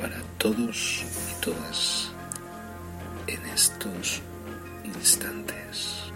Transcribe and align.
para 0.00 0.16
todos 0.38 1.04
y 1.30 1.40
todas 1.42 2.10
en 3.26 3.44
estos 3.46 4.22
instantes. 4.82 6.10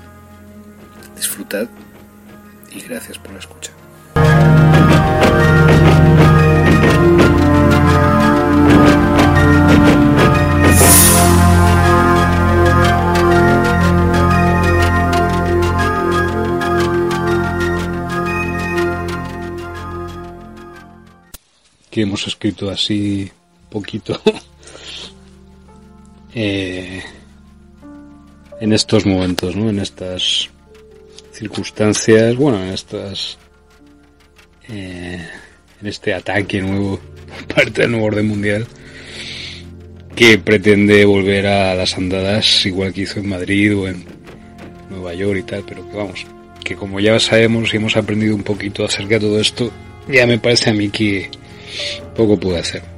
Disfrutad 1.14 1.68
y 2.70 2.80
gracias 2.80 3.18
por 3.18 3.32
la 3.32 3.38
escucha. 3.40 3.72
que 21.90 22.02
hemos 22.02 22.26
escrito 22.26 22.70
así 22.70 23.30
poquito 23.74 24.20
eh, 26.34 27.02
en 28.60 28.72
estos 28.72 29.04
momentos, 29.04 29.56
¿no? 29.56 29.68
En 29.68 29.80
estas 29.80 30.48
circunstancias, 31.32 32.36
bueno, 32.36 32.62
en 32.62 32.72
estas 32.72 33.36
eh, 34.68 35.28
en 35.80 35.86
este 35.86 36.14
ataque 36.14 36.62
nuevo 36.62 37.00
parte 37.54 37.82
del 37.82 37.90
nuevo 37.90 38.06
orden 38.06 38.28
mundial 38.28 38.66
que 40.14 40.38
pretende 40.38 41.04
volver 41.04 41.48
a 41.48 41.74
las 41.74 41.98
andadas 41.98 42.64
igual 42.64 42.92
que 42.92 43.02
hizo 43.02 43.18
en 43.18 43.28
Madrid 43.28 43.76
o 43.76 43.88
en 43.88 44.04
Nueva 44.88 45.12
York 45.14 45.40
y 45.40 45.42
tal, 45.42 45.64
pero 45.66 45.90
que 45.90 45.96
vamos, 45.96 46.24
que 46.62 46.76
como 46.76 47.00
ya 47.00 47.18
sabemos 47.18 47.74
y 47.74 47.78
hemos 47.78 47.96
aprendido 47.96 48.36
un 48.36 48.44
poquito 48.44 48.84
acerca 48.84 49.14
de 49.14 49.20
todo 49.20 49.40
esto, 49.40 49.72
ya 50.08 50.24
me 50.28 50.38
parece 50.38 50.70
a 50.70 50.74
mí 50.74 50.90
que 50.90 51.28
poco 52.14 52.38
pude 52.38 52.60
hacer. 52.60 52.93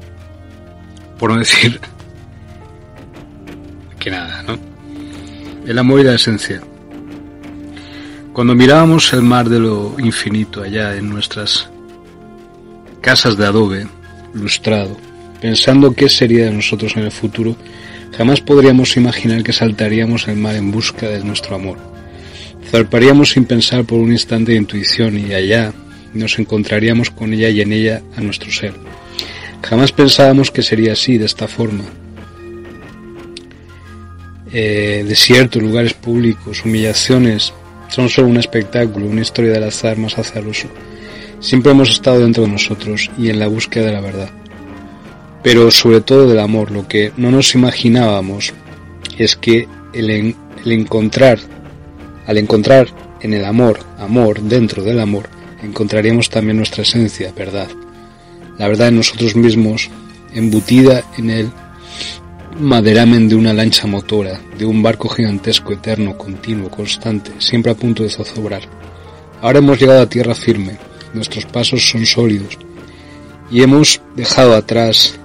Por 1.18 1.30
no 1.30 1.38
decir 1.38 1.80
que 3.98 4.10
nada, 4.10 4.42
¿no? 4.42 4.58
El 5.66 5.78
amor 5.78 6.00
y 6.00 6.04
la 6.04 6.14
esencia. 6.14 6.60
Cuando 8.32 8.54
mirábamos 8.54 9.12
el 9.12 9.22
mar 9.22 9.48
de 9.48 9.58
lo 9.58 9.96
infinito 9.98 10.62
allá 10.62 10.94
en 10.94 11.08
nuestras 11.08 11.68
casas 13.00 13.36
de 13.36 13.46
adobe, 13.46 13.86
lustrado, 14.34 14.96
pensando 15.40 15.94
qué 15.94 16.08
sería 16.08 16.44
de 16.44 16.52
nosotros 16.52 16.96
en 16.96 17.04
el 17.04 17.10
futuro, 17.10 17.56
jamás 18.16 18.40
podríamos 18.40 18.96
imaginar 18.96 19.42
que 19.42 19.52
saltaríamos 19.52 20.28
el 20.28 20.36
mar 20.36 20.54
en 20.54 20.70
busca 20.70 21.08
de 21.08 21.24
nuestro 21.24 21.56
amor. 21.56 21.78
Zarparíamos 22.70 23.30
sin 23.30 23.44
pensar 23.44 23.84
por 23.84 23.98
un 23.98 24.12
instante 24.12 24.52
de 24.52 24.58
intuición 24.58 25.18
y 25.18 25.32
allá, 25.32 25.72
nos 26.14 26.38
encontraríamos 26.38 27.10
con 27.10 27.32
ella 27.32 27.48
y 27.48 27.60
en 27.60 27.72
ella 27.72 28.02
a 28.16 28.20
nuestro 28.20 28.50
ser. 28.50 28.85
Jamás 29.62 29.92
pensábamos 29.92 30.50
que 30.50 30.62
sería 30.62 30.92
así, 30.92 31.18
de 31.18 31.26
esta 31.26 31.48
forma. 31.48 31.84
Eh, 34.52 35.04
desiertos, 35.06 35.62
lugares 35.62 35.94
públicos, 35.94 36.64
humillaciones, 36.64 37.52
son 37.88 38.08
solo 38.08 38.28
un 38.28 38.36
espectáculo, 38.36 39.06
una 39.06 39.20
historia 39.20 39.52
del 39.52 39.64
azar 39.64 39.96
más 39.96 40.18
azaroso. 40.18 40.68
Siempre 41.40 41.72
hemos 41.72 41.90
estado 41.90 42.20
dentro 42.20 42.44
de 42.44 42.50
nosotros 42.50 43.10
y 43.18 43.28
en 43.28 43.38
la 43.38 43.48
búsqueda 43.48 43.86
de 43.86 43.92
la 43.92 44.00
verdad. 44.00 44.30
Pero 45.42 45.70
sobre 45.70 46.00
todo 46.00 46.28
del 46.28 46.40
amor, 46.40 46.70
lo 46.70 46.88
que 46.88 47.12
no 47.16 47.30
nos 47.30 47.54
imaginábamos 47.54 48.52
es 49.18 49.36
que 49.36 49.68
el, 49.92 50.10
el 50.10 50.72
encontrar, 50.72 51.38
al 52.26 52.38
encontrar 52.38 52.88
en 53.20 53.34
el 53.34 53.44
amor, 53.44 53.80
amor 53.98 54.40
dentro 54.40 54.82
del 54.82 55.00
amor, 55.00 55.28
encontraríamos 55.62 56.30
también 56.30 56.56
nuestra 56.56 56.82
esencia, 56.82 57.32
verdad. 57.36 57.68
La 58.58 58.68
verdad 58.68 58.88
en 58.88 58.96
nosotros 58.96 59.36
mismos, 59.36 59.90
embutida 60.32 61.04
en 61.18 61.30
el 61.30 61.50
maderamen 62.58 63.28
de 63.28 63.34
una 63.34 63.52
lancha 63.52 63.86
motora, 63.86 64.40
de 64.58 64.64
un 64.64 64.82
barco 64.82 65.08
gigantesco, 65.08 65.72
eterno, 65.72 66.16
continuo, 66.16 66.70
constante, 66.70 67.32
siempre 67.38 67.72
a 67.72 67.74
punto 67.74 68.02
de 68.02 68.10
zozobrar. 68.10 68.62
Ahora 69.42 69.58
hemos 69.58 69.78
llegado 69.78 70.00
a 70.00 70.08
tierra 70.08 70.34
firme, 70.34 70.78
nuestros 71.12 71.44
pasos 71.44 71.86
son 71.88 72.06
sólidos 72.06 72.58
y 73.50 73.62
hemos 73.62 74.00
dejado 74.14 74.54
atrás 74.54 75.18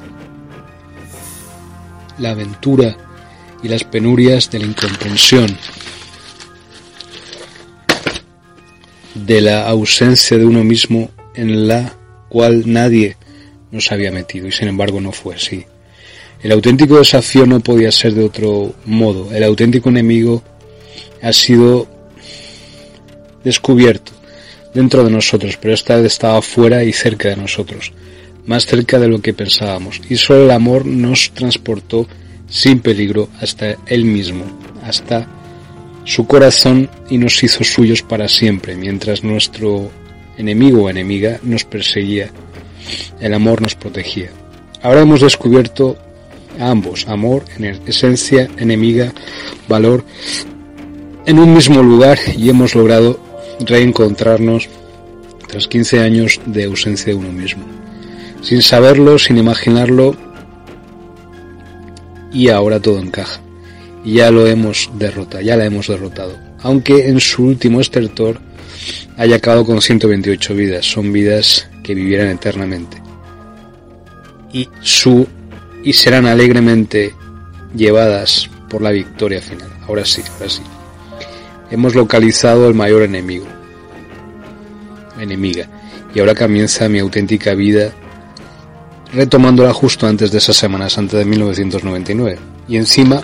la 2.17 2.31
aventura 2.31 2.97
y 3.63 3.67
las 3.67 3.83
penurias 3.83 4.49
de 4.51 4.59
la 4.59 4.65
incomprensión, 4.65 5.57
de 9.15 9.41
la 9.41 9.67
ausencia 9.67 10.37
de 10.37 10.45
uno 10.45 10.63
mismo 10.63 11.09
en 11.33 11.67
la 11.67 11.93
cual 12.31 12.63
nadie 12.65 13.17
nos 13.71 13.91
había 13.91 14.09
metido 14.09 14.47
y 14.47 14.53
sin 14.53 14.69
embargo 14.69 15.01
no 15.01 15.11
fue 15.11 15.35
así. 15.35 15.65
El 16.41 16.53
auténtico 16.53 16.97
desafío 16.97 17.45
no 17.45 17.59
podía 17.59 17.91
ser 17.91 18.13
de 18.13 18.23
otro 18.23 18.73
modo. 18.85 19.33
El 19.33 19.43
auténtico 19.43 19.89
enemigo 19.89 20.41
ha 21.21 21.33
sido 21.33 21.87
descubierto 23.43 24.13
dentro 24.73 25.03
de 25.03 25.11
nosotros, 25.11 25.57
pero 25.61 25.73
esta 25.73 25.97
vez 25.97 26.13
estaba 26.13 26.41
fuera 26.41 26.85
y 26.85 26.93
cerca 26.93 27.27
de 27.27 27.35
nosotros, 27.35 27.91
más 28.45 28.65
cerca 28.65 28.97
de 28.97 29.09
lo 29.09 29.21
que 29.21 29.33
pensábamos. 29.33 29.99
Y 30.09 30.15
solo 30.15 30.45
el 30.45 30.51
amor 30.51 30.85
nos 30.85 31.31
transportó 31.31 32.07
sin 32.49 32.79
peligro 32.79 33.27
hasta 33.41 33.75
él 33.87 34.05
mismo, 34.05 34.45
hasta 34.83 35.27
su 36.05 36.25
corazón 36.27 36.89
y 37.09 37.17
nos 37.17 37.43
hizo 37.43 37.65
suyos 37.65 38.01
para 38.01 38.29
siempre, 38.29 38.75
mientras 38.75 39.21
nuestro 39.21 39.91
enemigo 40.41 40.83
o 40.83 40.89
enemiga 40.89 41.39
nos 41.43 41.63
perseguía. 41.63 42.29
El 43.19 43.33
amor 43.33 43.61
nos 43.61 43.75
protegía. 43.75 44.29
Ahora 44.81 45.01
hemos 45.01 45.21
descubierto 45.21 45.97
a 46.59 46.69
ambos, 46.69 47.07
amor, 47.07 47.45
esencia, 47.85 48.49
enemiga, 48.57 49.13
valor, 49.69 50.03
en 51.25 51.39
un 51.39 51.53
mismo 51.53 51.81
lugar 51.81 52.17
y 52.35 52.49
hemos 52.49 52.75
logrado 52.75 53.19
reencontrarnos 53.59 54.67
tras 55.47 55.67
15 55.67 55.99
años 55.99 56.41
de 56.45 56.65
ausencia 56.65 57.13
de 57.13 57.19
uno 57.19 57.31
mismo. 57.31 57.63
Sin 58.41 58.61
saberlo, 58.61 59.19
sin 59.19 59.37
imaginarlo, 59.37 60.15
y 62.33 62.49
ahora 62.49 62.79
todo 62.79 62.99
encaja 62.99 63.41
ya 64.03 64.31
lo 64.31 64.47
hemos 64.47 64.89
derrotado, 64.97 65.43
ya 65.43 65.55
la 65.55 65.65
hemos 65.65 65.87
derrotado. 65.87 66.37
Aunque 66.61 67.07
en 67.07 67.19
su 67.19 67.43
último 67.43 67.81
estertor 67.81 68.39
haya 69.17 69.37
acabado 69.37 69.65
con 69.65 69.81
128 69.81 70.55
vidas, 70.55 70.85
son 70.85 71.11
vidas 71.11 71.69
que 71.83 71.93
vivirán 71.93 72.27
eternamente. 72.27 73.01
Y 74.53 74.67
su 74.81 75.27
y 75.83 75.93
serán 75.93 76.25
alegremente 76.25 77.13
llevadas 77.75 78.49
por 78.69 78.81
la 78.81 78.91
victoria 78.91 79.41
final. 79.41 79.69
Ahora 79.87 80.05
sí, 80.05 80.21
ahora 80.33 80.49
sí. 80.49 80.61
Hemos 81.69 81.95
localizado 81.95 82.67
el 82.67 82.73
mayor 82.73 83.03
enemigo, 83.03 83.45
enemiga, 85.19 85.67
y 86.13 86.19
ahora 86.19 86.35
comienza 86.35 86.89
mi 86.89 86.99
auténtica 86.99 87.53
vida 87.53 87.93
retomándola 89.13 89.73
justo 89.73 90.07
antes 90.07 90.31
de 90.31 90.37
esa 90.37 90.53
Semana 90.53 90.89
Santa 90.89 91.17
de 91.17 91.25
1999. 91.25 92.39
Y 92.67 92.77
encima 92.77 93.23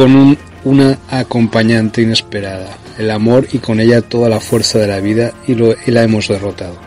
con 0.00 0.38
una 0.64 0.98
acompañante 1.10 2.00
inesperada, 2.00 2.78
el 2.96 3.10
amor 3.10 3.46
y 3.52 3.58
con 3.58 3.80
ella 3.80 4.00
toda 4.00 4.30
la 4.30 4.40
fuerza 4.40 4.78
de 4.78 4.86
la 4.86 4.98
vida 4.98 5.34
y, 5.46 5.54
lo, 5.54 5.74
y 5.86 5.90
la 5.90 6.02
hemos 6.02 6.26
derrotado. 6.26 6.78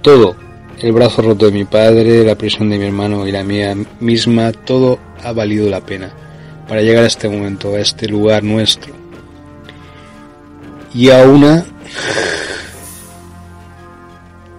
Todo, 0.00 0.34
el 0.80 0.90
brazo 0.90 1.22
roto 1.22 1.46
de 1.46 1.52
mi 1.52 1.64
padre, 1.64 2.24
la 2.24 2.34
prisión 2.34 2.68
de 2.68 2.78
mi 2.78 2.86
hermano 2.86 3.28
y 3.28 3.30
la 3.30 3.44
mía 3.44 3.76
misma, 4.00 4.50
todo 4.50 4.98
ha 5.22 5.30
valido 5.30 5.70
la 5.70 5.82
pena 5.82 6.12
para 6.66 6.82
llegar 6.82 7.04
a 7.04 7.06
este 7.06 7.28
momento, 7.28 7.76
a 7.76 7.78
este 7.80 8.08
lugar 8.08 8.42
nuestro. 8.42 8.92
Y 10.92 11.10
a 11.10 11.22
una 11.22 11.64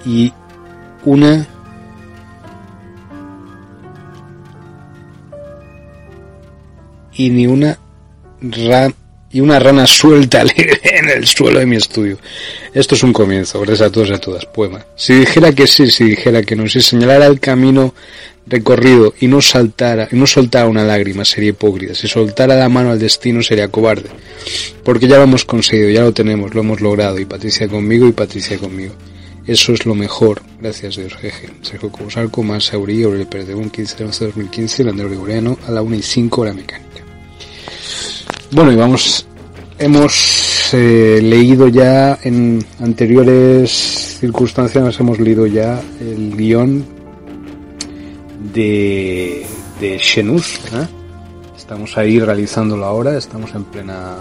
y 0.06 0.31
una 1.03 1.45
y 7.15 7.30
ni 7.30 7.48
una 7.48 7.77
rana 8.42 8.94
y 9.33 9.42
una 9.42 9.60
rana 9.60 9.88
suelta 9.88 10.44
en 10.56 11.10
el 11.10 11.25
suelo 11.25 11.60
de 11.60 11.65
mi 11.65 11.75
estudio. 11.75 12.19
Esto 12.74 12.95
es 12.95 13.04
un 13.04 13.12
comienzo, 13.12 13.60
gracias 13.62 13.89
a 13.89 13.92
todos 13.92 14.10
y 14.10 14.13
a 14.13 14.19
todas. 14.19 14.45
Poema. 14.45 14.86
Si 14.95 15.13
dijera 15.15 15.51
que 15.51 15.65
sí, 15.68 15.89
si 15.89 16.06
dijera 16.06 16.44
que 16.44 16.56
no, 16.56 16.69
si 16.69 16.81
señalara 16.81 17.25
el 17.25 17.39
camino 17.39 17.95
recorrido 18.45 19.13
y 19.19 19.27
no 19.27 19.42
saltara, 19.42 20.07
y 20.12 20.15
no 20.15 20.27
soltara 20.27 20.68
una 20.68 20.83
lágrima, 20.83 21.25
sería 21.25 21.50
hipócrita. 21.50 21.95
Si 21.95 22.07
soltara 22.07 22.56
la 22.56 22.69
mano 22.69 22.92
al 22.92 23.00
destino, 23.00 23.42
sería 23.42 23.69
cobarde. 23.69 24.09
Porque 24.83 25.07
ya 25.07 25.18
lo 25.18 25.24
hemos 25.24 25.45
conseguido, 25.45 25.89
ya 25.89 26.01
lo 26.01 26.13
tenemos, 26.13 26.54
lo 26.54 26.62
hemos 26.62 26.80
logrado. 26.80 27.18
Y 27.19 27.25
Patricia 27.25 27.68
conmigo 27.68 28.07
y 28.07 28.12
Patricia 28.12 28.57
conmigo. 28.59 28.94
Eso 29.48 29.74
es 29.74 29.86
lo 29.86 29.95
mejor. 29.95 30.42
Gracias 30.62 30.95
Dios, 30.95 31.16
jeje. 31.16 31.50
Sergio 31.63 31.92
Cobosalco, 31.92 32.44
más 32.44 32.66
Saurí, 32.66 33.04
Aurelio 33.04 33.30
Pérez 33.30 33.48
de 33.48 33.56
15 33.56 33.98
de 33.98 34.04
2015, 34.06 34.83
Landero 34.83 35.09
Gregoriano, 35.09 35.57
a 35.68 35.71
la 35.71 35.81
1 35.81 35.95
y 35.95 36.01
5 36.01 36.42
hora 36.42 36.54
mecánica. 36.54 36.93
Bueno, 38.56 38.72
y 38.72 38.76
vamos, 38.76 39.26
hemos 39.80 40.70
eh, 40.74 41.20
leído 41.24 41.68
ya 41.70 42.20
en 42.22 42.64
anteriores 42.80 43.72
circunstancias, 44.20 45.00
hemos 45.00 45.20
leído 45.20 45.48
ya 45.48 45.82
el 46.00 46.38
guion 46.38 46.86
de, 48.54 49.44
de 49.82 49.98
Xenus. 49.98 50.60
Estamos 51.58 51.98
ahí 51.98 52.20
realizándolo 52.20 52.86
ahora, 52.86 53.18
estamos 53.18 53.56
en 53.56 53.64
plena, 53.64 54.18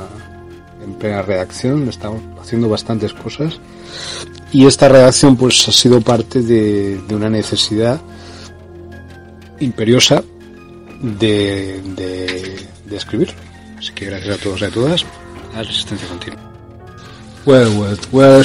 en 0.82 0.94
plena 0.94 1.20
redacción, 1.20 1.87
estamos 1.90 2.23
haciendo 2.40 2.70
bastantes 2.70 3.12
cosas. 3.12 3.61
Y 4.50 4.64
esta 4.64 4.88
redacción 4.88 5.37
pues 5.37 5.69
ha 5.69 5.73
sido 5.73 6.00
parte 6.00 6.40
de, 6.40 6.99
de 7.06 7.14
una 7.14 7.29
necesidad 7.29 8.00
imperiosa 9.61 10.25
de, 11.02 11.82
de 12.87 12.96
escribir. 12.96 13.29
Así 13.82 13.93
que 13.94 14.05
gracias 14.05 14.38
a 14.38 14.40
todos 14.40 14.61
y 14.61 14.64
a 14.67 14.70
todas. 14.70 15.05
La 15.56 15.64
resistencia 15.64 16.06
continua. 16.06 16.38
Well, 17.44 17.81
well, 17.81 17.99
well, 18.12 18.44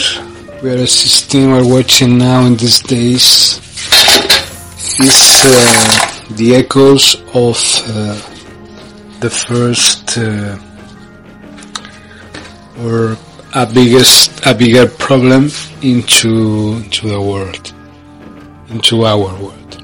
we 0.64 0.72
are 0.72 0.82
assisting 0.82 1.54
or 1.54 1.64
watching 1.64 2.18
now 2.18 2.48
in 2.48 2.56
these 2.56 2.82
days 2.82 3.60
is 5.00 5.44
uh, 5.46 6.34
the 6.38 6.56
echoes 6.56 7.22
of 7.36 7.56
uh, 7.86 8.20
the 9.20 9.30
first 9.30 10.18
uh, 10.18 10.58
or 12.84 13.16
a 13.54 13.68
biggest 13.68 14.44
a 14.48 14.56
bigger 14.56 14.88
problem 14.88 15.52
into 15.84 16.82
into 16.84 17.10
the 17.10 17.22
world 17.22 17.74
into 18.70 19.06
our 19.06 19.36
world 19.40 19.84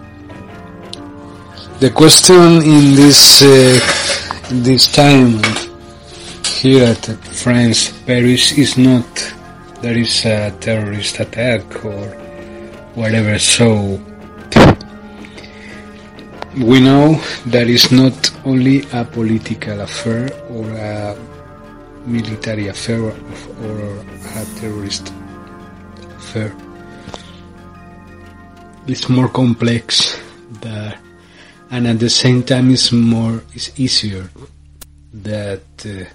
the 1.79 1.91
question 1.91 2.63
in 2.63 2.95
this 2.95 3.43
uh, 3.43 4.22
this 4.49 4.91
time 4.91 5.41
here 6.45 6.85
at 6.85 7.05
France, 7.33 7.91
Paris 8.05 8.57
is 8.57 8.77
not 8.77 9.05
there 9.81 9.97
is 9.97 10.25
a 10.25 10.49
terrorist 10.61 11.19
attack 11.19 11.83
or 11.83 12.07
whatever. 12.95 13.37
So 13.37 13.99
we 16.55 16.79
know 16.79 17.19
that 17.47 17.67
is 17.67 17.91
not 17.91 18.15
only 18.45 18.83
a 18.93 19.03
political 19.03 19.81
affair 19.81 20.31
or 20.49 20.69
a 20.71 21.17
military 22.05 22.67
affair 22.67 23.01
or 23.01 23.97
a 24.35 24.45
terrorist 24.59 25.11
affair. 26.17 26.55
It's 28.87 29.09
more 29.09 29.27
complex 29.27 30.17
than 30.61 30.93
and 31.73 31.87
at 31.87 31.97
the 31.97 32.09
same 32.09 32.43
time 32.43 32.69
it's 32.69 32.91
more 32.91 33.41
it's 33.55 33.71
easier 33.79 34.29
that 35.11 35.65
uh, 35.85 36.05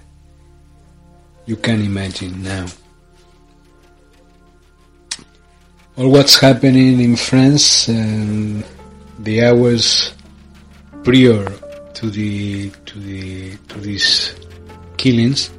you 1.45 1.57
can 1.57 1.83
imagine 1.83 2.41
now. 2.41 2.65
All 5.97 6.09
what's 6.11 6.39
happening 6.39 7.01
in 7.01 7.17
France 7.17 7.89
and 7.89 8.63
the 9.19 9.43
hours 9.43 10.13
prior 11.03 11.43
to 11.93 12.05
the 12.09 12.69
to 12.85 12.99
the 12.99 13.57
to 13.67 13.79
these 13.81 14.35
killings 14.95 15.49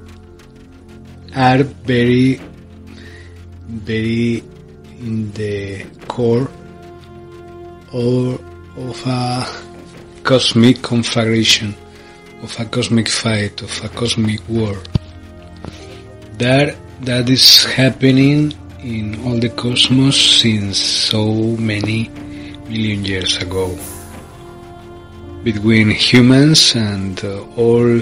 are 1.36 1.62
very 1.62 2.40
very 3.68 4.42
in 4.98 5.30
the 5.32 5.84
core 6.08 6.48
or 7.92 8.40
of 8.78 9.06
a 9.06 9.69
cosmic 10.22 10.82
conflagration, 10.82 11.74
of 12.42 12.58
a 12.58 12.64
cosmic 12.64 13.08
fight, 13.08 13.60
of 13.62 13.84
a 13.84 13.88
cosmic 13.88 14.40
war. 14.48 14.76
That, 16.38 16.76
that 17.02 17.28
is 17.28 17.64
happening 17.64 18.54
in 18.82 19.20
all 19.26 19.38
the 19.38 19.50
cosmos 19.50 20.16
since 20.40 20.78
so 20.78 21.56
many 21.56 22.08
million 22.68 23.04
years 23.04 23.36
ago. 23.38 23.76
Between 25.42 25.90
humans 25.90 26.74
and 26.74 27.22
uh, 27.24 27.42
all 27.56 28.00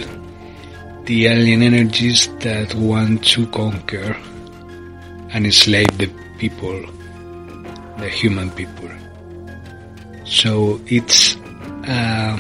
the 1.05 1.27
alien 1.27 1.63
energies 1.63 2.29
that 2.41 2.75
want 2.75 3.25
to 3.25 3.47
conquer 3.47 4.17
and 5.31 5.47
enslave 5.47 5.97
the 5.99 6.11
people, 6.39 6.81
the 7.99 8.09
human 8.09 8.51
people. 8.51 8.91
So 10.25 10.81
it's 10.87 11.37
uh, 11.89 12.39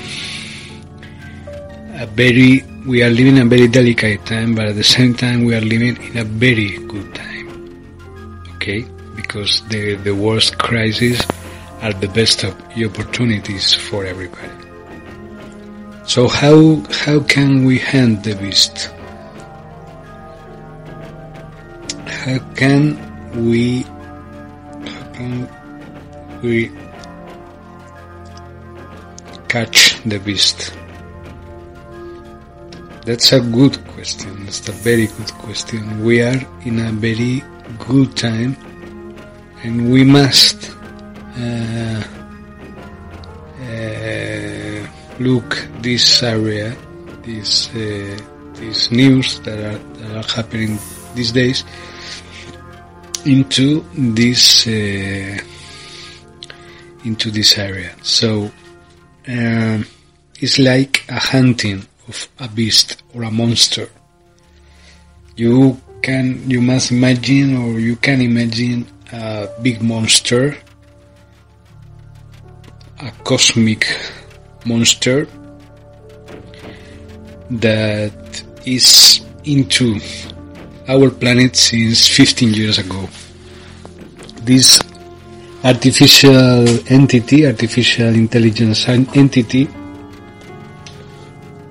a 1.98 2.06
very 2.06 2.62
we 2.86 3.02
are 3.02 3.10
living 3.10 3.38
a 3.38 3.44
very 3.44 3.68
delicate 3.68 4.24
time, 4.24 4.54
but 4.54 4.66
at 4.66 4.76
the 4.76 4.84
same 4.84 5.14
time 5.14 5.44
we 5.44 5.54
are 5.54 5.60
living 5.60 5.96
in 6.02 6.18
a 6.18 6.24
very 6.24 6.78
good 6.86 7.14
time. 7.14 7.46
Okay, 8.56 8.84
because 9.16 9.62
the 9.68 9.96
the 9.96 10.14
worst 10.14 10.58
crises 10.58 11.20
are 11.82 11.92
the 11.92 12.08
best 12.08 12.44
of 12.44 12.54
opportunities 12.76 13.74
for 13.74 14.04
everybody. 14.04 14.52
So 16.04 16.28
how 16.28 16.82
how 16.90 17.20
can 17.20 17.64
we 17.64 17.78
hand 17.78 18.24
the 18.24 18.34
beast? 18.34 18.90
How 22.06 22.38
can 22.54 22.96
we 23.48 23.82
how 24.92 25.04
can 25.12 25.48
we 26.42 26.70
catch 29.48 30.00
the 30.04 30.18
beast? 30.18 30.72
That's 33.04 33.32
a 33.32 33.40
good 33.40 33.76
question. 33.88 34.44
That's 34.44 34.68
a 34.68 34.72
very 34.72 35.06
good 35.06 35.32
question. 35.34 36.04
We 36.04 36.20
are 36.22 36.40
in 36.64 36.78
a 36.78 36.92
very 36.92 37.42
good 37.78 38.16
time 38.16 38.56
and 39.62 39.90
we 39.90 40.04
must 40.04 40.70
uh, 41.38 42.02
uh, 43.62 44.86
look 45.18 45.66
this 45.80 46.22
area, 46.22 46.76
this 47.22 47.74
uh, 47.74 48.18
this 48.54 48.90
news 48.90 49.40
that 49.40 49.58
are, 49.58 49.78
that 49.78 50.16
are 50.16 50.28
happening 50.34 50.78
these 51.14 51.32
days 51.32 51.64
into 53.24 53.84
this 53.94 54.66
uh, 54.66 55.38
into 57.04 57.30
this 57.30 57.56
area. 57.58 57.94
So 58.02 58.50
um, 59.28 59.84
it's 60.40 60.58
like 60.58 61.04
a 61.08 61.18
hunting 61.18 61.84
of 62.08 62.28
a 62.38 62.48
beast 62.48 63.02
or 63.14 63.24
a 63.24 63.30
monster. 63.30 63.88
You 65.36 65.80
can, 66.02 66.48
you 66.48 66.62
must 66.62 66.90
imagine 66.90 67.56
or 67.56 67.78
you 67.78 67.96
can 67.96 68.20
imagine 68.20 68.86
a 69.12 69.48
big 69.62 69.82
monster, 69.82 70.56
a 73.00 73.10
cosmic 73.24 73.86
monster 74.64 75.28
that 77.50 78.42
is 78.64 79.20
into 79.44 80.00
our 80.88 81.10
planet 81.10 81.54
since 81.54 82.08
15 82.08 82.54
years 82.54 82.78
ago. 82.78 83.08
This 84.42 84.80
artificial 85.68 86.66
entity, 86.90 87.46
artificial 87.46 88.14
intelligence 88.14 88.88
entity, 88.88 89.68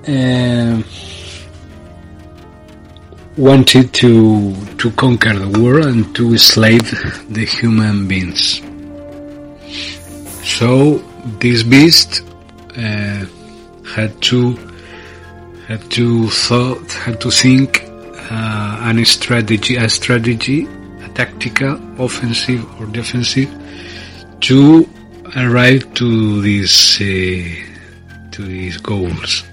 uh, 0.08 0.82
wanted 3.36 3.92
to 3.94 4.56
to 4.78 4.92
conquer 4.92 5.34
the 5.34 5.60
world 5.60 5.88
and 5.88 6.16
to 6.16 6.24
enslave 6.32 6.88
the 7.30 7.46
human 7.46 8.08
beings. 8.08 8.62
So 10.58 11.00
this 11.40 11.64
beast 11.64 12.22
uh, 12.78 13.26
had 13.96 14.12
to 14.30 14.40
had 15.68 15.82
to 15.98 16.30
thought 16.30 16.92
had 16.94 17.20
to 17.22 17.32
think 17.32 17.84
uh, 18.30 18.90
an 18.90 19.04
strategy 19.06 19.76
a 19.76 19.90
strategy 19.90 20.68
a 21.04 21.10
tactical 21.16 21.74
offensive 22.06 22.64
or 22.80 22.86
defensive 22.86 23.50
to 24.42 24.88
arrive 25.36 25.94
to 25.94 26.42
these 26.42 27.02
uh, 27.02 28.32
to 28.32 28.44
these 28.44 28.78
goals 28.78 29.44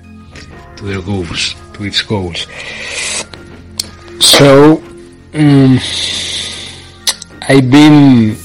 to 0.76 0.84
their 0.84 1.02
goals 1.02 1.54
to 1.72 1.84
its 1.84 2.02
goals 2.02 2.46
so 4.20 4.82
um, 5.34 5.78
I've 7.48 7.70
been 7.70 8.36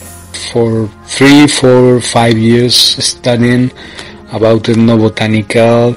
for 0.51 0.87
three, 1.05 1.47
four, 1.47 2.01
five 2.01 2.37
years 2.37 2.75
studying 2.75 3.71
about 4.33 4.63
ethnobotanical 4.63 5.95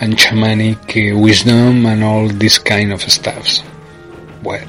and 0.00 0.14
shamanic 0.14 0.84
uh, 0.94 1.18
wisdom 1.18 1.86
and 1.86 2.04
all 2.04 2.28
this 2.28 2.58
kind 2.58 2.92
of 2.92 3.00
stuffs. 3.02 3.62
Well, 4.42 4.66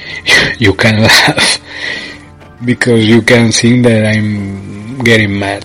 you 0.58 0.74
can 0.74 1.02
laugh 1.08 1.60
because 2.64 3.06
you 3.06 3.22
can 3.22 3.52
think 3.52 3.84
that 3.84 4.04
I'm 4.06 4.98
getting 4.98 5.38
mad, 5.38 5.64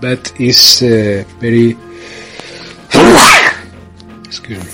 but 0.00 0.32
it's 0.40 0.82
uh, 0.82 1.24
very 1.38 1.76
excuse 4.24 4.64
me. 4.64 4.70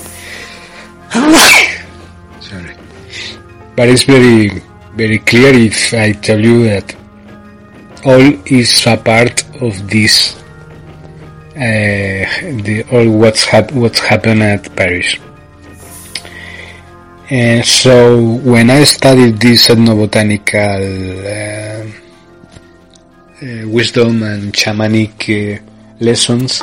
Sorry, 2.40 2.76
but 3.76 3.88
it's 3.88 4.04
very 4.04 4.62
very 4.94 5.18
clear 5.18 5.52
if 5.54 5.92
I 5.94 6.12
tell 6.12 6.40
you 6.40 6.64
that 6.64 6.94
all 8.04 8.20
is 8.46 8.86
a 8.86 8.96
part 8.96 9.44
of 9.62 9.88
this 9.88 10.36
uh, 11.56 12.24
the 12.64 12.84
all 12.90 13.08
what's 13.10 13.44
hap- 13.44 13.72
what's 13.72 13.98
happened 14.00 14.42
at 14.42 14.74
Paris. 14.76 15.16
And 17.32 17.64
so 17.64 18.20
when 18.44 18.68
I 18.68 18.84
studied 18.84 19.40
this 19.40 19.68
ethnobotanical 19.68 20.84
uh, 21.24 21.88
uh, 23.40 23.68
wisdom 23.72 24.22
and 24.22 24.52
shamanic 24.52 25.16
uh, 25.32 25.56
lessons, 25.98 26.62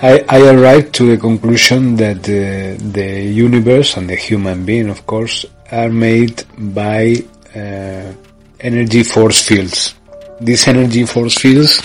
I, 0.00 0.24
I, 0.30 0.48
arrived 0.48 0.94
to 0.94 1.10
the 1.10 1.18
conclusion 1.18 1.96
that 1.96 2.22
the, 2.22 3.20
universe 3.20 3.98
and 3.98 4.08
the 4.08 4.16
human 4.16 4.64
being, 4.64 4.88
of 4.88 5.04
course, 5.06 5.44
are 5.70 5.90
made 5.90 6.42
by 6.56 7.16
uh, 7.54 8.14
energy 8.60 9.02
force 9.02 9.46
fields. 9.46 9.94
These 10.40 10.68
energy 10.68 11.04
force 11.04 11.36
fields 11.36 11.82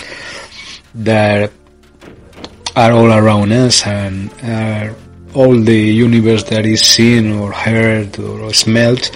that 0.94 1.52
are 2.74 2.92
all 2.92 3.12
around 3.12 3.52
us 3.52 3.86
and 3.86 4.32
are 4.44 4.96
all 5.34 5.58
the 5.60 5.78
universe 5.78 6.44
that 6.44 6.66
is 6.66 6.82
seen 6.82 7.32
or 7.32 7.52
heard 7.52 8.18
or 8.18 8.52
smelled 8.52 9.10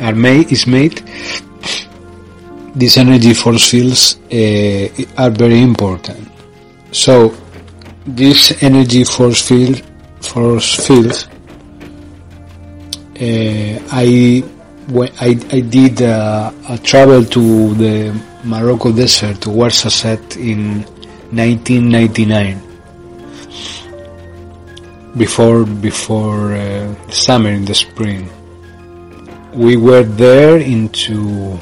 are 0.00 0.14
made 0.14 0.50
is 0.52 0.66
made. 0.66 1.02
These 2.74 2.96
energy 2.96 3.34
force 3.34 3.70
fields 3.70 4.16
uh, 4.32 5.22
are 5.22 5.30
very 5.30 5.60
important. 5.60 6.28
So 6.92 7.34
this 8.06 8.62
energy 8.62 9.04
force 9.04 9.46
field 9.48 9.82
force 10.20 10.86
fields 10.86 11.28
uh, 13.22 13.78
I, 13.92 14.42
I, 15.20 15.28
I 15.52 15.60
did 15.60 16.02
uh, 16.02 16.50
a 16.68 16.78
travel 16.78 17.24
to 17.24 17.74
the 17.74 18.20
Morocco 18.44 18.90
desert 18.90 19.40
to 19.42 19.50
Ouarzazate 19.50 20.36
in 20.36 20.82
1999 21.30 22.71
before 25.16 25.64
before 25.64 26.54
uh, 26.54 26.94
summer 27.10 27.50
in 27.50 27.64
the 27.64 27.74
spring 27.74 28.30
we 29.52 29.76
were 29.76 30.02
there 30.02 30.56
into 30.58 31.58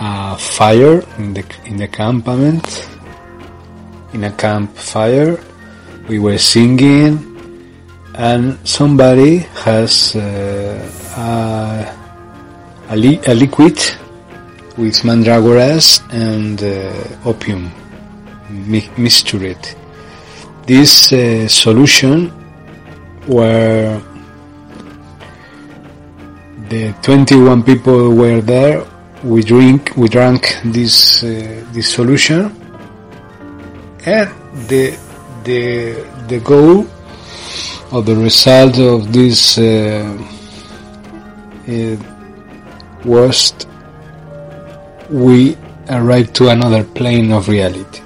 a 0.00 0.36
fire 0.36 1.02
in 1.18 1.34
the 1.34 1.44
in 1.66 1.76
the 1.76 1.86
campament 1.88 2.88
in 4.12 4.24
a 4.24 4.32
campfire 4.32 5.38
we 6.08 6.18
were 6.18 6.38
singing 6.38 7.24
and 8.18 8.58
somebody 8.66 9.38
has 9.62 10.16
uh, 10.16 10.20
a, 11.16 12.94
a, 12.94 12.96
li- 12.96 13.20
a, 13.28 13.34
liquid 13.34 13.78
with 14.76 14.94
mandragoras 15.06 16.02
and 16.12 16.60
uh, 16.62 17.28
opium 17.28 17.70
mi- 18.50 18.90
mixtured. 18.96 19.77
This 20.68 21.14
uh, 21.14 21.48
solution 21.48 22.28
where 23.26 24.02
the 26.68 26.92
21 27.00 27.62
people 27.62 28.14
were 28.14 28.42
there, 28.42 28.84
we 29.24 29.42
drink, 29.42 29.96
we 29.96 30.10
drank 30.10 30.60
this 30.66 31.24
uh, 31.24 31.64
this 31.72 31.88
solution, 31.88 32.52
and 34.04 34.28
the 34.68 34.92
the 35.44 36.04
the 36.28 36.38
goal 36.40 36.84
or 37.90 38.02
the 38.02 38.16
result 38.16 38.78
of 38.78 39.10
this 39.10 39.56
uh, 39.56 40.18
was 43.06 43.54
we 45.08 45.56
arrived 45.88 46.34
to 46.34 46.48
another 46.50 46.84
plane 46.84 47.32
of 47.32 47.48
reality. 47.48 48.02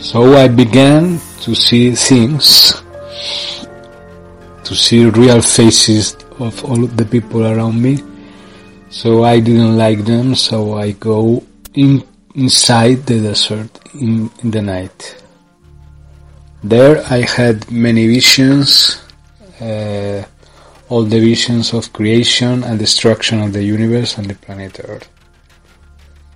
So 0.00 0.34
I 0.34 0.46
began 0.46 1.18
to 1.42 1.54
see 1.56 1.90
things, 1.90 2.72
to 4.62 4.74
see 4.74 5.06
real 5.06 5.42
faces 5.42 6.16
of 6.38 6.64
all 6.64 6.84
of 6.84 6.96
the 6.96 7.04
people 7.04 7.44
around 7.44 7.82
me. 7.82 7.98
So 8.90 9.24
I 9.24 9.40
didn't 9.40 9.76
like 9.76 10.04
them, 10.04 10.36
so 10.36 10.78
I 10.78 10.92
go 10.92 11.42
in 11.74 12.04
inside 12.36 13.06
the 13.06 13.20
desert 13.20 13.70
in, 13.94 14.30
in 14.42 14.52
the 14.52 14.62
night. 14.62 15.22
There 16.62 17.04
I 17.10 17.22
had 17.22 17.68
many 17.70 18.06
visions, 18.06 19.02
uh, 19.60 20.22
all 20.88 21.02
the 21.02 21.20
visions 21.20 21.74
of 21.74 21.92
creation 21.92 22.62
and 22.62 22.78
destruction 22.78 23.42
of 23.42 23.52
the 23.52 23.64
universe 23.64 24.16
and 24.16 24.30
the 24.30 24.34
planet 24.34 24.80
Earth. 24.84 25.08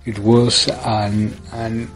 It 0.05 0.19
was 0.19 0.67
an, 0.67 1.33
an 1.53 1.89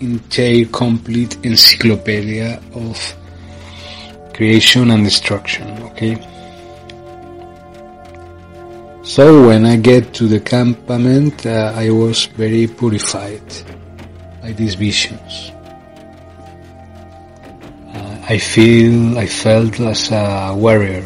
entire 0.00 0.64
complete 0.66 1.38
encyclopedia 1.44 2.60
of 2.74 3.14
creation 4.34 4.90
and 4.90 5.04
destruction, 5.04 5.66
okay? 5.84 6.14
So 9.02 9.46
when 9.46 9.64
I 9.64 9.76
get 9.76 10.12
to 10.14 10.26
the 10.26 10.40
campament, 10.40 11.46
uh, 11.46 11.72
I 11.74 11.90
was 11.90 12.26
very 12.26 12.66
purified 12.66 13.46
by 14.42 14.52
these 14.52 14.74
visions. 14.74 15.52
I 18.28 18.38
feel, 18.38 19.16
I 19.16 19.26
felt 19.26 19.78
as 19.78 20.10
a 20.10 20.52
warrior 20.52 21.02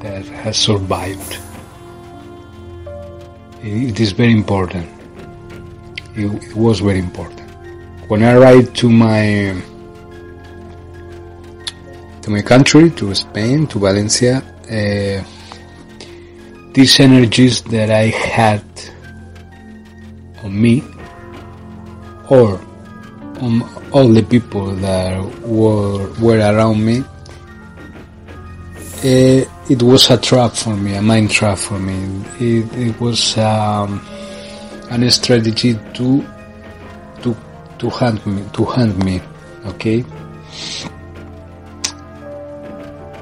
that 0.00 0.24
has 0.24 0.56
survived. 0.56 1.36
It 3.62 4.00
is 4.00 4.12
very 4.12 4.32
important. 4.32 4.88
It, 6.16 6.32
it 6.44 6.56
was 6.56 6.80
very 6.80 6.98
important. 6.98 7.41
When 8.12 8.24
I 8.24 8.34
arrived 8.34 8.76
to 8.76 8.90
my 8.90 9.56
to 12.20 12.30
my 12.30 12.42
country, 12.42 12.90
to 12.90 13.14
Spain, 13.14 13.66
to 13.68 13.78
Valencia, 13.78 14.44
uh, 14.68 15.24
these 16.74 17.00
energies 17.00 17.62
that 17.72 17.88
I 17.88 18.08
had 18.12 18.64
on 20.44 20.60
me 20.60 20.84
or 22.28 22.60
on 23.40 23.62
all 23.92 24.08
the 24.08 24.22
people 24.22 24.76
that 24.84 25.16
were 25.48 26.12
were 26.20 26.36
around 26.36 26.84
me, 26.84 27.02
it, 29.02 29.48
eh, 29.48 29.50
it 29.70 29.82
was 29.82 30.10
a 30.10 30.18
trap 30.18 30.52
for 30.52 30.76
me, 30.76 30.96
a 30.96 31.00
mind 31.00 31.30
trap 31.30 31.56
for 31.56 31.78
me. 31.78 31.96
It, 32.38 32.68
it 32.76 33.00
was 33.00 33.38
um, 33.38 34.04
a 34.90 35.10
strategy 35.10 35.78
to 35.94 36.22
to 37.82 37.90
hunt 37.90 38.24
me, 38.24 38.44
to 38.52 38.64
hunt 38.64 38.96
me. 39.04 39.20
Okay, 39.66 40.04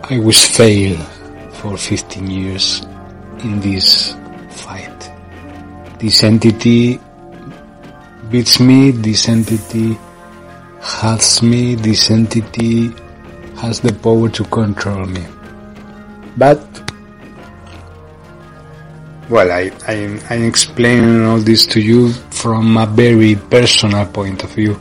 I 0.05 0.19
was 0.19 0.45
fail 0.45 0.99
for 1.53 1.79
15 1.79 2.31
years 2.31 2.83
in 3.43 3.59
this 3.61 4.15
fight. 4.51 5.11
This 5.99 6.23
entity 6.25 7.01
beats 8.31 8.61
me. 8.61 8.91
This 8.91 9.31
entity 9.31 9.97
hurts 10.83 11.43
me, 11.43 11.75
this 11.75 12.11
entity 12.11 12.93
has 13.57 13.81
the 13.81 13.95
power 14.03 14.29
to 14.29 14.45
control 14.45 15.07
me. 15.07 15.25
But 16.37 16.61
well, 19.31 19.51
I, 19.51 19.71
I, 19.87 20.21
I'm 20.29 20.45
explaining 20.45 21.25
all 21.25 21.39
this 21.39 21.65
to 21.67 21.81
you 21.81 22.13
from 22.41 22.77
a 22.79 22.87
very 22.87 23.35
personal 23.37 24.07
point 24.07 24.43
of 24.45 24.51
view. 24.53 24.81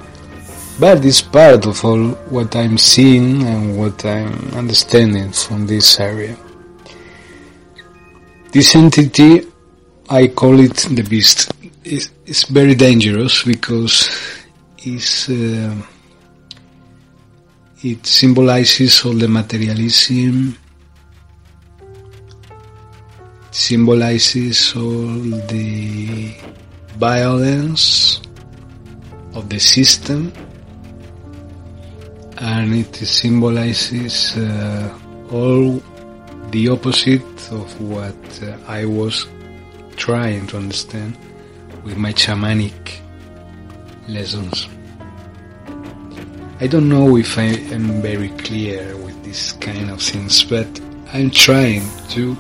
But 0.79 1.03
it's 1.03 1.21
part 1.21 1.65
of 1.65 1.83
all 1.83 2.11
what 2.31 2.55
I'm 2.55 2.77
seeing 2.77 3.43
and 3.43 3.77
what 3.77 4.05
I'm 4.05 4.33
understanding 4.55 5.33
from 5.33 5.67
this 5.67 5.99
area. 5.99 6.37
This 8.53 8.75
entity, 8.75 9.41
I 10.09 10.27
call 10.27 10.57
it 10.61 10.77
the 10.95 11.03
beast. 11.03 11.51
It's, 11.83 12.09
it's 12.25 12.43
very 12.43 12.75
dangerous 12.75 13.43
because 13.43 14.09
it's, 14.77 15.29
uh, 15.29 15.75
it 17.83 18.05
symbolizes 18.05 19.03
all 19.03 19.13
the 19.13 19.27
materialism, 19.27 20.57
symbolizes 23.51 24.73
all 24.77 25.07
the 25.51 26.33
violence 26.98 28.22
of 29.34 29.50
the 29.50 29.60
system 29.60 30.31
and 32.39 32.74
it 32.74 32.96
symbolizes 32.96 34.38
uh, 34.38 34.98
all 35.31 35.81
the 36.51 36.67
opposite 36.69 37.51
of 37.51 37.81
what 37.81 38.15
uh, 38.43 38.58
I 38.67 38.86
was 38.86 39.27
trying 39.98 40.48
to 40.48 40.58
understand 40.58 41.17
with 41.84 41.98
my 41.98 42.13
shamanic 42.13 43.00
lessons. 44.08 44.67
I 46.62 46.67
don't 46.67 46.89
know 46.89 47.17
if 47.17 47.37
I 47.37 47.51
am 47.75 48.01
very 48.01 48.29
clear 48.29 48.96
with 48.98 49.24
this 49.24 49.51
kind 49.53 49.90
of 49.90 50.01
things, 50.01 50.44
but 50.44 50.68
I'm 51.13 51.29
trying 51.29 51.83
to 52.09 52.35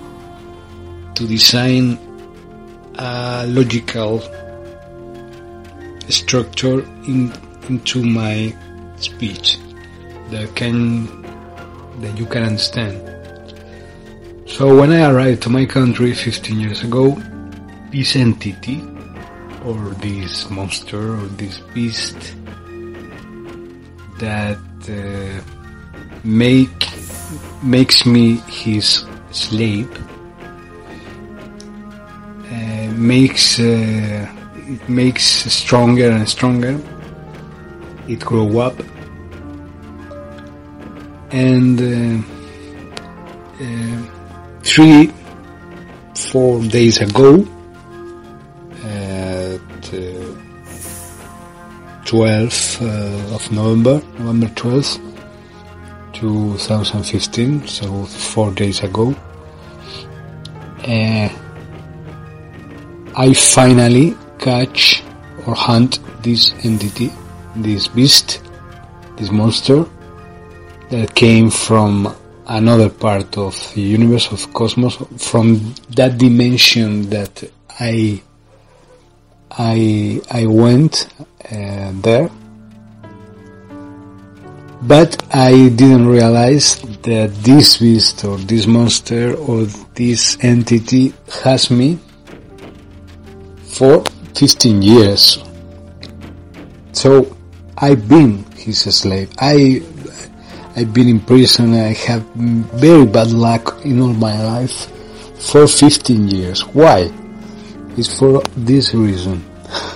to 1.15 1.27
design 1.27 1.97
a 2.95 3.45
logical 3.47 4.23
structure 6.09 6.81
in, 7.07 7.31
into 7.67 8.03
my 8.03 8.53
speech 8.97 9.57
that 10.29 10.55
can 10.55 11.07
that 12.01 12.17
you 12.17 12.25
can 12.25 12.43
understand. 12.43 12.97
So 14.47 14.79
when 14.79 14.91
I 14.91 15.11
arrived 15.11 15.43
to 15.43 15.49
my 15.49 15.65
country 15.65 16.13
15 16.13 16.59
years 16.59 16.83
ago, 16.83 17.21
this 17.91 18.15
entity 18.15 18.81
or 19.65 19.77
this 20.01 20.49
monster 20.49 21.15
or 21.15 21.27
this 21.37 21.59
beast 21.73 22.35
that 24.19 24.57
uh, 24.89 25.41
make 26.23 26.87
makes 27.61 28.05
me 28.05 28.37
his 28.47 29.05
slave 29.31 29.89
makes 32.99 33.59
uh, 33.59 34.27
it 34.69 34.87
makes 34.87 35.23
stronger 35.51 36.09
and 36.11 36.29
stronger. 36.29 36.79
It 38.07 38.19
grow 38.19 38.59
up, 38.59 38.75
and 41.31 41.79
uh, 41.81 42.21
uh, 43.63 44.01
three, 44.63 45.11
four 46.15 46.61
days 46.63 47.01
ago, 47.01 47.45
at 48.83 49.61
12th 52.05 52.81
uh, 52.81 53.35
of 53.35 53.51
November, 53.51 54.01
November 54.17 54.47
12th, 54.47 54.99
2015, 56.13 57.67
so 57.67 58.05
four 58.05 58.51
days 58.51 58.81
ago. 58.81 59.15
Uh, 60.83 61.29
I 63.15 63.33
finally 63.33 64.15
catch 64.39 65.03
or 65.45 65.53
hunt 65.55 65.99
this 66.23 66.53
entity, 66.63 67.11
this 67.55 67.87
beast, 67.87 68.41
this 69.17 69.31
monster 69.31 69.85
that 70.89 71.13
came 71.13 71.49
from 71.49 72.15
another 72.47 72.89
part 72.89 73.37
of 73.37 73.53
the 73.75 73.81
universe 73.81 74.31
of 74.31 74.51
cosmos, 74.53 74.95
from 75.17 75.73
that 75.91 76.17
dimension 76.17 77.09
that 77.09 77.43
I 77.79 78.21
I 79.51 80.21
I 80.31 80.45
went 80.45 81.07
uh, 81.51 81.91
there, 82.01 82.29
but 84.81 85.23
I 85.33 85.69
didn't 85.69 86.07
realize 86.07 86.81
that 87.03 87.33
this 87.43 87.77
beast 87.77 88.23
or 88.25 88.37
this 88.37 88.67
monster 88.67 89.35
or 89.35 89.65
this 89.95 90.37
entity 90.41 91.13
has 91.43 91.69
me 91.71 91.99
for 93.63 94.03
15 94.39 94.81
years. 94.81 95.43
So 96.93 97.35
I've 97.77 98.07
been 98.07 98.45
his 98.55 98.79
slave. 98.95 99.29
I 99.37 99.83
I've 100.77 100.93
been 100.93 101.09
in 101.09 101.19
prison. 101.19 101.73
I 101.73 101.91
have 102.07 102.23
very 102.79 103.05
bad 103.05 103.31
luck 103.31 103.83
in 103.83 103.99
all 104.01 104.13
my 104.13 104.41
life 104.41 104.87
for 105.51 105.67
15 105.67 106.29
years. 106.29 106.61
Why? 106.67 107.11
It's 107.97 108.17
for 108.17 108.41
this 108.55 108.93
reason. 108.93 109.43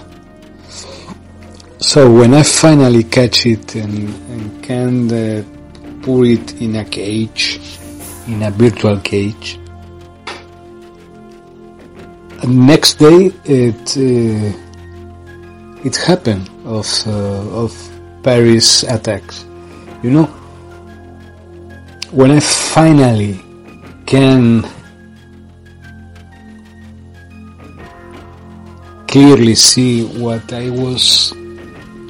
So 1.80 2.10
when 2.12 2.34
I 2.34 2.44
finally 2.44 3.04
catch 3.04 3.46
it 3.46 3.76
and, 3.76 4.08
and 4.32 4.64
can 4.64 5.12
uh, 5.12 5.44
put 6.02 6.24
it 6.24 6.62
in 6.62 6.78
a 6.78 6.86
cage, 6.86 7.60
in 8.26 8.42
a 8.42 8.52
virtual 8.52 9.02
cage, 9.02 9.60
next 12.48 12.96
day 13.00 13.32
it 13.46 13.98
uh, 13.98 14.58
it 15.84 15.96
happened 15.96 16.50
of 16.66 16.88
uh, 17.08 17.64
of 17.64 17.72
Paris 18.24 18.84
attacks. 18.84 19.46
You 20.04 20.12
know, 20.12 20.26
when 22.12 22.32
I 22.32 22.40
finally 22.40 23.40
can 24.06 24.66
clearly 29.08 29.56
see 29.56 30.06
what 30.20 30.52
I 30.52 30.70
was 30.70 31.34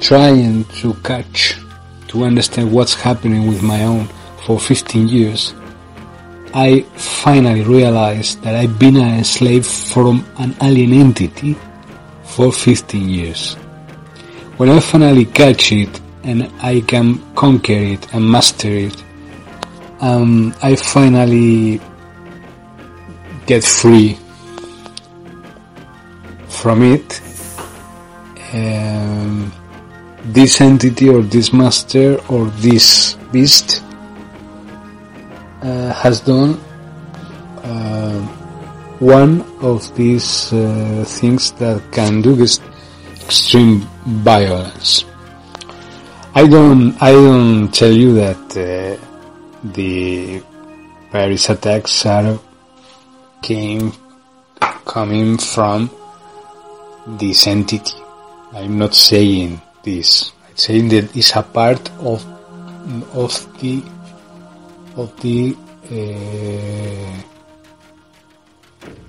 trying 0.00 0.64
to 0.80 0.94
catch 1.04 1.56
to 2.08 2.24
understand 2.24 2.72
what's 2.72 2.94
happening 2.94 3.46
with 3.46 3.62
my 3.62 3.84
own 3.84 4.08
for 4.46 4.58
15 4.58 5.08
years 5.08 5.54
I 6.56 6.82
finally 6.94 7.62
realized 7.62 8.42
that 8.42 8.54
I've 8.54 8.78
been 8.78 8.96
a 8.96 9.24
slave 9.24 9.66
from 9.66 10.24
an 10.38 10.54
alien 10.62 10.92
entity 10.92 11.56
for 12.22 12.52
15 12.52 13.08
years. 13.08 13.54
When 14.56 14.68
I 14.68 14.78
finally 14.78 15.24
catch 15.24 15.72
it 15.72 16.00
and 16.22 16.48
I 16.62 16.82
can 16.82 17.18
conquer 17.34 17.72
it 17.72 18.14
and 18.14 18.30
master 18.30 18.68
it, 18.68 19.02
um, 20.00 20.54
I 20.62 20.76
finally 20.76 21.80
get 23.46 23.64
free 23.64 24.16
from 26.48 26.84
it. 26.84 27.20
Um, 28.52 29.52
this 30.26 30.60
entity 30.60 31.08
or 31.08 31.22
this 31.22 31.52
master 31.52 32.20
or 32.28 32.46
this 32.62 33.14
beast 33.32 33.82
has 35.64 36.20
done 36.20 36.60
uh, 37.62 38.20
one 39.00 39.40
of 39.62 39.94
these 39.96 40.52
uh, 40.52 41.04
things 41.06 41.52
that 41.52 41.80
can 41.92 42.20
do 42.20 42.34
this 42.34 42.60
extreme 43.24 43.80
violence. 44.04 45.04
I 46.34 46.46
don't, 46.46 47.00
I 47.00 47.12
don't 47.12 47.72
tell 47.72 47.92
you 47.92 48.14
that 48.14 48.44
uh, 48.56 49.70
the 49.72 50.42
Paris 51.10 51.48
attacks 51.48 52.04
are 52.06 52.38
came 53.40 53.92
coming 54.84 55.38
from 55.38 55.90
this 57.06 57.46
entity. 57.46 57.98
I'm 58.52 58.78
not 58.78 58.94
saying 58.94 59.60
this. 59.82 60.32
I'm 60.48 60.56
saying 60.56 60.88
that 60.88 61.16
it's 61.16 61.34
a 61.36 61.42
part 61.42 61.90
of 62.00 62.24
of 63.14 63.32
the 63.60 63.82
of 64.96 65.20
the 65.20 65.56
uh, 65.90 67.20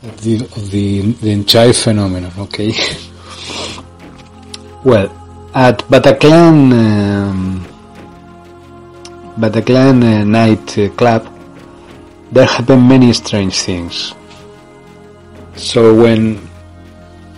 of 0.08 0.22
the 0.24 0.36
of 0.36 0.72
the, 0.72 1.12
the 1.22 1.32
entire 1.32 1.74
phenomenon. 1.74 2.32
Okay. 2.40 2.74
well, 4.84 5.10
at 5.54 5.80
Bataclan 5.90 6.72
um, 6.74 7.66
Bataclan 9.38 10.04
uh, 10.04 10.24
night 10.24 10.78
uh, 10.78 10.90
club, 10.96 11.28
there 12.32 12.46
happen 12.46 12.88
many 12.88 13.14
strange 13.14 13.60
things. 13.60 14.14
So 15.56 15.94
when 15.96 16.48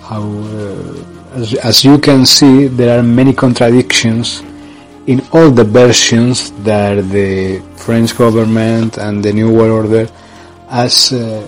how 0.01 0.23
uh, 0.23 1.03
as, 1.33 1.53
as 1.55 1.83
you 1.86 1.99
can 1.99 2.25
see, 2.25 2.67
there 2.67 2.99
are 2.99 3.03
many 3.03 3.33
contradictions 3.33 4.41
in 5.08 5.22
all 5.32 5.50
the 5.50 5.63
versions 5.63 6.52
that 6.63 6.96
the 7.10 7.62
French 7.78 8.15
government 8.17 8.98
and 8.98 9.24
the 9.24 9.32
New 9.32 9.52
World 9.52 9.72
Order 9.86 10.12
as 10.70 11.13
uh, 11.13 11.48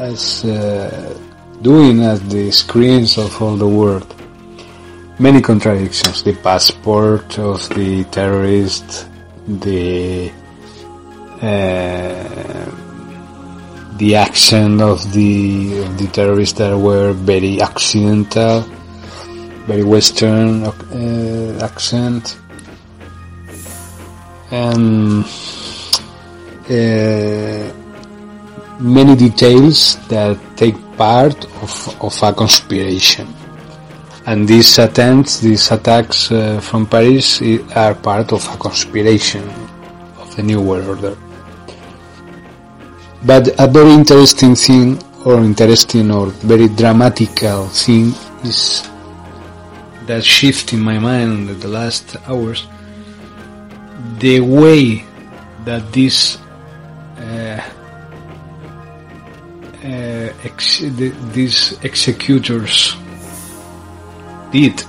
as 0.00 0.44
uh, 0.44 1.18
doing 1.60 2.02
at 2.02 2.20
the 2.30 2.50
screens 2.50 3.18
of 3.18 3.40
all 3.40 3.56
the 3.56 3.68
world. 3.68 4.14
Many 5.18 5.40
contradictions: 5.40 6.22
the 6.22 6.34
passport 6.36 7.38
of 7.38 7.68
the 7.70 8.04
terrorist, 8.04 9.08
the 9.46 10.32
uh, 11.42 12.66
the 13.98 14.16
accent 14.16 14.80
of 14.80 15.12
the 15.12 15.82
of 15.84 15.98
the 15.98 16.06
terrorists 16.08 16.58
that 16.58 16.76
were 16.76 17.12
very 17.12 17.60
accidental, 17.60 18.60
very 19.68 19.84
Western 19.84 20.64
uh, 20.64 21.58
accent, 21.62 22.38
and 24.50 25.24
uh, 26.70 27.72
many 28.80 29.16
details 29.16 29.96
that 30.08 30.38
take 30.56 30.76
part 30.96 31.44
of, 31.62 31.96
of 32.02 32.22
a 32.22 32.32
conspiration. 32.32 33.26
And 34.26 34.48
these 34.48 34.78
attempts, 34.78 35.38
these 35.40 35.70
attacks 35.70 36.32
uh, 36.32 36.60
from 36.60 36.86
Paris 36.86 37.40
are 37.76 37.94
part 37.94 38.32
of 38.32 38.44
a 38.52 38.56
conspiration 38.56 39.48
of 40.18 40.34
the 40.34 40.42
New 40.42 40.60
World 40.60 40.88
Order. 40.88 41.16
But 43.24 43.48
a 43.58 43.66
very 43.66 43.92
interesting 43.92 44.54
thing, 44.54 45.00
or 45.24 45.38
interesting 45.40 46.10
or 46.10 46.26
very 46.26 46.68
dramatical 46.68 47.68
thing, 47.68 48.12
is 48.44 48.88
that 50.06 50.24
shift 50.24 50.72
in 50.72 50.80
my 50.80 50.98
mind 50.98 51.48
in 51.50 51.60
the 51.60 51.68
last 51.68 52.16
hours. 52.28 52.66
The 54.18 54.40
way 54.40 55.04
that 55.64 55.92
these 55.92 56.38
uh, 57.18 57.60
uh, 59.84 60.32
ex- 60.44 60.80
the, 60.80 61.14
these 61.32 61.78
executors 61.82 62.96
did 64.50 64.82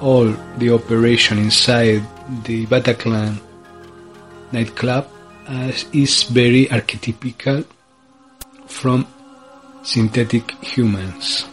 all 0.00 0.26
the 0.58 0.70
operation 0.70 1.38
inside 1.38 2.02
the 2.44 2.66
Bataclan 2.66 3.40
nightclub 4.52 5.08
as 5.48 5.84
is 5.92 6.24
very 6.24 6.66
archetypical 6.66 7.64
from 8.66 9.06
synthetic 9.82 10.50
humans. 10.62 11.46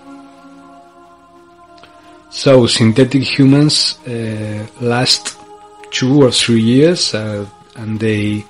So 2.31 2.65
synthetic 2.65 3.21
humans 3.21 3.99
uh, 4.07 4.65
last 4.81 5.37
two 5.93 6.23
or 6.23 6.31
three 6.31 6.59
years 6.59 7.13
uh, 7.13 7.45
and 7.75 7.99
they 7.99 8.43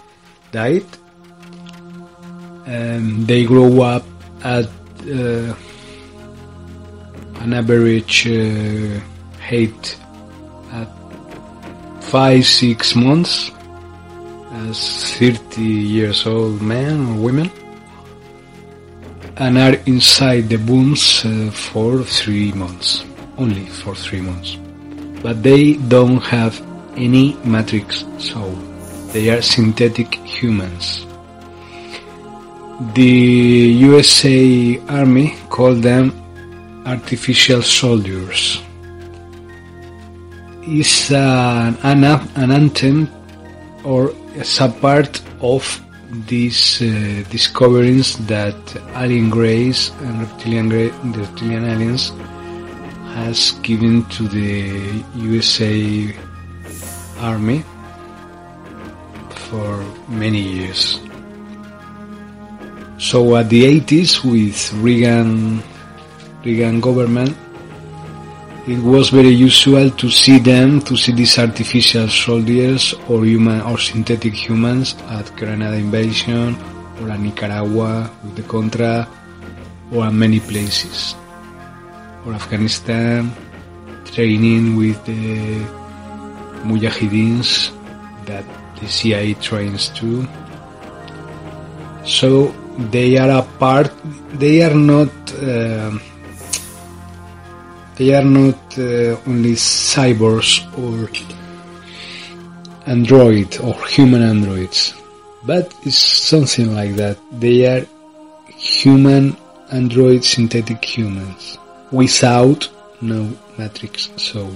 died. 0.52 0.86
Um, 2.66 3.26
they 3.26 3.44
grow 3.44 3.82
up 3.82 4.06
at 4.44 4.66
uh, 4.66 5.54
an 7.44 7.54
average 7.54 8.26
uh, 8.28 9.00
height 9.44 9.98
at 10.72 10.88
five 12.02 12.46
six 12.46 12.96
months 12.96 13.52
as 14.70 15.18
30 15.18 15.62
years 15.62 16.26
old 16.26 16.62
men 16.62 17.08
or 17.08 17.22
women 17.22 17.52
and 19.38 19.58
are 19.58 19.76
inside 19.86 20.48
the 20.48 20.58
booms 20.58 21.26
uh, 21.26 21.52
for 21.52 22.04
three 22.04 22.54
months 22.54 23.04
only 23.38 23.66
for 23.66 23.96
three 23.96 24.22
months 24.22 24.58
but 25.22 25.42
they 25.44 25.74
don't 25.74 26.22
have 26.22 26.62
any 26.98 27.36
matrix 27.46 28.06
soul 28.18 28.56
they 29.14 29.30
are 29.30 29.42
synthetic 29.42 30.16
humans 30.16 31.06
the 32.94 33.02
USA 33.02 34.80
Army 34.90 35.36
called 35.50 35.84
them 35.84 36.12
artificial 36.86 37.62
soldiers. 37.62 38.62
It's 40.64 41.12
an, 41.12 41.78
an, 41.84 42.04
an 42.04 42.52
anthem 42.52 43.10
or 43.84 44.14
a 44.36 44.70
part 44.70 45.22
of 45.42 45.82
these 46.28 46.82
uh, 46.82 47.24
discoveries 47.30 48.18
that 48.28 48.56
alien 48.96 49.30
grays 49.30 49.92
and 50.02 50.22
reptilian, 50.22 50.70
reptilian 51.14 51.66
aliens 51.66 52.12
has 53.16 53.52
given 53.62 54.06
to 54.06 54.28
the 54.28 55.04
USA 55.16 56.16
Army 57.24 57.64
for 59.48 59.80
many 60.12 60.44
years. 60.44 61.00
So 63.00 63.36
at 63.40 63.50
the 63.50 63.64
80s 63.80 64.24
with 64.28 64.60
Reagan, 64.84 65.64
Reagan 66.44 66.80
government, 66.80 67.32
it 68.68 68.80
was 68.80 69.10
very 69.10 69.32
usual 69.32 69.90
to 69.92 70.10
see 70.10 70.40
them, 70.40 70.80
to 70.82 70.96
see 70.96 71.12
these 71.12 71.40
artificial 71.40 72.08
soldiers 72.08 72.94
or 73.08 73.26
human 73.26 73.62
or 73.62 73.78
synthetic 73.78 74.34
humans 74.34 74.96
at 75.08 75.32
Grenada 75.36 75.76
invasion 75.76 76.56
or 77.02 77.10
at 77.12 77.20
Nicaragua 77.20 78.12
with 78.24 78.36
the 78.36 78.44
Contra 78.44 79.08
or 79.92 80.06
at 80.06 80.14
many 80.14 80.40
places. 80.40 81.16
Or 82.26 82.34
Afghanistan, 82.34 83.32
training 84.06 84.76
with 84.78 85.04
the 85.04 85.83
Mujahideens 86.64 87.72
that 88.26 88.46
the 88.80 88.88
CIA 88.88 89.34
trains 89.36 89.90
too. 89.90 90.28
So 92.06 92.54
they 92.78 93.18
are 93.18 93.30
a 93.30 93.44
part 93.60 93.92
they 94.34 94.64
are 94.64 94.74
not 94.74 95.12
uh, 95.36 95.92
they 97.96 98.16
are 98.16 98.24
not 98.24 98.58
uh, 98.78 99.16
only 99.28 99.54
cyborgs 99.54 100.66
or 100.78 101.08
android 102.88 103.58
or 103.60 103.76
human 103.86 104.22
androids 104.22 104.94
but 105.46 105.74
it's 105.84 105.98
something 105.98 106.74
like 106.74 106.96
that 106.96 107.18
they 107.40 107.66
are 107.66 107.86
human 108.58 109.38
android 109.72 110.24
synthetic 110.24 110.84
humans 110.84 111.58
without 111.92 112.68
no 113.02 113.32
matrix 113.58 114.10
soul 114.18 114.54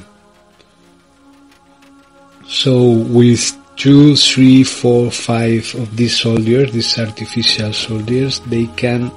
so 2.48 2.92
with 2.92 3.56
two, 3.76 4.16
three, 4.16 4.64
four, 4.64 5.12
five 5.12 5.76
of 5.76 5.96
these 5.96 6.20
soldiers, 6.20 6.72
these 6.72 6.98
artificial 6.98 7.72
soldiers, 7.74 8.40
they 8.48 8.66
can 8.68 9.12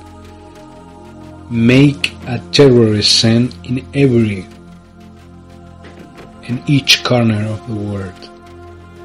make 1.48 2.12
a 2.26 2.38
terrorist 2.52 3.20
scene 3.20 3.50
in 3.64 3.86
every, 3.94 4.46
in 6.42 6.62
each 6.66 7.02
corner 7.04 7.46
of 7.46 7.66
the 7.68 7.74
world, 7.74 8.30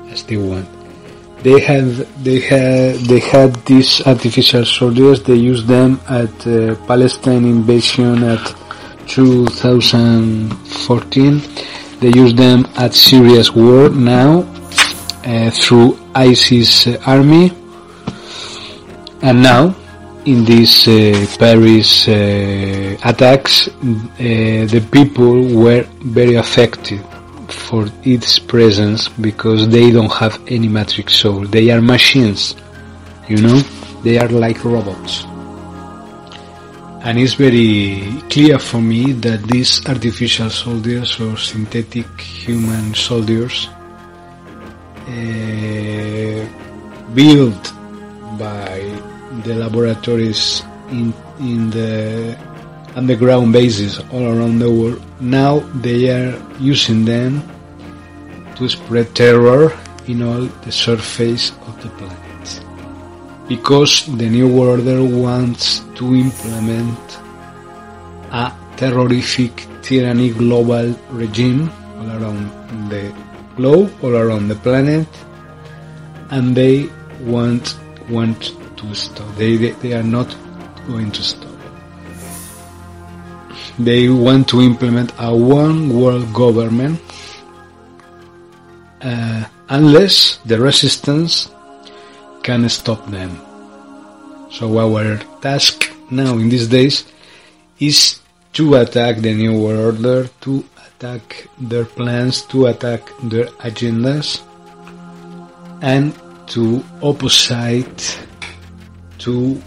as 0.09 0.23
they 0.23 0.37
want. 0.37 0.67
They 1.43 1.59
have, 1.61 2.23
they 2.23 2.39
had, 2.39 2.95
they 3.05 3.19
had 3.19 3.53
these 3.65 4.01
artificial 4.07 4.65
soldiers. 4.65 5.21
They 5.21 5.35
used 5.35 5.67
them 5.67 5.99
at 6.09 6.47
uh, 6.47 6.73
Palestine 6.87 7.45
invasion 7.45 8.23
at 8.23 8.55
2014. 9.07 11.41
They 11.99 12.09
use 12.09 12.33
them 12.33 12.67
at 12.75 12.93
Syria's 12.93 13.51
war 13.51 13.89
now 13.89 14.41
uh, 15.25 15.49
through 15.51 15.97
ISIS 16.13 16.87
uh, 16.87 17.01
army. 17.05 17.51
And 19.21 19.41
now 19.41 19.75
in 20.25 20.45
these 20.45 20.87
uh, 20.87 21.25
Paris 21.39 22.07
uh, 22.07 22.97
attacks 23.03 23.65
the 24.17 24.87
people 24.91 25.35
were 25.55 25.83
very 26.01 26.35
affected 26.35 26.99
for 27.49 27.87
its 28.03 28.39
presence 28.39 29.07
because 29.09 29.67
they 29.69 29.91
don't 29.91 30.11
have 30.11 30.39
any 30.47 30.67
matrix 30.67 31.15
soul. 31.15 31.45
They 31.45 31.69
are 31.71 31.81
machines 31.81 32.55
you 33.27 33.37
know? 33.41 33.59
They 34.03 34.17
are 34.17 34.27
like 34.29 34.63
robots 34.63 35.25
and 37.05 37.19
it's 37.19 37.35
very 37.35 38.01
clear 38.31 38.57
for 38.57 38.81
me 38.81 39.11
that 39.13 39.43
these 39.43 39.85
artificial 39.85 40.49
soldiers 40.49 41.19
or 41.21 41.37
synthetic 41.37 42.09
human 42.19 42.95
soldiers 42.95 43.69
uh, 45.07 46.41
built 47.13 47.73
by 48.39 48.81
the 49.45 49.53
laboratories 49.53 50.63
in, 50.89 51.13
in 51.39 51.69
the 51.69 52.35
underground 52.95 53.53
bases 53.53 53.99
all 54.11 54.25
around 54.25 54.57
the 54.57 54.71
world. 54.71 54.99
Now 55.21 55.59
they 55.85 56.09
are 56.09 56.41
using 56.59 57.05
them 57.05 57.43
to 58.55 58.67
spread 58.67 59.13
terror 59.13 59.71
in 60.07 60.23
all 60.23 60.45
the 60.65 60.71
surface 60.71 61.51
of 61.67 61.83
the 61.83 61.89
planet. 61.89 62.24
Because 63.47 64.05
the 64.17 64.29
New 64.29 64.57
Order 64.57 65.03
wants 65.03 65.81
to 65.95 66.15
implement 66.15 66.99
a 68.31 68.51
terrorific 68.75 69.53
tyranny 69.81 70.31
global 70.31 70.95
regime 71.11 71.69
all 71.97 72.09
around 72.09 72.49
the 72.89 73.13
globe, 73.55 73.93
all 74.01 74.15
around 74.15 74.47
the 74.47 74.55
planet, 74.55 75.07
and 76.31 76.55
they 76.55 76.89
want 77.21 77.77
want 78.09 78.53
to 78.77 78.93
stop. 78.93 79.27
They, 79.35 79.55
they, 79.57 79.71
they 79.81 79.93
are 79.93 80.03
not 80.03 80.35
going 80.87 81.11
to 81.11 81.23
stop. 81.23 81.51
They 83.77 84.09
want 84.09 84.47
to 84.49 84.61
implement 84.61 85.11
a 85.19 85.35
one 85.35 85.89
world 85.89 86.33
government 86.33 86.99
uh, 89.01 89.45
unless 89.69 90.37
the 90.45 90.59
resistance 90.59 91.49
can 92.45 92.69
stop 92.69 93.01
them. 93.09 93.41
So 94.51 94.77
our 94.77 95.17
task 95.41 95.89
now 96.11 96.37
in 96.37 96.49
these 96.49 96.67
days 96.67 97.03
is 97.79 98.19
to 98.53 98.75
attack 98.75 99.17
the 99.17 99.33
New 99.33 99.59
World 99.59 100.05
Order, 100.05 100.29
to 100.41 100.63
attack 100.85 101.49
their 101.57 101.85
plans, 101.85 102.43
to 102.53 102.67
attack 102.67 103.01
their 103.23 103.45
agendas, 103.65 104.45
and 105.81 106.13
to 106.53 106.85
opposite 107.01 108.19
to 109.17 109.59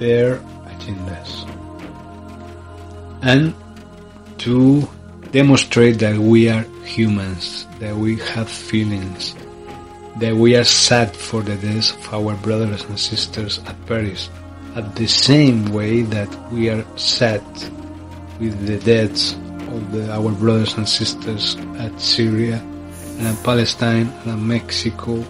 their 0.00 0.40
agendas. 0.72 1.44
And 3.20 3.52
to 4.38 4.88
demonstrate 5.32 5.98
that 5.98 6.16
we 6.16 6.48
are 6.48 6.64
humans, 6.82 7.66
that 7.78 7.94
we 7.94 8.16
have 8.32 8.48
feelings, 8.48 9.36
that 10.18 10.34
we 10.34 10.56
are 10.56 10.64
sad 10.64 11.14
for 11.14 11.42
the 11.42 11.56
deaths 11.56 11.92
of 11.92 12.14
our 12.14 12.34
brothers 12.36 12.84
and 12.84 12.98
sisters 12.98 13.60
at 13.66 13.76
Paris, 13.86 14.30
at 14.74 14.96
the 14.96 15.06
same 15.06 15.72
way 15.72 16.02
that 16.02 16.28
we 16.50 16.70
are 16.70 16.84
sad 16.96 17.42
with 18.40 18.66
the 18.66 18.78
deaths 18.78 19.34
of 19.68 19.92
the, 19.92 20.10
our 20.12 20.32
brothers 20.32 20.74
and 20.74 20.88
sisters 20.88 21.56
at 21.78 22.00
Syria 22.00 22.56
and 23.18 23.26
at 23.26 23.44
Palestine 23.44 24.08
and 24.24 24.32
at 24.32 24.38
Mexico 24.38 25.22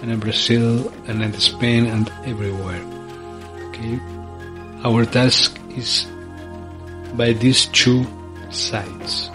and 0.00 0.10
in 0.10 0.20
Brazil 0.20 0.92
and 1.06 1.22
in 1.22 1.32
Spain 1.34 1.86
and 1.86 2.10
everywhere. 2.24 2.80
Okay, 3.68 4.00
our 4.84 5.04
task 5.04 5.60
is 5.76 6.06
by 7.14 7.32
these 7.32 7.66
two 7.66 8.06
sides. 8.50 9.28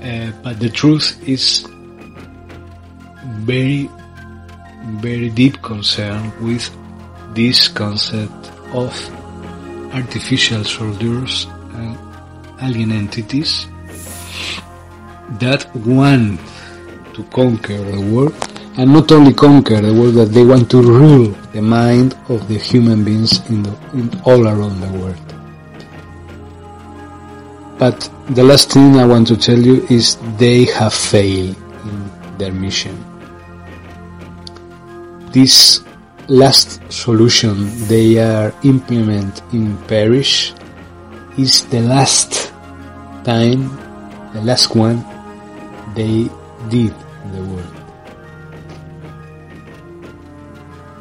Uh, 0.00 0.32
but 0.42 0.60
the 0.60 0.70
truth 0.70 1.20
is 1.28 1.66
very, 3.44 3.90
very 5.00 5.28
deep 5.30 5.60
concern 5.62 6.32
with 6.44 6.70
this 7.34 7.68
concept 7.68 8.50
of 8.72 8.92
artificial 9.94 10.64
soldiers 10.64 11.46
and 11.74 11.98
alien 12.62 12.92
entities 12.92 13.66
that 15.38 15.66
want 15.76 16.40
to 17.14 17.22
conquer 17.24 17.78
the 17.78 18.00
world 18.12 18.34
and 18.78 18.92
not 18.92 19.10
only 19.10 19.32
conquer 19.32 19.80
the 19.80 19.92
world, 19.92 20.14
that 20.14 20.26
they 20.26 20.44
want 20.44 20.70
to 20.70 20.80
rule 20.80 21.30
the 21.52 21.60
mind 21.60 22.14
of 22.28 22.46
the 22.46 22.56
human 22.56 23.04
beings 23.04 23.40
in, 23.50 23.64
the, 23.64 23.76
in 23.92 24.08
all 24.24 24.46
around 24.46 24.80
the 24.80 24.88
world. 25.00 25.16
But 27.76 28.08
the 28.30 28.44
last 28.44 28.72
thing 28.72 28.96
I 28.96 29.04
want 29.04 29.26
to 29.28 29.36
tell 29.36 29.58
you 29.58 29.84
is 29.90 30.16
they 30.36 30.64
have 30.66 30.94
failed 30.94 31.56
in 31.56 32.38
their 32.38 32.52
mission. 32.52 32.96
This 35.32 35.84
last 36.28 36.80
solution 36.90 37.68
they 37.86 38.18
are 38.18 38.52
implement 38.64 39.42
in 39.52 39.76
Paris 39.86 40.54
is 41.36 41.66
the 41.66 41.80
last 41.80 42.52
time, 43.24 43.68
the 44.32 44.40
last 44.40 44.74
one 44.74 45.04
they 45.94 46.28
did 46.68 46.94
in 47.24 47.32
the 47.32 47.44
world. 47.44 47.74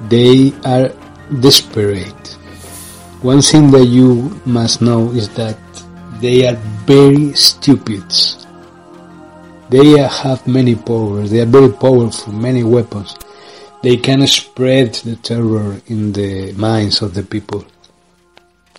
They 0.09 0.51
are 0.63 0.91
desperate. 1.39 2.37
One 3.21 3.41
thing 3.41 3.71
that 3.71 3.85
you 3.85 4.39
must 4.45 4.81
know 4.81 5.11
is 5.11 5.29
that 5.35 5.57
they 6.19 6.45
are 6.47 6.55
very 6.85 7.33
stupid. 7.33 8.03
They 9.69 9.99
have 9.99 10.47
many 10.47 10.75
powers. 10.75 11.31
They 11.31 11.41
are 11.41 11.45
very 11.45 11.71
powerful, 11.71 12.33
many 12.33 12.63
weapons. 12.63 13.15
They 13.83 13.97
can 13.97 14.25
spread 14.27 14.95
the 14.95 15.15
terror 15.17 15.79
in 15.87 16.11
the 16.13 16.53
minds 16.53 17.01
of 17.01 17.13
the 17.13 17.23
people. 17.23 17.65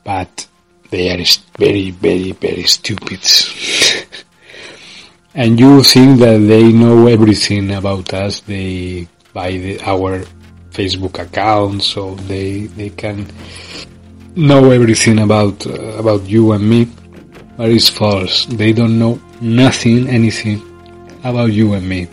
But 0.05 0.49
they 0.91 1.11
are 1.11 1.25
very, 1.59 1.91
very, 1.91 2.33
very 2.33 2.65
stupid. 2.65 3.21
and 5.35 5.61
you 5.61 5.83
think 5.83 6.19
that 6.21 6.39
they 6.39 6.73
know 6.73 7.07
everything 7.07 7.71
about 7.73 8.13
us. 8.13 8.41
They 8.41 9.07
buy 9.33 9.53
the, 9.53 9.81
our 9.83 10.25
Facebook 10.71 11.19
account, 11.19 11.83
so 11.83 12.15
they 12.27 12.67
they 12.67 12.91
can 12.91 13.27
know 14.35 14.71
everything 14.71 15.19
about 15.21 15.67
uh, 15.67 15.99
about 15.99 16.25
you 16.27 16.53
and 16.53 16.69
me. 16.69 16.89
But 17.57 17.71
it's 17.71 17.89
false. 17.89 18.47
They 18.47 18.73
don't 18.73 18.99
know 18.99 19.21
nothing, 19.41 20.09
anything 20.09 20.63
about 21.25 21.53
you 21.53 21.75
and 21.75 21.89
me. 21.89 22.07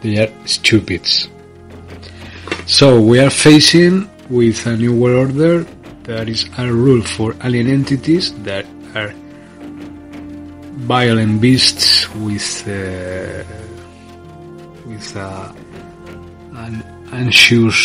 They 0.00 0.18
are 0.18 0.32
stupids. 0.46 1.28
So 2.66 3.00
we 3.00 3.18
are 3.18 3.30
facing 3.30 4.08
with 4.30 4.66
a 4.66 4.76
new 4.76 4.94
world 4.94 5.36
order 5.36 5.66
that 6.04 6.28
is 6.28 6.46
a 6.58 6.72
rule 6.72 7.02
for 7.02 7.34
alien 7.42 7.68
entities 7.68 8.32
that 8.44 8.64
are 8.94 9.12
violent 10.86 11.40
beasts 11.40 12.08
with 12.14 12.66
uh, 12.66 13.42
with 14.86 15.16
uh, 15.16 15.52
an 16.54 16.82
anxious 17.12 17.78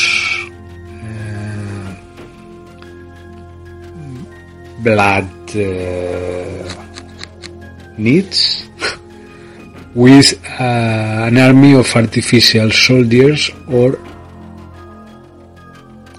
uh, 1.03 1.95
blood 4.83 5.29
uh, 5.57 6.69
needs 7.97 8.67
with 9.95 10.33
uh, 10.59 11.27
an 11.27 11.37
army 11.37 11.73
of 11.73 11.95
artificial 11.95 12.69
soldiers 12.71 13.49
or 13.67 13.97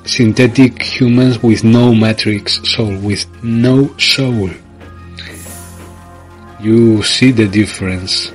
synthetic 0.08 0.80
humans 0.80 1.42
with 1.42 1.62
no 1.64 1.94
matrix 1.94 2.66
soul, 2.66 2.96
with 3.00 3.26
no 3.44 3.94
soul. 3.98 4.48
You 6.60 7.02
see 7.02 7.30
the 7.30 7.46
difference 7.46 8.32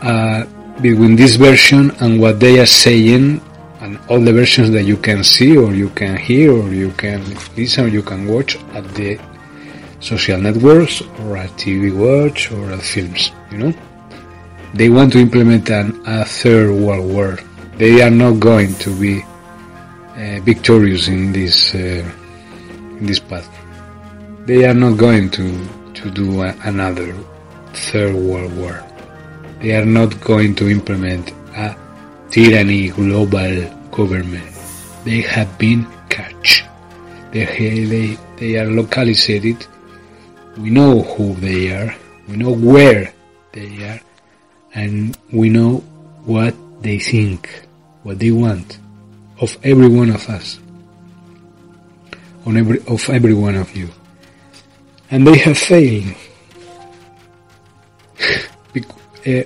uh, 0.00 0.46
between 0.80 1.14
this 1.14 1.36
version 1.36 1.90
and 2.00 2.18
what 2.18 2.40
they 2.40 2.58
are 2.58 2.66
saying 2.66 3.40
and 3.80 3.98
all 4.08 4.18
the 4.18 4.32
versions 4.32 4.70
that 4.70 4.84
you 4.84 4.96
can 4.96 5.22
see 5.22 5.56
or 5.58 5.74
you 5.74 5.90
can 5.90 6.16
hear 6.16 6.52
or 6.52 6.72
you 6.72 6.90
can 6.92 7.22
listen 7.54 7.84
or 7.84 7.88
you 7.88 8.02
can 8.02 8.26
watch 8.26 8.56
at 8.72 8.84
the 8.94 9.20
social 10.00 10.40
networks 10.40 11.02
or 11.20 11.36
at 11.36 11.50
TV 11.50 11.94
watch 11.94 12.50
or 12.50 12.72
at 12.72 12.80
films, 12.80 13.30
you 13.52 13.58
know? 13.58 13.74
They 14.72 14.88
want 14.88 15.12
to 15.12 15.18
implement 15.18 15.68
an, 15.68 16.00
a 16.06 16.24
third 16.24 16.72
world 16.72 17.12
war. 17.12 17.38
They 17.76 18.00
are 18.00 18.10
not 18.10 18.40
going 18.40 18.74
to 18.76 18.98
be 18.98 19.22
victorious 20.44 21.08
in 21.08 21.32
this 21.32 21.74
uh, 21.74 22.04
in 22.98 23.06
this 23.06 23.20
path. 23.20 23.48
They 24.46 24.66
are 24.66 24.74
not 24.74 24.98
going 24.98 25.30
to 25.30 25.46
to 25.94 26.10
do 26.10 26.42
a, 26.42 26.54
another 26.64 27.12
third 27.72 28.14
world 28.14 28.54
war. 28.56 28.84
They 29.60 29.72
are 29.76 29.84
not 29.84 30.20
going 30.20 30.54
to 30.56 30.68
implement 30.68 31.32
a 31.56 31.76
tyranny 32.30 32.88
global 32.88 33.68
government. 33.90 34.48
They 35.04 35.20
have 35.22 35.58
been 35.58 35.86
catch. 36.08 36.64
They, 37.32 37.44
they, 37.86 38.18
they 38.36 38.56
are 38.56 38.70
localized. 38.70 39.68
We 40.58 40.70
know 40.70 41.02
who 41.02 41.34
they 41.34 41.72
are. 41.72 41.94
We 42.28 42.36
know 42.36 42.52
where 42.52 43.12
they 43.52 43.84
are. 43.84 44.00
And 44.74 45.16
we 45.32 45.48
know 45.48 45.78
what 46.24 46.54
they 46.82 46.98
think, 46.98 47.48
what 48.02 48.18
they 48.18 48.30
want 48.30 48.78
of 49.40 49.56
every 49.64 49.88
one 49.88 50.10
of 50.10 50.28
us, 50.28 50.60
on 52.46 52.56
every, 52.56 52.78
of 52.86 53.08
every 53.10 53.34
one 53.34 53.54
of 53.56 53.74
you. 53.74 53.88
And 55.10 55.26
they 55.26 55.38
have 55.38 55.58
failed. 55.58 56.14
uh, 59.26 59.42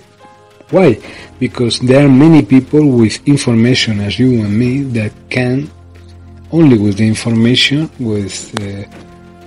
why? 0.70 1.00
Because 1.38 1.78
there 1.80 2.04
are 2.04 2.08
many 2.08 2.42
people 2.42 2.88
with 2.90 3.26
information 3.26 4.00
as 4.00 4.18
you 4.18 4.44
and 4.44 4.58
me 4.58 4.82
that 4.98 5.12
can, 5.30 5.70
only 6.50 6.78
with 6.78 6.98
the 6.98 7.06
information, 7.06 7.90
with 7.98 8.52
uh, 8.60 8.84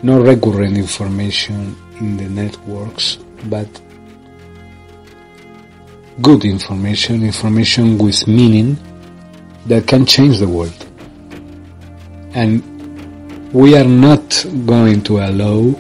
no 0.04 0.22
recurrent 0.22 0.78
information 0.78 1.76
in 2.00 2.18
the 2.18 2.30
networks, 2.30 3.18
but 3.46 3.68
good 6.22 6.46
information, 6.46 7.24
information 7.24 7.98
with 7.98 8.28
meaning 8.28 8.78
that 9.68 9.88
can 9.88 10.06
change 10.06 10.40
the 10.40 10.48
world. 10.48 10.86
And 12.34 12.64
we 13.54 13.76
are 13.78 13.84
not 13.84 14.46
going 14.66 15.02
to 15.04 15.20
allow 15.20 15.72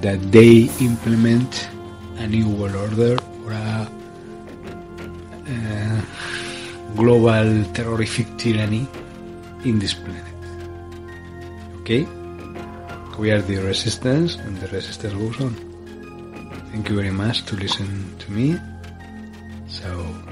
that 0.00 0.20
they 0.30 0.68
implement 0.80 1.68
a 2.18 2.26
new 2.26 2.48
world 2.48 2.76
order 2.76 3.18
or 3.44 3.52
a 3.52 3.88
uh, 5.48 6.00
global 6.96 7.64
terrorific 7.72 8.38
tyranny 8.38 8.86
in 9.64 9.78
this 9.78 9.94
planet. 9.94 10.24
Okay? 11.80 12.06
We 13.18 13.30
are 13.30 13.42
the 13.42 13.58
resistance 13.58 14.36
and 14.36 14.56
the 14.58 14.68
resistance 14.68 15.14
goes 15.14 15.40
on. 15.40 15.54
Thank 16.72 16.88
you 16.88 16.96
very 16.96 17.10
much 17.10 17.44
to 17.46 17.56
listen 17.56 18.18
to 18.18 18.32
me. 18.32 18.58
So, 19.68 20.23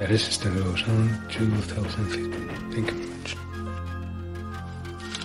the 0.00 0.06
resistance 0.06 0.58
goes 0.58 0.82
on 0.88 1.26
2015. 1.28 2.72
Thank 2.72 2.90
you 2.90 2.96
very 2.96 3.10
much. 3.10 3.36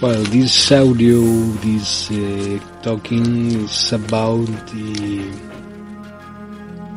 Well, 0.02 0.24
this 0.24 0.72
audio, 0.72 1.22
this 1.64 2.12
uh, 2.12 2.60
talking 2.84 3.64
is 3.64 3.94
about 3.94 4.46
the, 4.74 5.32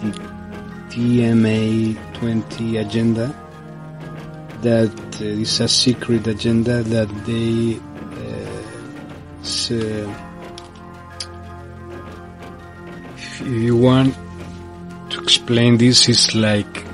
the 0.02 0.10
TMA 0.90 2.14
20 2.14 2.76
agenda 2.78 3.32
that 4.62 4.90
uh, 5.20 5.24
is 5.24 5.60
a 5.60 5.68
secret 5.68 6.26
agenda 6.26 6.82
that 6.82 7.08
they 7.26 7.78
uh, 8.16 8.58
uh, 9.70 10.24
if 13.16 13.40
you 13.42 13.76
want 13.76 14.12
to 15.10 15.22
explain 15.22 15.76
this 15.76 16.08
is 16.08 16.34
like 16.34 16.87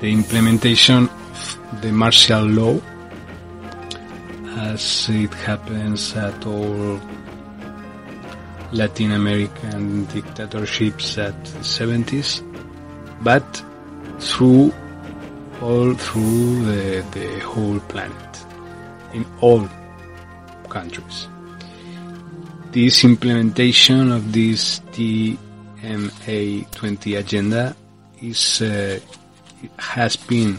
the 0.00 0.10
implementation 0.12 1.08
of 1.08 1.80
the 1.82 1.92
martial 1.92 2.42
law 2.42 2.80
as 4.58 5.08
it 5.10 5.32
happens 5.34 6.14
at 6.16 6.46
all 6.46 7.00
Latin 8.72 9.12
American 9.12 10.04
dictatorships 10.06 11.18
at 11.18 11.44
the 11.44 11.58
70s 11.60 12.42
but 13.22 13.64
through 14.18 14.72
all 15.60 15.92
through 15.94 16.64
the, 16.64 17.04
the 17.12 17.38
whole 17.40 17.78
planet 17.80 18.44
in 19.12 19.26
all 19.40 19.68
countries. 20.68 21.28
This 22.72 23.04
implementation 23.04 24.12
of 24.12 24.32
this 24.32 24.80
TMA 24.92 26.70
20 26.70 27.14
agenda 27.16 27.76
is 28.22 28.62
uh, 28.62 29.00
has 29.78 30.16
been 30.16 30.58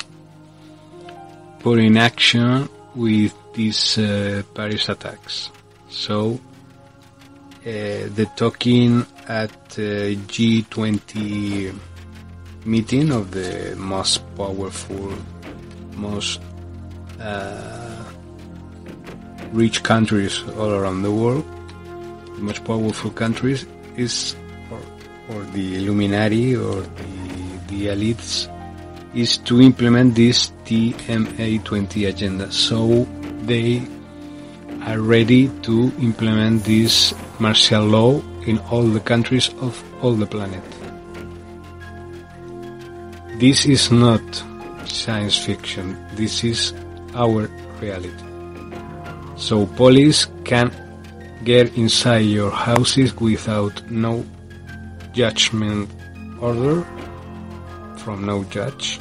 put 1.59 1.79
in 1.79 1.97
action 1.97 2.67
with 2.95 3.33
these 3.53 3.97
uh, 3.97 4.43
Paris 4.53 4.89
attacks. 4.89 5.51
So 5.89 6.39
uh, 7.61 7.63
the 7.63 8.29
talking 8.35 9.05
at 9.27 9.51
uh, 9.51 10.17
G20 10.31 11.77
meeting 12.65 13.11
of 13.11 13.31
the 13.31 13.75
most 13.77 14.23
powerful, 14.35 15.13
most 15.95 16.39
uh, 17.19 18.03
rich 19.51 19.83
countries 19.83 20.43
all 20.57 20.71
around 20.71 21.03
the 21.03 21.11
world, 21.11 21.45
the 22.35 22.41
most 22.41 22.63
powerful 22.63 23.11
countries 23.11 23.65
is, 23.95 24.35
or, 24.71 25.35
or 25.35 25.43
the 25.53 25.75
Illuminati 25.75 26.55
or 26.55 26.81
the, 26.81 27.59
the 27.67 27.87
elites, 27.87 28.47
is 29.13 29.37
to 29.39 29.61
implement 29.61 30.15
this 30.15 30.51
TMA 30.65 31.63
20 31.63 32.05
agenda. 32.05 32.51
So 32.51 33.05
they 33.43 33.85
are 34.83 34.99
ready 34.99 35.49
to 35.63 35.91
implement 35.99 36.63
this 36.63 37.13
martial 37.39 37.85
law 37.85 38.21
in 38.47 38.57
all 38.71 38.83
the 38.83 38.99
countries 38.99 39.49
of 39.59 39.83
all 40.01 40.13
the 40.13 40.25
planet. 40.25 40.63
This 43.39 43.65
is 43.65 43.91
not 43.91 44.21
science 44.85 45.37
fiction. 45.37 45.97
This 46.15 46.43
is 46.43 46.73
our 47.15 47.49
reality. 47.81 48.11
So 49.35 49.65
police 49.65 50.27
can 50.45 50.71
get 51.43 51.75
inside 51.75 52.19
your 52.19 52.51
houses 52.51 53.15
without 53.15 53.81
no 53.89 54.23
judgment 55.13 55.89
order 56.39 56.85
from 58.03 58.25
no 58.25 58.43
judge. 58.45 58.99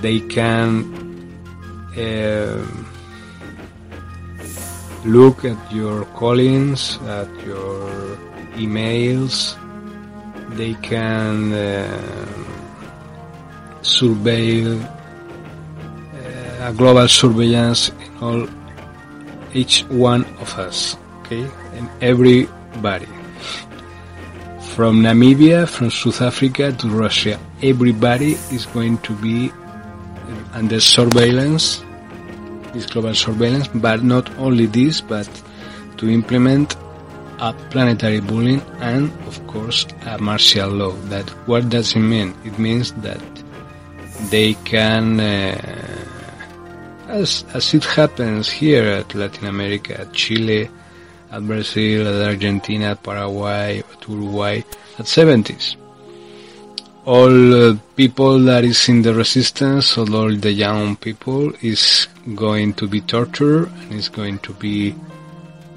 They 0.00 0.20
can 0.20 0.70
uh, 1.96 2.64
look 5.04 5.44
at 5.44 5.60
your 5.72 6.04
callings, 6.16 6.98
at 7.06 7.28
your 7.44 8.16
emails. 8.56 9.56
They 10.56 10.74
can 10.74 11.52
uh, 11.52 11.86
surveil 13.82 14.80
uh, 14.80 16.68
a 16.68 16.72
global 16.72 17.08
surveillance 17.08 17.90
in 17.90 18.10
all 18.20 18.48
each 19.52 19.82
one 19.88 20.24
of 20.40 20.58
us, 20.58 20.96
okay, 21.20 21.44
and 21.74 21.88
everybody. 22.00 23.09
From 24.80 25.02
Namibia, 25.02 25.68
from 25.68 25.90
South 25.90 26.22
Africa 26.22 26.72
to 26.72 26.88
Russia, 26.88 27.38
everybody 27.62 28.32
is 28.50 28.64
going 28.64 28.96
to 29.02 29.12
be 29.12 29.52
under 30.54 30.80
surveillance, 30.80 31.84
this 32.72 32.86
global 32.86 33.14
surveillance, 33.14 33.68
but 33.74 34.02
not 34.02 34.34
only 34.38 34.64
this, 34.64 35.02
but 35.02 35.28
to 35.98 36.08
implement 36.08 36.76
a 37.40 37.52
planetary 37.68 38.20
bullying 38.20 38.62
and, 38.80 39.12
of 39.26 39.46
course, 39.48 39.86
a 40.06 40.16
martial 40.16 40.70
law. 40.70 40.92
That 41.12 41.28
what 41.46 41.68
does 41.68 41.94
it 41.94 42.00
mean? 42.00 42.34
It 42.46 42.58
means 42.58 42.92
that 43.02 43.20
they 44.30 44.54
can, 44.64 45.20
uh, 45.20 45.60
as 47.08 47.44
as 47.52 47.74
it 47.74 47.84
happens 47.84 48.48
here 48.48 48.84
at 48.84 49.14
Latin 49.14 49.46
America, 49.46 50.00
at 50.00 50.14
Chile, 50.14 50.70
at 51.30 51.46
Brazil, 51.46 52.08
at 52.08 52.28
Argentina, 52.28 52.92
at 52.92 53.02
Paraguay, 53.02 53.78
at 53.78 54.08
Uruguay, 54.08 54.58
at 54.98 55.06
70s. 55.06 55.76
All 57.06 57.54
uh, 57.54 57.76
people 57.96 58.38
that 58.40 58.64
is 58.64 58.88
in 58.88 59.02
the 59.02 59.14
resistance, 59.14 59.96
all 59.96 60.06
the 60.36 60.52
young 60.52 60.96
people, 60.96 61.52
is 61.62 62.08
going 62.34 62.74
to 62.74 62.86
be 62.86 63.00
tortured 63.00 63.68
and 63.68 63.94
is 63.94 64.08
going 64.08 64.38
to 64.40 64.52
be 64.54 64.94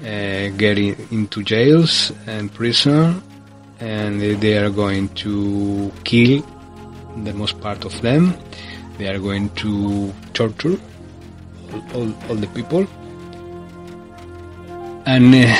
uh, 0.02 0.48
getting 0.58 0.94
into 1.10 1.42
jails 1.42 2.12
and 2.26 2.52
prison, 2.52 3.22
and 3.80 4.20
they 4.20 4.58
are 4.58 4.70
going 4.70 5.08
to 5.14 5.90
kill 6.04 6.44
the 7.24 7.32
most 7.32 7.60
part 7.60 7.84
of 7.84 8.00
them. 8.02 8.34
They 8.98 9.08
are 9.08 9.18
going 9.18 9.48
to 9.50 10.12
torture 10.34 10.78
all, 11.72 11.82
all, 11.94 12.14
all 12.28 12.36
the 12.36 12.46
people. 12.48 12.86
And, 15.06 15.34
uh, 15.34 15.54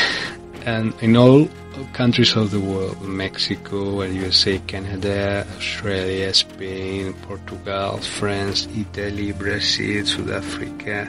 and 0.64 0.94
in 1.02 1.16
all 1.16 1.48
countries 1.92 2.34
of 2.34 2.50
the 2.50 2.60
world, 2.60 3.00
Mexico, 3.02 4.02
USA, 4.02 4.58
Canada, 4.60 5.46
Australia, 5.56 6.32
Spain, 6.32 7.12
Portugal, 7.22 7.98
France, 7.98 8.66
Italy, 8.76 9.32
Brazil, 9.32 10.06
South 10.06 10.30
Africa, 10.30 11.08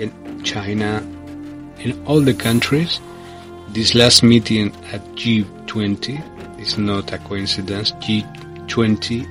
and 0.00 0.44
China, 0.44 1.00
in 1.78 2.04
all 2.06 2.20
the 2.20 2.34
countries, 2.34 3.00
this 3.68 3.94
last 3.94 4.22
meeting 4.22 4.74
at 4.92 5.04
G20 5.14 6.60
is 6.60 6.78
not 6.78 7.12
a 7.12 7.18
coincidence. 7.18 7.92
G20 7.92 9.26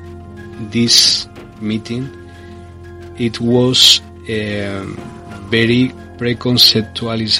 this 0.71 1.27
meeting, 1.61 2.09
it 3.17 3.39
was 3.39 4.01
um, 4.29 4.95
very 5.49 5.89
preconceptualized 6.17 7.39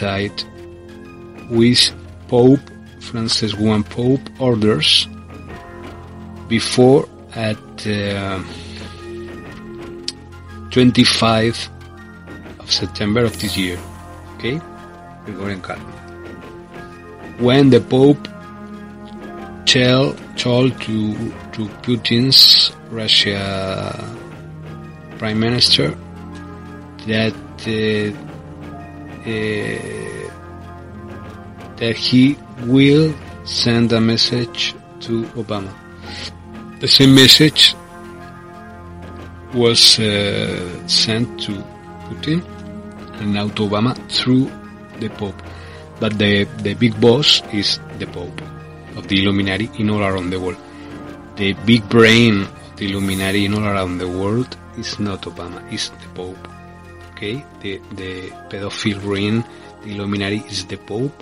with 1.50 1.92
Pope 2.28 2.60
Francis 3.00 3.54
I 3.54 3.82
Pope 3.84 4.22
orders 4.40 5.08
before 6.48 7.08
at 7.36 7.58
uh, 7.88 8.42
25 10.72 11.70
of 12.60 12.72
September 12.72 13.24
of 13.24 13.40
this 13.40 13.58
year. 13.58 13.80
Okay, 14.36 14.60
Gregorian 15.26 15.62
calendar. 15.62 15.92
When 17.40 17.70
the 17.70 17.82
Pope 17.82 18.28
tell 19.66 20.14
told 20.36 20.80
to 20.82 21.14
to 21.54 21.68
Putin's 21.84 22.72
Russia 22.90 23.94
Prime 25.18 25.40
Minister 25.40 25.98
that 27.08 27.34
uh, 27.68 28.12
uh, 29.30 30.17
that 31.78 31.96
he 31.96 32.38
will 32.66 33.14
send 33.46 33.92
a 33.94 34.02
message 34.02 34.76
to 35.02 35.24
Obama. 35.36 35.74
The 36.80 36.88
same 36.88 37.16
message 37.16 37.76
was 39.54 40.00
uh, 40.00 40.88
sent 40.88 41.40
to 41.42 41.54
Putin 42.10 42.44
and 43.20 43.34
now 43.34 43.48
to 43.50 43.64
Obama 43.68 43.96
through 44.12 44.52
the 45.00 45.10
Pope. 45.10 45.42
But 46.00 46.18
the, 46.20 46.44
the 46.62 46.74
big 46.76 47.00
boss 47.02 47.42
is 47.54 47.80
the 47.98 48.06
Pope 48.08 48.42
of 48.96 49.08
the 49.08 49.22
Illuminati 49.24 49.70
in 49.80 49.90
all 49.90 50.04
around 50.04 50.30
the 50.30 50.40
world. 50.40 50.58
the 51.38 51.54
big 51.66 51.88
brain 51.88 52.42
of 52.42 52.76
the 52.78 52.90
Illuminati 52.90 53.46
in 53.46 53.54
all 53.54 53.64
around 53.64 54.00
the 54.00 54.08
world 54.08 54.58
is 54.78 55.00
not 55.00 55.22
Obama, 55.22 55.62
it's 55.72 55.90
the 55.90 56.08
Pope. 56.16 56.48
Okay, 57.14 57.46
the 57.62 57.78
the 57.94 58.30
pedophile 58.50 59.02
ring, 59.06 59.44
the 59.84 59.94
Illuminati 59.96 60.38
is 60.50 60.66
the 60.66 60.78
Pope, 60.78 61.14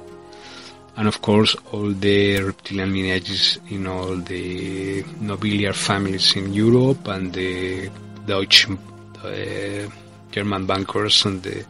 and 0.98 1.08
of 1.08 1.22
course 1.22 1.56
all 1.72 1.92
the 1.92 2.40
reptilian 2.42 2.94
lineages 2.94 3.60
in 3.70 3.88
all 3.88 4.16
the 4.16 5.04
nobiliar 5.20 5.74
families 5.74 6.36
in 6.36 6.54
Europe 6.54 7.08
and 7.08 7.34
the 7.34 7.90
Deutsche 8.26 8.68
uh, 9.24 9.90
German 10.32 10.66
bankers 10.66 11.26
and 11.26 11.44
the 11.44 11.66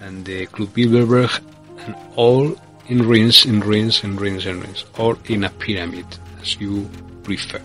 and 0.00 0.24
the 0.24 0.46
Club 0.46 0.68
Bilderberg 0.70 1.40
and 1.84 1.94
all 2.16 2.56
in 2.88 3.06
rings, 3.08 3.46
in 3.46 3.60
rings, 3.60 4.02
in 4.04 4.16
rings, 4.16 4.46
in 4.46 4.60
rings, 4.60 4.84
or 4.98 5.16
in 5.26 5.44
a 5.44 5.50
pyramid, 5.50 6.06
as 6.40 6.60
you 6.60 6.88
prefer. 7.22 7.60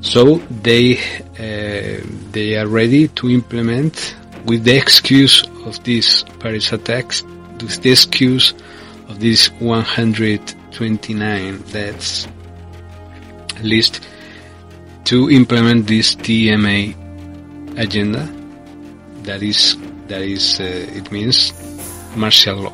So 0.00 0.36
they 0.62 0.98
uh, 0.98 2.04
they 2.32 2.56
are 2.56 2.68
ready 2.68 3.08
to 3.08 3.30
implement 3.30 4.14
with 4.44 4.64
the 4.64 4.76
excuse 4.76 5.42
of 5.64 5.82
these 5.82 6.22
Paris 6.38 6.72
attacks, 6.72 7.22
with 7.22 7.82
the 7.82 7.90
excuse 7.90 8.52
of 9.08 9.20
these 9.20 9.50
129 9.60 11.62
deaths, 11.72 12.26
at 13.56 13.64
least 13.64 14.00
to 15.04 15.30
implement 15.30 15.86
this 15.86 16.14
TMA 16.16 16.94
agenda. 17.78 18.28
That 19.22 19.42
is 19.42 19.76
that 20.08 20.22
is 20.22 20.60
uh, 20.60 20.64
it 20.64 21.10
means 21.10 21.52
martial 22.16 22.56
law 22.56 22.72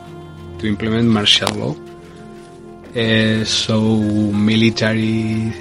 to 0.59 0.67
implement 0.67 1.09
martial 1.09 1.49
law. 1.55 1.77
Uh, 2.95 3.45
so 3.45 3.81
military 4.33 5.53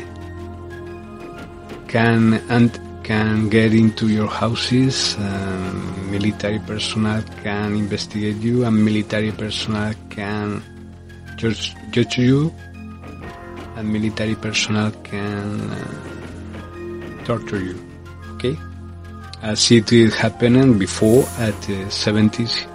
can 1.87 2.33
and 2.49 2.77
can 3.03 3.49
get 3.49 3.73
into 3.73 4.07
your 4.07 4.27
houses. 4.27 5.15
Um, 5.17 5.90
military 6.11 6.59
personnel 6.59 7.23
can 7.43 7.75
investigate 7.75 8.37
you, 8.37 8.65
and 8.65 8.85
military 8.85 9.31
personnel 9.31 9.93
can 10.09 10.61
judge, 11.37 11.75
judge 11.91 12.17
you, 12.17 12.53
and 13.75 13.91
military 13.91 14.35
personnel 14.35 14.91
can 15.03 15.61
uh, 15.71 17.23
torture 17.23 17.63
you. 17.63 17.79
Okay, 18.35 18.57
as 19.41 19.71
it 19.71 19.91
is 19.91 20.15
happening 20.15 20.77
before 20.77 21.23
at 21.39 21.55
the 21.63 21.85
70s 21.87 22.67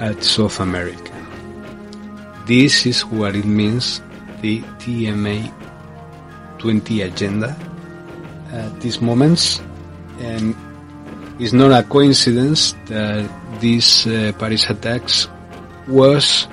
at 0.00 0.22
South 0.24 0.60
America. 0.60 1.12
This 2.46 2.86
is 2.86 3.04
what 3.04 3.36
it 3.36 3.44
means 3.44 4.00
the 4.40 4.60
TMA 4.80 5.52
20 6.58 7.02
agenda 7.02 7.56
at 8.52 8.80
these 8.80 9.00
moments 9.00 9.60
and 10.18 10.54
it's 11.40 11.54
not 11.54 11.72
a 11.72 11.82
coincidence 11.82 12.74
that 12.86 13.28
these 13.60 14.06
uh, 14.06 14.32
Paris 14.38 14.68
attacks 14.68 15.26
was 15.88 16.46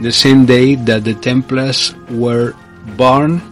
the 0.00 0.10
same 0.10 0.46
day 0.46 0.74
that 0.74 1.04
the 1.04 1.14
Templars 1.14 1.94
were 2.10 2.54
born 2.96 3.42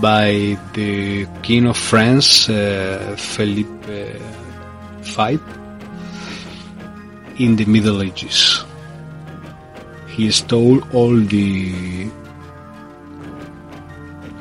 by 0.00 0.58
the 0.74 1.26
King 1.42 1.66
of 1.66 1.76
France, 1.76 2.48
uh, 2.48 3.16
Philippe 3.18 4.20
V, 5.00 5.38
in 7.38 7.56
the 7.56 7.64
Middle 7.64 8.02
Ages. 8.02 8.64
He 10.08 10.30
stole 10.30 10.80
all 10.92 11.16
the 11.16 12.10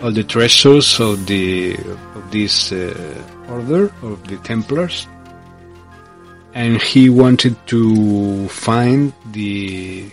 all 0.04 0.12
the 0.12 0.24
treasures 0.24 1.00
of 1.00 1.26
the 1.28 1.76
of 2.16 2.32
this 2.32 2.72
uh, 2.72 3.24
order 3.50 3.92
of 4.02 4.26
the 4.28 4.38
Templars, 4.38 5.08
and 6.54 6.82
he 6.82 7.10
wanted 7.10 7.56
to 7.68 8.48
find 8.48 9.14
the 9.32 10.10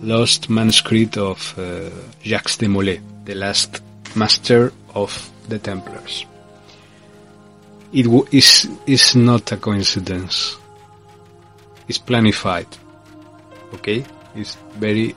lost 0.00 0.48
manuscript 0.48 1.16
of 1.16 1.58
uh, 1.58 1.90
Jacques 2.22 2.58
de 2.58 2.68
Molay, 2.68 3.00
the 3.24 3.34
last 3.34 3.82
master 4.16 4.72
of 4.94 5.30
the 5.48 5.58
Templars. 5.58 6.24
It 7.92 8.06
is 8.32 8.68
is 8.86 9.16
not 9.16 9.50
a 9.52 9.56
coincidence. 9.56 10.56
It's 11.88 11.98
planified. 11.98 12.66
Okay, 13.74 14.04
it's 14.34 14.56
very 14.76 15.14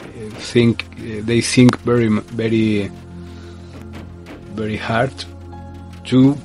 uh, 0.00 0.30
think 0.38 0.84
uh, 0.98 1.22
they 1.24 1.40
think 1.40 1.78
very 1.80 2.08
very 2.08 2.90
very 4.54 4.76
hard 4.76 5.12
to 6.04 6.36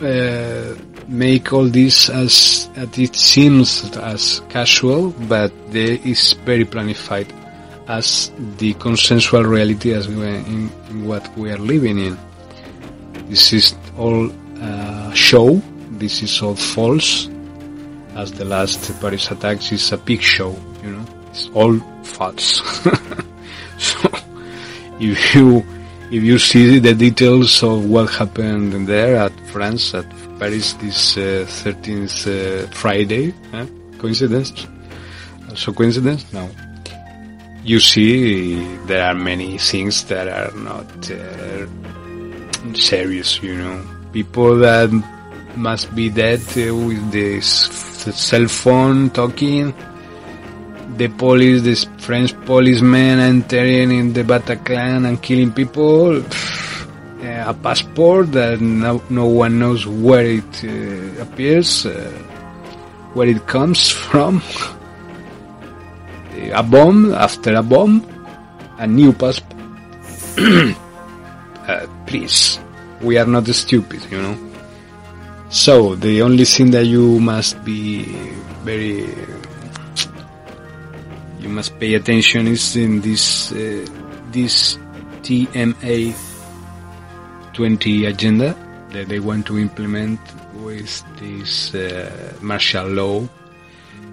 uh, 0.00 0.74
make 1.12 1.52
all 1.52 1.68
this 1.68 2.08
as, 2.08 2.70
as 2.76 2.98
it 2.98 3.14
seems 3.14 3.96
as 3.98 4.40
casual, 4.48 5.10
but 5.28 5.52
there 5.70 5.98
is 6.04 6.32
very 6.44 6.64
planified 6.64 7.30
as 7.88 8.32
the 8.58 8.72
consensual 8.74 9.44
reality 9.44 9.92
as 9.92 10.08
we 10.08 10.14
in, 10.26 10.70
in 10.88 11.04
what 11.06 11.26
we 11.36 11.50
are 11.50 11.58
living 11.58 11.98
in. 11.98 12.18
This 13.28 13.52
is 13.52 13.74
all 13.98 14.30
uh, 14.60 15.12
show. 15.12 15.60
This 15.98 16.22
is 16.22 16.40
all 16.42 16.56
false. 16.56 17.28
As 18.14 18.32
the 18.32 18.44
last 18.44 19.00
Paris 19.00 19.30
attacks 19.30 19.72
is 19.72 19.92
a 19.92 19.98
big 19.98 20.20
show, 20.20 20.56
you 20.82 20.90
know. 20.90 21.04
It's 21.30 21.48
all 21.54 21.78
false. 22.04 22.60
so 23.78 24.10
if 25.00 25.34
you 25.34 25.64
if 26.10 26.22
you 26.22 26.38
see 26.38 26.78
the 26.78 26.94
details 26.94 27.62
of 27.62 27.88
what 27.88 28.10
happened 28.10 28.86
there 28.86 29.16
at 29.16 29.32
France, 29.48 29.94
at 29.94 30.04
Paris 30.42 30.72
this 30.82 31.16
uh, 31.16 31.46
13th 31.46 32.26
uh, 32.26 32.66
Friday, 32.74 33.32
eh? 33.52 33.66
coincidence? 33.98 34.66
So 35.54 35.72
coincidence? 35.72 36.26
No. 36.32 36.50
You 37.62 37.78
see, 37.78 38.58
there 38.90 39.06
are 39.06 39.14
many 39.14 39.56
things 39.58 40.02
that 40.10 40.26
are 40.26 40.50
not 40.58 40.90
uh, 41.12 41.66
serious, 42.74 43.40
you 43.40 43.54
know. 43.54 43.86
People 44.12 44.56
that 44.66 44.90
must 45.54 45.94
be 45.94 46.10
dead 46.10 46.42
uh, 46.58 46.74
with 46.74 47.12
this 47.12 47.46
cell 48.10 48.48
phone 48.48 49.10
talking 49.10 49.72
the 50.96 51.06
police, 51.06 51.62
the 51.62 51.76
French 52.02 52.34
policemen 52.46 53.20
entering 53.20 53.92
in 53.92 54.12
the 54.12 54.24
Bataclan 54.24 55.06
and 55.06 55.22
killing 55.22 55.52
people. 55.52 56.20
A 57.22 57.54
passport 57.54 58.32
that 58.32 58.60
no, 58.60 59.02
no 59.10 59.26
one 59.26 59.58
knows 59.58 59.86
where 59.86 60.26
it 60.26 60.64
uh, 60.64 61.22
appears, 61.22 61.86
uh, 61.86 62.10
where 63.14 63.28
it 63.28 63.46
comes 63.46 63.88
from. 64.08 64.42
a 66.52 66.62
bomb 66.62 67.14
after 67.14 67.54
a 67.54 67.62
bomb, 67.62 68.04
a 68.78 68.86
new 68.86 69.12
passport. 69.12 69.58
uh, 71.68 71.86
please, 72.06 72.58
we 73.00 73.18
are 73.18 73.26
not 73.26 73.46
stupid, 73.48 74.00
you 74.10 74.20
know. 74.20 74.36
So 75.50 75.94
the 75.94 76.22
only 76.22 76.44
thing 76.44 76.70
that 76.70 76.86
you 76.86 77.20
must 77.20 77.62
be 77.64 78.04
very 78.64 79.06
you 81.38 81.48
must 81.48 81.78
pay 81.78 81.94
attention 81.94 82.46
is 82.46 82.76
in 82.76 83.00
this 83.00 83.52
uh, 83.52 83.84
this 84.30 84.78
TMA 85.22 86.31
20 87.52 88.06
agenda 88.06 88.56
that 88.90 89.08
they 89.08 89.20
want 89.20 89.46
to 89.46 89.58
implement 89.58 90.18
with 90.56 91.02
this 91.18 91.74
uh, 91.74 92.34
martial 92.40 92.86
law 92.88 93.26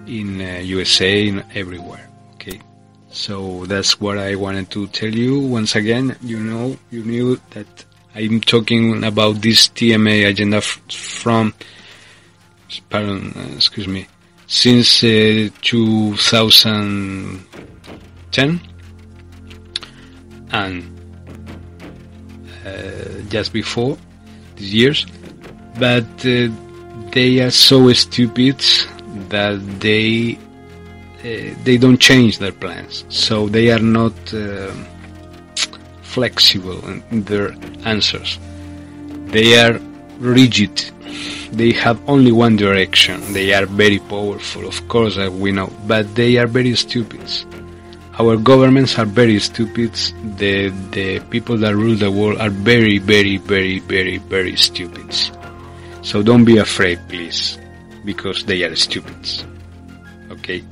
in 0.06 0.40
uh, 0.40 0.60
USA 0.62 1.28
and 1.28 1.44
everywhere. 1.54 2.08
Okay, 2.34 2.60
so 3.10 3.66
that's 3.66 4.00
what 4.00 4.18
I 4.18 4.34
wanted 4.34 4.70
to 4.70 4.86
tell 4.88 5.14
you. 5.14 5.38
Once 5.40 5.76
again, 5.76 6.16
you 6.22 6.40
know, 6.40 6.76
you 6.90 7.04
knew 7.04 7.38
that 7.50 7.84
I'm 8.14 8.40
talking 8.40 9.04
about 9.04 9.40
this 9.42 9.68
TMA 9.68 10.26
agenda 10.28 10.56
f- 10.58 10.80
from, 10.90 11.52
pardon, 12.88 13.32
uh, 13.36 13.48
excuse 13.54 13.86
me, 13.86 14.06
since 14.46 15.04
uh, 15.04 15.48
2010 15.62 18.60
and 20.52 20.99
just 23.28 23.52
before 23.52 23.96
these 24.56 24.74
years, 24.74 25.06
but 25.78 26.04
uh, 26.24 26.48
they 27.12 27.40
are 27.40 27.50
so 27.50 27.92
stupid 27.92 28.58
that 29.28 29.60
they 29.80 30.38
uh, 31.24 31.54
they 31.64 31.76
don't 31.76 32.00
change 32.00 32.38
their 32.38 32.52
plans, 32.52 33.04
so 33.08 33.48
they 33.48 33.70
are 33.70 33.84
not 34.00 34.14
uh, 34.34 34.72
flexible 36.02 36.80
in 37.10 37.24
their 37.24 37.54
answers. 37.84 38.38
They 39.26 39.58
are 39.58 39.78
rigid 40.18 40.90
they 41.52 41.72
have 41.72 42.00
only 42.08 42.32
one 42.32 42.56
direction. 42.56 43.20
They 43.32 43.52
are 43.52 43.66
very 43.66 43.98
powerful, 43.98 44.66
of 44.66 44.86
course, 44.88 45.16
we 45.16 45.52
know, 45.52 45.72
but 45.86 46.14
they 46.14 46.36
are 46.38 46.46
very 46.46 46.74
stupid. 46.76 47.20
Our 48.18 48.36
governments 48.36 48.98
are 48.98 49.06
very 49.06 49.38
stupid. 49.38 49.94
The 50.36 50.68
the 50.90 51.20
people 51.30 51.56
that 51.58 51.74
rule 51.74 51.94
the 51.94 52.10
world 52.10 52.40
are 52.40 52.50
very, 52.50 52.98
very, 52.98 53.36
very, 53.36 53.78
very, 53.78 54.18
very 54.18 54.56
stupid. 54.56 55.14
So 56.02 56.22
don't 56.22 56.44
be 56.44 56.58
afraid, 56.58 56.98
please, 57.08 57.58
because 58.04 58.44
they 58.44 58.64
are 58.64 58.74
stupid. 58.74 59.28
Okay. 60.30 60.64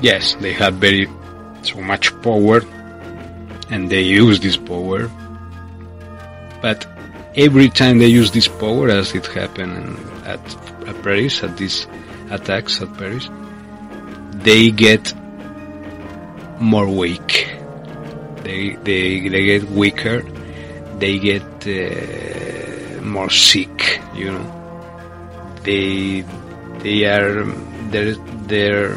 Yes, 0.00 0.34
they 0.40 0.52
have 0.52 0.74
very 0.74 1.08
so 1.62 1.80
much 1.80 2.14
power, 2.22 2.62
and 3.70 3.90
they 3.90 4.02
use 4.02 4.40
this 4.40 4.56
power. 4.56 5.10
But 6.62 6.86
every 7.34 7.68
time 7.68 7.98
they 7.98 8.06
use 8.06 8.30
this 8.30 8.48
power, 8.48 8.88
as 8.88 9.14
it 9.14 9.26
happened 9.26 9.98
at, 10.24 10.40
at 10.86 11.02
Paris, 11.02 11.42
at 11.42 11.56
these 11.56 11.86
attacks 12.30 12.80
at 12.80 12.92
Paris, 12.94 13.28
they 14.42 14.70
get 14.70 15.12
more 16.60 16.88
weak. 16.88 17.48
They 18.42 18.76
they 18.82 19.28
they 19.28 19.44
get 19.46 19.64
weaker. 19.70 20.22
They 20.98 21.18
get 21.18 21.46
uh, 21.66 23.02
more 23.02 23.30
sick. 23.30 24.00
You 24.14 24.32
know. 24.32 24.46
They 25.62 26.24
they 26.80 27.04
are 27.04 27.44
their 27.90 28.14
their 28.46 28.96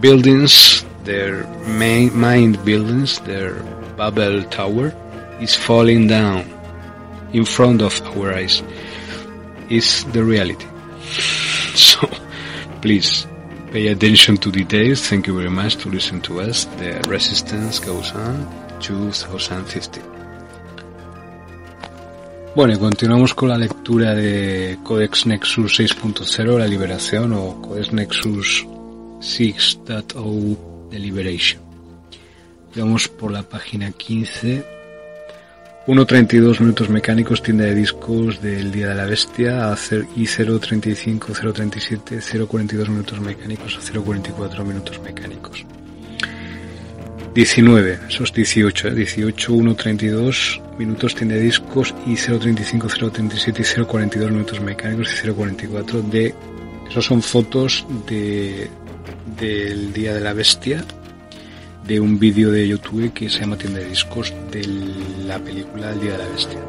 buildings, 0.00 0.84
their 1.04 1.46
main 1.66 2.16
mind 2.16 2.64
buildings, 2.64 3.20
their 3.20 3.62
Babel 3.96 4.42
Tower 4.44 4.92
is 5.40 5.54
falling 5.54 6.06
down 6.06 6.44
in 7.32 7.44
front 7.44 7.82
of 7.82 8.00
our 8.16 8.34
eyes. 8.34 8.62
Is 9.70 10.04
the 10.12 10.22
reality. 10.22 10.66
So 11.72 12.06
please 12.82 13.26
Pay 13.72 13.88
attention 13.88 14.36
to 14.36 14.50
details. 14.50 15.08
Thank 15.08 15.28
you 15.28 15.34
very 15.34 15.48
much 15.48 15.76
to 15.76 15.88
listen 15.88 16.20
to 16.22 16.42
us. 16.42 16.66
The 16.76 17.00
resistance 17.08 17.78
goes 17.78 18.12
on 18.12 18.46
2050. 18.80 19.98
Bueno, 22.54 22.74
y 22.74 22.76
continuamos 22.76 23.32
con 23.32 23.48
la 23.48 23.56
lectura 23.56 24.14
de 24.14 24.78
Codex 24.82 25.24
Nexus 25.24 25.80
6.0, 25.80 26.58
la 26.58 26.66
liberación, 26.66 27.32
o 27.32 27.62
Codex 27.62 27.94
Nexus 27.94 28.66
6.0, 29.20 30.90
The 30.90 30.98
Liberation. 30.98 31.62
Vamos 32.76 33.08
por 33.08 33.32
la 33.32 33.42
página 33.42 33.90
15 33.90 34.81
1.32 35.86 36.60
minutos 36.60 36.88
mecánicos, 36.88 37.42
tienda 37.42 37.64
de 37.64 37.74
discos 37.74 38.40
del 38.40 38.70
Día 38.70 38.90
de 38.90 38.94
la 38.94 39.04
Bestia, 39.04 39.74
y 40.14 40.26
0.35, 40.26 41.18
0.37, 41.18 42.20
0.42 42.20 42.88
minutos 42.88 43.20
mecánicos 43.20 43.76
a 43.76 43.92
0.44 43.92 44.64
minutos 44.64 45.00
mecánicos. 45.02 45.66
19, 47.34 47.98
esos 48.08 48.32
18, 48.32 48.90
18, 48.90 49.52
1.32 49.52 50.60
minutos 50.78 51.14
tienda 51.16 51.34
de 51.34 51.40
discos 51.40 51.92
y 52.06 52.12
0.35, 52.12 52.82
0.37 52.82 53.58
y 53.58 53.82
0.42 53.82 54.30
minutos 54.30 54.60
mecánicos 54.60 55.08
y 55.12 55.26
0.44 55.26 56.02
de... 56.10 56.34
Esos 56.88 57.06
son 57.06 57.22
fotos 57.22 57.86
de, 58.06 58.70
del 59.40 59.92
Día 59.92 60.14
de 60.14 60.20
la 60.20 60.32
Bestia 60.32 60.84
de 61.86 62.00
un 62.00 62.18
vídeo 62.18 62.50
de 62.50 62.68
YouTube 62.68 63.12
que 63.12 63.28
se 63.28 63.40
llama 63.40 63.56
Tienda 63.56 63.80
de 63.80 63.88
Discos 63.88 64.32
de 64.50 64.66
la 65.26 65.38
película 65.38 65.90
El 65.90 66.00
Día 66.00 66.12
de 66.12 66.18
la 66.18 66.28
Bestia. 66.28 66.60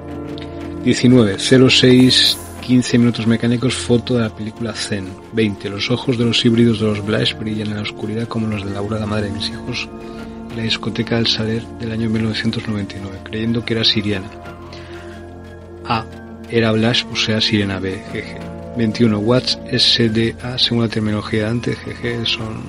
19. 0.83 1.37
06 1.69 2.37
15 2.65 2.97
minutos 2.97 3.27
mecánicos, 3.27 3.75
foto 3.75 4.15
de 4.15 4.21
la 4.21 4.33
película 4.33 4.73
Zen. 4.73 5.09
20. 5.33 5.69
Los 5.69 5.91
ojos 5.91 6.17
de 6.17 6.23
los 6.23 6.43
híbridos 6.45 6.79
de 6.79 6.85
los 6.85 7.05
Blash 7.05 7.35
brillan 7.37 7.67
en 7.67 7.75
la 7.75 7.81
oscuridad 7.81 8.27
como 8.27 8.47
los 8.47 8.63
de 8.65 8.71
Laura, 8.71 8.99
la 8.99 9.05
madre 9.05 9.25
de 9.25 9.33
mis 9.33 9.49
hijos, 9.49 9.89
en 10.49 10.57
la 10.57 10.63
discoteca 10.63 11.17
del 11.17 11.27
Saler 11.27 11.61
del 11.79 11.91
año 11.91 12.09
1999, 12.09 13.19
creyendo 13.25 13.65
que 13.65 13.73
era 13.73 13.83
siriana. 13.83 14.29
A. 15.85 16.05
Era 16.49 16.71
Blash, 16.71 17.03
o 17.11 17.15
sea, 17.17 17.41
Sirena 17.41 17.79
B. 17.79 18.01
GG. 18.13 18.77
21. 18.77 19.19
Watts 19.19 19.59
SDA, 19.77 20.57
según 20.57 20.83
la 20.83 20.89
terminología 20.89 21.43
de 21.43 21.49
antes, 21.49 21.77
GG, 21.85 22.25
son 22.25 22.63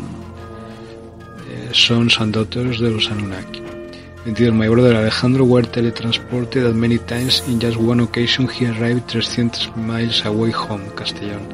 sons 1.74 2.16
and 2.20 2.32
daughters 2.32 2.78
de 2.78 2.88
los 2.88 3.10
Anunnaki. 3.10 3.60
22. 4.22 4.52
My 4.52 4.68
brother 4.68 4.94
Alejandro 4.94 5.44
were 5.44 5.62
teletransported 5.62 6.62
that 6.62 6.74
many 6.74 6.98
times. 6.98 7.46
In 7.48 7.58
just 7.58 7.76
one 7.76 8.00
occasion 8.00 8.48
he 8.48 8.66
arrived 8.66 9.10
300 9.10 9.76
miles 9.76 10.24
away 10.24 10.50
home, 10.50 10.88
Castellón, 10.90 11.52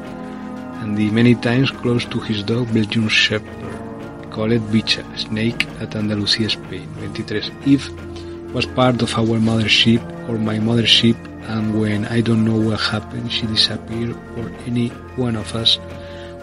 and 0.81 0.95
the 0.97 1.09
many 1.09 1.35
times 1.35 1.71
close 1.71 2.05
to 2.05 2.19
his 2.19 2.43
dog 2.43 2.71
Belgian 2.73 3.09
Shepherd, 3.09 4.31
called 4.31 4.51
Bicha, 4.71 5.03
snake 5.17 5.67
at 5.81 5.95
Andalusia, 5.95 6.49
Spain. 6.49 6.87
23. 6.99 7.51
Eve 7.65 8.53
was 8.53 8.65
part 8.65 9.01
of 9.01 9.13
our 9.17 9.39
mothership 9.39 10.01
or 10.29 10.37
my 10.37 10.59
mothership 10.59 11.17
and 11.49 11.79
when 11.79 12.05
I 12.05 12.21
don't 12.21 12.45
know 12.45 12.59
what 12.69 12.79
happened 12.79 13.31
she 13.31 13.47
disappeared 13.47 14.15
or 14.37 14.51
any 14.67 14.89
one 15.15 15.35
of 15.35 15.55
us 15.55 15.79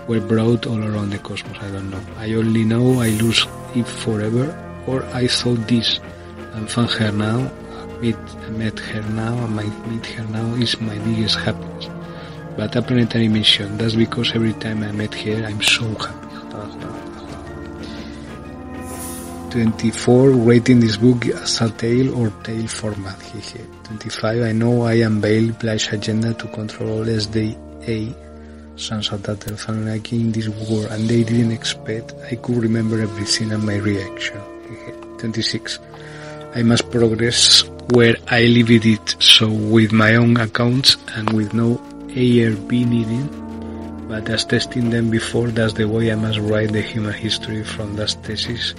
were 0.09 0.21
brought 0.21 0.67
all 0.67 0.83
around 0.83 1.11
the 1.11 1.19
cosmos. 1.19 1.57
I 1.61 1.71
don't 1.71 1.91
know. 1.91 2.01
I 2.17 2.33
only 2.33 2.65
know 2.65 3.01
I 3.01 3.11
lose 3.11 3.47
it 3.75 3.87
forever, 3.87 4.55
or 4.87 5.05
I 5.15 5.27
saw 5.27 5.55
this, 5.55 6.01
and 6.55 6.71
found 6.71 6.91
her 6.91 7.13
now, 7.13 7.51
meet, 8.01 8.17
met 8.51 8.79
her 8.79 9.03
now, 9.13 9.37
and 9.45 9.55
my 9.57 9.65
meet 9.89 10.07
her 10.07 10.25
now 10.25 10.55
is 10.55 10.81
my 10.81 10.99
biggest 10.99 11.37
happiness. 11.37 11.89
But 12.57 12.75
a 12.77 12.83
planetary 12.83 13.29
mission, 13.29 13.79
that's 13.79 13.95
because 13.95 14.35
every 14.35 14.53
time 14.55 14.83
I 14.83 14.93
met 14.93 15.15
her, 15.15 15.45
I'm 15.45 15.63
so 15.63 15.87
happy. 15.95 16.29
24 19.51 20.31
rating 20.31 20.81
this 20.81 20.97
book 20.99 21.27
as 21.27 21.61
a 21.63 21.71
tale 21.71 22.15
or 22.15 22.31
tale 22.43 22.67
format. 22.67 23.19
25 23.85 24.43
I 24.43 24.53
know 24.53 24.83
I 24.83 24.95
unveiled 24.95 25.59
Black's 25.59 25.89
agenda 25.89 26.35
to 26.35 26.47
control 26.49 27.05
SDA 27.05 28.28
sons 28.79 29.11
of 29.11 29.23
that 29.25 29.47
Anunnaki 29.69 30.21
in 30.21 30.33
this 30.33 30.49
war 30.49 30.87
and 30.91 31.09
they 31.09 31.25
didn't 31.25 31.53
expect 31.53 32.15
I 32.31 32.37
could 32.37 32.57
remember 32.57 33.01
everything 33.01 33.53
and 33.53 33.65
my 33.65 33.77
reaction. 33.77 34.41
26. 35.19 35.79
I 36.55 36.63
must 36.63 36.91
progress 36.91 37.65
where 37.93 38.17
I 38.29 38.43
leave 38.43 38.71
it 38.71 39.17
so 39.19 39.49
with 39.51 39.93
my 39.93 40.15
own 40.15 40.37
accounts 40.37 40.97
and 41.15 41.33
with 41.33 41.53
no 41.55 41.77
ARB 42.09 42.71
needing, 42.71 43.29
but 44.09 44.29
as 44.29 44.45
testing 44.45 44.91
them 44.91 45.11
before 45.11 45.49
that's 45.49 45.75
the 45.75 45.89
way 45.89 46.13
I 46.13 46.15
must 46.15 46.39
write 46.39 46.73
the 46.73 46.81
human 46.81 47.13
history 47.13 47.65
from 47.65 47.97
that 47.97 48.11
thesis 48.23 48.75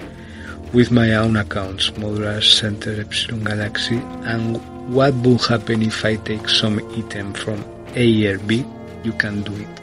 with 0.74 0.92
my 0.92 1.16
own 1.16 1.36
accounts, 1.36 1.90
modular 1.92 2.44
center 2.44 3.02
epsilon 3.02 3.44
galaxy 3.44 3.98
and 4.24 4.58
what 4.94 5.14
would 5.16 5.42
happen 5.42 5.82
if 5.82 6.06
I 6.06 6.16
take 6.16 6.48
some 6.48 6.80
item 6.96 7.34
from 7.34 7.64
ARB, 7.94 8.66
you 9.04 9.14
can 9.14 9.42
do 9.44 9.54
it 9.56 9.79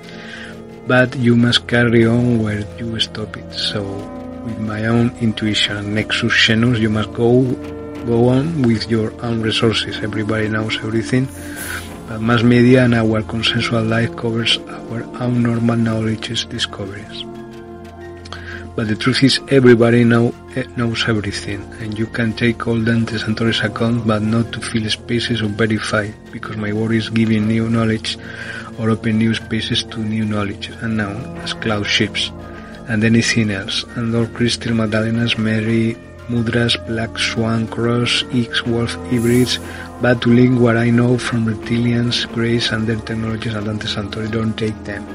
but 0.86 1.16
you 1.16 1.36
must 1.36 1.66
carry 1.66 2.06
on 2.06 2.42
where 2.42 2.64
you 2.78 2.98
stop 3.00 3.36
it. 3.36 3.52
So, 3.52 3.82
with 4.44 4.58
my 4.58 4.86
own 4.86 5.10
intuition, 5.20 5.94
Nexus 5.94 6.32
Xenos, 6.32 6.78
you 6.78 6.90
must 6.90 7.12
go 7.12 7.42
go 8.06 8.28
on 8.28 8.62
with 8.62 8.88
your 8.88 9.10
own 9.24 9.42
resources. 9.42 9.98
Everybody 9.98 10.48
knows 10.48 10.76
everything, 10.78 11.26
but 12.08 12.20
mass 12.20 12.42
media 12.42 12.84
and 12.84 12.94
our 12.94 13.22
consensual 13.22 13.82
life 13.82 14.14
covers 14.14 14.58
our 14.68 15.02
own 15.20 15.42
normal 15.42 15.76
knowledge 15.76 16.46
discoveries. 16.48 17.24
But 18.76 18.88
the 18.88 18.94
truth 18.94 19.24
is, 19.24 19.40
everybody 19.48 20.04
know, 20.04 20.34
eh, 20.54 20.64
knows 20.76 21.02
everything, 21.08 21.64
and 21.80 21.98
you 21.98 22.06
can 22.06 22.34
take 22.34 22.68
all 22.68 22.78
Dante 22.78 23.16
Santore's 23.16 23.60
account, 23.60 24.06
but 24.06 24.20
not 24.20 24.52
to 24.52 24.60
fill 24.60 24.88
spaces 24.90 25.40
or 25.40 25.48
verify, 25.48 26.10
because 26.30 26.58
my 26.58 26.74
work 26.74 26.92
is 26.92 27.08
giving 27.08 27.48
new 27.48 27.70
knowledge 27.70 28.18
or 28.78 28.90
open 28.90 29.18
new 29.18 29.34
spaces 29.34 29.84
to 29.84 30.00
new 30.00 30.24
knowledge, 30.24 30.70
unknown 30.80 31.16
as 31.38 31.52
cloud 31.54 31.86
ships, 31.86 32.30
and 32.88 33.04
anything 33.04 33.50
else, 33.50 33.84
and 33.96 34.14
all 34.14 34.26
crystal 34.26 34.72
Magdalenas, 34.72 35.38
Mary, 35.38 35.96
Mudras, 36.28 36.74
Black 36.86 37.18
Swan, 37.18 37.66
Cross, 37.68 38.24
X, 38.32 38.64
Wolf, 38.64 38.94
hybrids, 39.10 39.58
but 40.02 40.20
to 40.22 40.28
link 40.30 40.60
what 40.60 40.76
I 40.76 40.90
know 40.90 41.16
from 41.16 41.46
reptilians, 41.46 42.26
greys, 42.34 42.70
and 42.70 42.86
their 42.86 42.96
technologies 42.96 43.54
Dante 43.54 43.86
Santori, 43.86 44.30
don't 44.30 44.54
take 44.54 44.76
them. 44.84 45.06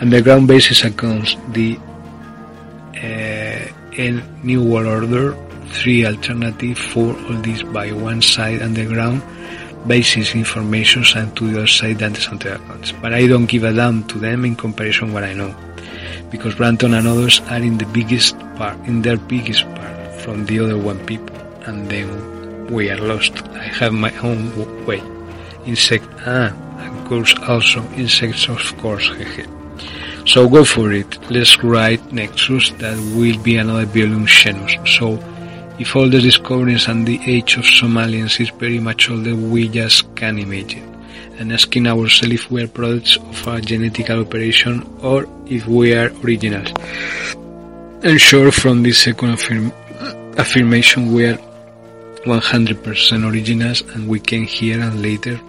Underground 0.00 0.48
basis 0.48 0.84
accounts, 0.84 1.36
the 1.52 1.78
uh, 2.96 4.20
New 4.42 4.62
World 4.64 4.86
Order, 4.86 5.36
three 5.68 6.06
alternative, 6.06 6.78
four 6.78 7.14
all 7.14 7.40
these 7.42 7.62
by 7.62 7.92
one 7.92 8.20
side 8.20 8.62
underground, 8.62 9.22
basis 9.86 10.34
information 10.34 11.04
and 11.16 11.36
to 11.36 11.50
the 11.50 11.58
other 11.58 11.66
side 11.66 11.98
than 11.98 12.12
the 12.12 12.20
Santiago 12.20 12.62
accounts. 12.64 12.92
But 12.92 13.12
I 13.14 13.26
don't 13.26 13.46
give 13.46 13.64
a 13.64 13.72
damn 13.72 14.04
to 14.08 14.18
them 14.18 14.44
in 14.44 14.56
comparison 14.56 15.12
what 15.12 15.24
I 15.24 15.34
know. 15.34 15.54
Because 16.30 16.54
Branton 16.54 16.98
and 16.98 17.06
others 17.06 17.40
are 17.50 17.58
in 17.58 17.78
the 17.78 17.86
biggest 17.86 18.38
part, 18.56 18.78
in 18.86 19.02
their 19.02 19.16
biggest 19.16 19.64
part 19.74 20.14
from 20.20 20.46
the 20.46 20.58
other 20.60 20.78
one 20.78 21.04
people. 21.06 21.36
And 21.66 21.88
then 21.88 22.66
we 22.66 22.90
are 22.90 22.98
lost. 22.98 23.42
I 23.48 23.64
have 23.64 23.92
my 23.92 24.14
own 24.18 24.84
way. 24.86 25.02
Insect, 25.66 26.06
ah, 26.26 26.52
and 26.78 27.06
course 27.06 27.34
also 27.48 27.82
insects 27.92 28.48
of 28.48 28.76
course. 28.78 29.10
So 30.26 30.48
go 30.48 30.64
for 30.64 30.90
it. 30.92 31.18
Let's 31.30 31.62
write 31.62 32.12
Nexus. 32.12 32.70
That 32.78 32.96
will 33.14 33.38
be 33.42 33.56
another 33.58 33.84
volume 33.84 34.26
Xenos. 34.26 34.72
So 34.98 35.18
if 35.78 35.96
all 35.96 36.08
the 36.08 36.20
discoveries 36.20 36.86
and 36.88 37.06
the 37.06 37.18
age 37.26 37.56
of 37.56 37.64
Somalians 37.64 38.40
is 38.40 38.50
very 38.50 38.78
much 38.78 39.10
all 39.10 39.16
that 39.18 39.36
we 39.36 39.68
just 39.68 40.14
can 40.14 40.38
imagine. 40.38 40.90
And 41.38 41.52
asking 41.52 41.86
ourselves 41.86 42.34
if 42.34 42.50
we 42.50 42.62
are 42.62 42.68
products 42.68 43.16
of 43.16 43.46
a 43.48 43.60
genetical 43.60 44.24
operation 44.24 44.82
or 45.02 45.26
if 45.46 45.66
we 45.66 45.94
are 45.94 46.10
originals. 46.22 46.72
And 48.04 48.20
sure, 48.20 48.52
from 48.52 48.82
this 48.82 48.98
second 48.98 49.30
affirm 49.30 49.72
affirmation, 50.38 51.12
we 51.12 51.26
are 51.26 51.38
100% 52.26 53.32
originals 53.32 53.80
and 53.80 54.08
we 54.08 54.20
came 54.20 54.44
here 54.44 54.80
and 54.80 55.02
later 55.02 55.40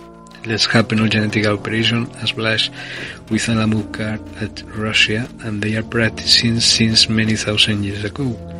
let's 0.46 0.66
happen 0.66 1.00
on 1.00 1.10
genetic 1.10 1.46
operation 1.46 2.10
as 2.22 2.34
as 2.46 2.70
with 3.30 3.48
an 3.50 3.58
at 4.42 4.64
Russia 4.76 5.28
and 5.42 5.62
they 5.62 5.76
are 5.76 5.84
practicing 5.84 6.60
since 6.60 7.10
many 7.10 7.36
thousand 7.36 7.84
years 7.84 8.04
ago. 8.04 8.55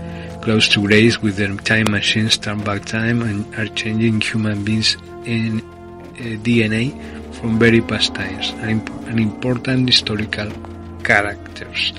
Close 0.46 0.70
to 0.70 0.86
greys 0.86 1.20
with 1.24 1.38
their 1.38 1.56
time 1.58 1.90
machines 1.90 2.38
turn 2.38 2.64
back 2.64 2.86
time 2.86 3.24
and 3.24 3.42
are 3.58 3.66
changing 3.74 4.22
human 4.22 4.64
beings 4.64 4.96
in 5.26 5.60
uh, 5.60 6.38
DNA 6.46 6.94
from 7.34 7.58
very 7.58 7.82
past 7.82 8.14
times 8.14 8.52
and, 8.62 8.70
imp- 8.70 9.08
and 9.08 9.20
important 9.20 9.90
historical 9.90 10.52
characters. 11.04 11.94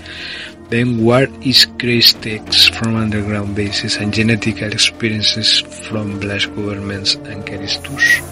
Then 0.68 1.02
what 1.04 1.28
is 1.44 1.66
greys 1.66 2.14
takes 2.14 2.68
from 2.68 2.94
underground 2.94 3.56
bases 3.56 3.96
and 3.96 4.14
genetical 4.14 4.72
experiences 4.72 5.58
from 5.90 6.20
black 6.20 6.42
governments 6.54 7.14
and 7.14 7.44
Caristus. 7.44 8.22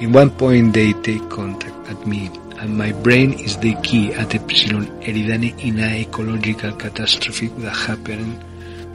In 0.00 0.12
one 0.12 0.30
point 0.30 0.72
they 0.72 0.92
take 1.02 1.28
contact 1.30 1.74
at 1.88 2.06
me, 2.06 2.30
and 2.60 2.78
my 2.78 2.92
brain 2.92 3.32
is 3.32 3.56
the 3.56 3.74
key 3.82 4.12
at 4.14 4.36
Epsilon 4.36 4.86
Eridani 5.02 5.58
in 5.58 5.80
a 5.80 6.02
ecological 6.02 6.70
catastrophe 6.76 7.48
that 7.48 7.74
happened, 7.74 8.38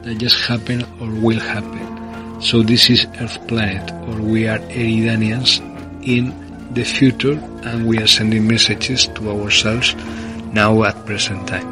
that 0.02 0.18
just 0.18 0.36
happened 0.46 0.86
or 1.00 1.08
will 1.20 1.38
happen. 1.38 2.40
So 2.40 2.62
this 2.62 2.90
is 2.90 3.06
Earth 3.20 3.38
planet, 3.46 3.90
or 4.08 4.20
we 4.20 4.48
are 4.48 4.58
Eridanians 4.58 5.60
in 6.02 6.34
the 6.74 6.82
future, 6.82 7.38
and 7.62 7.86
we 7.86 7.98
are 7.98 8.06
sending 8.06 8.48
messages 8.48 9.06
to 9.06 9.30
ourselves 9.30 9.94
now 10.52 10.82
at 10.82 11.06
present 11.06 11.46
time. 11.46 11.70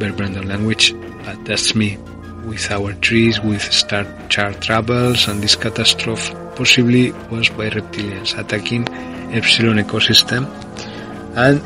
Verbrandon 0.00 0.46
language, 0.46 0.92
but 1.24 1.44
that's 1.44 1.74
me. 1.74 1.96
With 2.44 2.70
our 2.70 2.92
trees, 2.94 3.40
with 3.40 3.62
star 3.62 4.04
chart 4.28 4.60
travels, 4.60 5.28
and 5.28 5.40
this 5.40 5.54
catastrophe 5.56 6.34
possibly 6.56 7.12
was 7.30 7.48
by 7.50 7.70
reptilians 7.70 8.36
attacking 8.36 8.88
Epsilon 9.32 9.78
ecosystem 9.78 10.44
and 11.36 11.62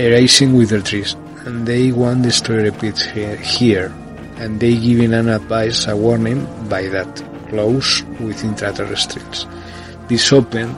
erasing 0.00 0.54
with 0.54 0.70
their 0.70 0.80
trees. 0.80 1.14
And 1.44 1.66
they 1.66 1.92
want 1.92 2.22
the 2.22 2.32
story 2.32 2.64
repeats 2.64 3.04
here, 3.04 3.36
here 3.36 3.92
and 4.36 4.60
they 4.60 4.76
giving 4.76 5.14
an 5.14 5.28
advice, 5.28 5.86
a 5.86 5.96
warning 5.96 6.46
by 6.68 6.88
that 6.88 7.22
close 7.48 8.02
with 8.20 8.42
intraterrestrials. 8.42 9.46
This 10.08 10.32
open 10.32 10.76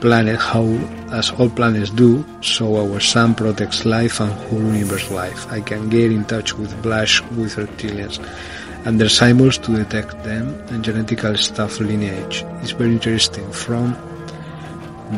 planet 0.00 0.38
how 0.38 0.64
as 1.12 1.30
all 1.32 1.50
planets 1.50 1.90
do, 1.90 2.24
so 2.40 2.76
our 2.76 3.00
sun 3.00 3.34
protects 3.34 3.84
life 3.84 4.20
and 4.20 4.32
whole 4.32 4.62
universe 4.74 5.10
life. 5.10 5.50
I 5.50 5.60
can 5.60 5.88
get 5.88 6.12
in 6.12 6.24
touch 6.24 6.54
with 6.54 6.70
Blash 6.82 7.20
with 7.36 7.56
reptilians 7.56 8.18
and 8.86 9.00
their 9.00 9.08
symbols 9.08 9.58
to 9.58 9.76
detect 9.76 10.22
them 10.24 10.48
and 10.68 10.84
genetical 10.84 11.36
stuff 11.36 11.80
lineage. 11.80 12.44
It's 12.62 12.70
very 12.70 12.92
interesting 12.92 13.50
from 13.52 13.96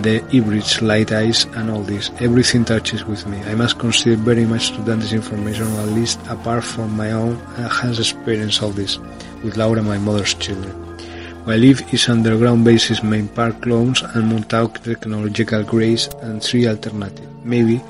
the 0.01 0.21
hybrids, 0.33 0.81
light 0.81 1.13
eyes 1.13 1.45
and 1.57 1.71
all 1.71 1.83
this. 1.83 2.11
Everything 2.21 2.65
touches 2.65 3.05
with 3.05 3.27
me. 3.27 3.39
I 3.45 3.55
must 3.55 3.79
consider 3.79 4.17
very 4.17 4.47
much 4.47 4.71
to 4.73 4.83
that 4.83 5.01
this 5.01 5.13
information, 5.13 5.67
at 5.67 5.89
least 5.89 6.19
apart 6.29 6.65
from 6.65 6.97
my 6.97 7.13
own, 7.13 7.37
uh, 7.37 7.69
I 7.71 7.91
experience 7.91 7.99
experienced 7.99 8.63
all 8.63 8.71
this 8.71 8.99
with 9.45 9.57
Laura, 9.57 9.83
my 9.83 9.99
mother's 9.99 10.35
children. 10.35 10.75
My 11.45 11.57
live 11.57 11.93
is 11.93 12.09
underground 12.09 12.65
bases, 12.65 13.03
main 13.03 13.29
park 13.29 13.61
clones 13.63 14.01
and 14.01 14.29
Montauk 14.29 14.81
technological 14.83 15.63
greys 15.65 16.09
and 16.23 16.43
three 16.43 16.67
alternative. 16.69 17.29
Maybe, 17.45 17.83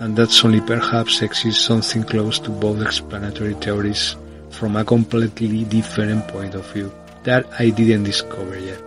and 0.00 0.16
that's 0.16 0.44
only 0.44 0.60
perhaps 0.60 1.22
exists 1.22 1.64
something 1.64 2.02
close 2.02 2.38
to 2.40 2.50
both 2.50 2.82
explanatory 2.82 3.54
theories 3.54 4.16
from 4.50 4.76
a 4.76 4.84
completely 4.84 5.64
different 5.64 6.26
point 6.28 6.54
of 6.54 6.70
view 6.72 6.92
that 7.22 7.46
I 7.58 7.70
didn't 7.70 8.04
discover 8.04 8.58
yet. 8.58 8.82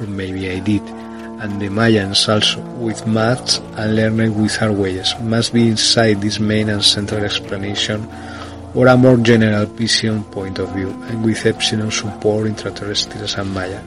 Or 0.00 0.06
maybe 0.06 0.50
I 0.50 0.58
did. 0.58 1.05
And 1.40 1.60
the 1.60 1.68
Mayans 1.68 2.28
also, 2.28 2.60
with 2.78 3.06
maths 3.06 3.58
and 3.76 3.96
learning 3.96 4.40
with 4.40 4.60
our 4.62 4.72
ways, 4.72 5.14
must 5.20 5.52
be 5.52 5.68
inside 5.68 6.20
this 6.20 6.40
main 6.40 6.68
and 6.68 6.82
central 6.82 7.24
explanation 7.24 8.08
or 8.74 8.88
a 8.88 8.96
more 8.96 9.16
general 9.18 9.66
vision 9.66 10.24
point 10.24 10.58
of 10.58 10.70
view, 10.74 10.90
and 11.08 11.24
with 11.24 11.44
Epsilon 11.46 11.90
support 11.90 12.46
intraterrestrials 12.46 13.38
and 13.38 13.52
Maya. 13.52 13.82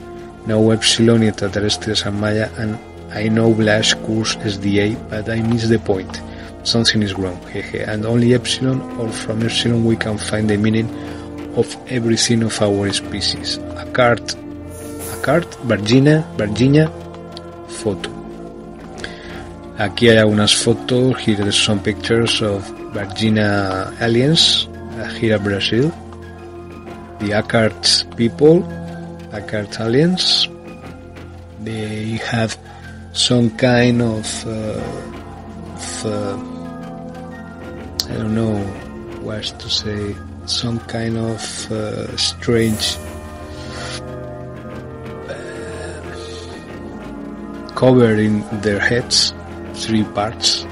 No 0.46 0.70
Epsilon 0.70 1.20
intraterrestrials 1.20 2.06
and 2.06 2.20
Maya, 2.20 2.48
and 2.56 2.78
I 3.12 3.28
know 3.28 3.52
Blash 3.52 3.94
course 3.94 4.36
SDA, 4.36 5.10
but 5.10 5.28
I 5.28 5.42
miss 5.42 5.68
the 5.68 5.78
point 5.78 6.20
something 6.64 7.02
is 7.02 7.14
wrong, 7.14 7.36
hehe, 7.52 7.88
and 7.88 8.04
only 8.04 8.34
epsilon 8.34 8.80
or 8.98 9.08
from 9.10 9.42
epsilon 9.42 9.84
we 9.84 9.96
can 9.96 10.18
find 10.18 10.48
the 10.48 10.56
meaning 10.56 10.88
of 11.56 11.76
everything 11.88 12.42
of 12.42 12.60
our 12.62 12.92
species. 12.92 13.56
A 13.56 13.90
card, 13.92 14.20
a 14.20 15.22
card, 15.22 15.44
Varginha, 15.66 16.24
Varginha, 16.36 16.88
photo. 17.70 18.10
Aquí 19.78 20.08
hay 20.10 20.18
algunas 20.18 20.54
fotos, 20.54 21.16
here 21.26 21.42
are 21.42 21.52
some 21.52 21.80
pictures 21.80 22.42
of 22.42 22.68
Varginha 22.92 23.92
aliens, 24.00 24.68
Here 24.94 25.18
here 25.18 25.38
Brazil, 25.38 25.90
the 27.20 27.30
Akart 27.30 28.04
people, 28.16 28.62
Akart 29.32 29.80
aliens, 29.80 30.48
they 31.64 32.18
have 32.30 32.58
some 33.12 33.48
kind 33.56 34.02
of, 34.02 34.46
uh, 34.46 34.82
of 35.74 36.06
uh, 36.06 36.36
I 38.10 38.14
don't 38.18 38.34
know 38.34 38.58
what 39.22 39.44
to 39.44 39.70
say, 39.70 40.14
some 40.44 40.78
kind 40.80 41.16
of 41.16 41.72
uh, 41.72 42.14
strange 42.18 42.98
cover 47.80 48.12
in 48.12 48.44
their 48.60 48.78
heads, 48.78 49.32
three 49.72 50.04
parts, 50.04 50.66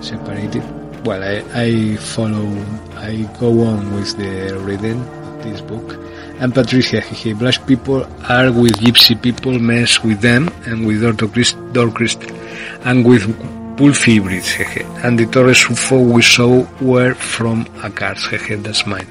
separated. 0.00 0.64
Well, 1.04 1.22
I, 1.22 1.44
I 1.52 1.96
follow, 1.96 2.48
I 2.96 3.28
go 3.38 3.60
on 3.60 3.92
with 3.94 4.16
the 4.16 4.58
reading 4.64 5.02
of 5.02 5.44
this 5.44 5.60
book. 5.60 6.00
And 6.40 6.54
Patricia, 6.54 7.02
he, 7.02 7.34
black 7.34 7.66
people 7.66 8.04
are 8.26 8.50
with 8.50 8.80
gypsy 8.80 9.20
people, 9.20 9.58
mess 9.58 10.02
with 10.02 10.22
them, 10.22 10.48
and 10.64 10.86
with 10.86 11.02
Dorto 11.02 11.30
Christ, 11.30 11.58
Dor 11.74 11.90
Christ, 11.90 12.22
and 12.86 13.04
with 13.04 13.24
Pulfi 13.76 14.16
hybrids, 14.16 14.48
jeje. 14.56 14.82
And 15.04 15.18
the 15.18 15.26
Torres 15.26 15.64
UFO 15.64 16.10
we 16.10 16.22
saw 16.22 16.66
were 16.80 17.12
from 17.14 17.66
a 17.82 17.90
cars, 17.90 18.24
jeje, 18.28 18.62
that's 18.62 18.86
mine. 18.86 19.08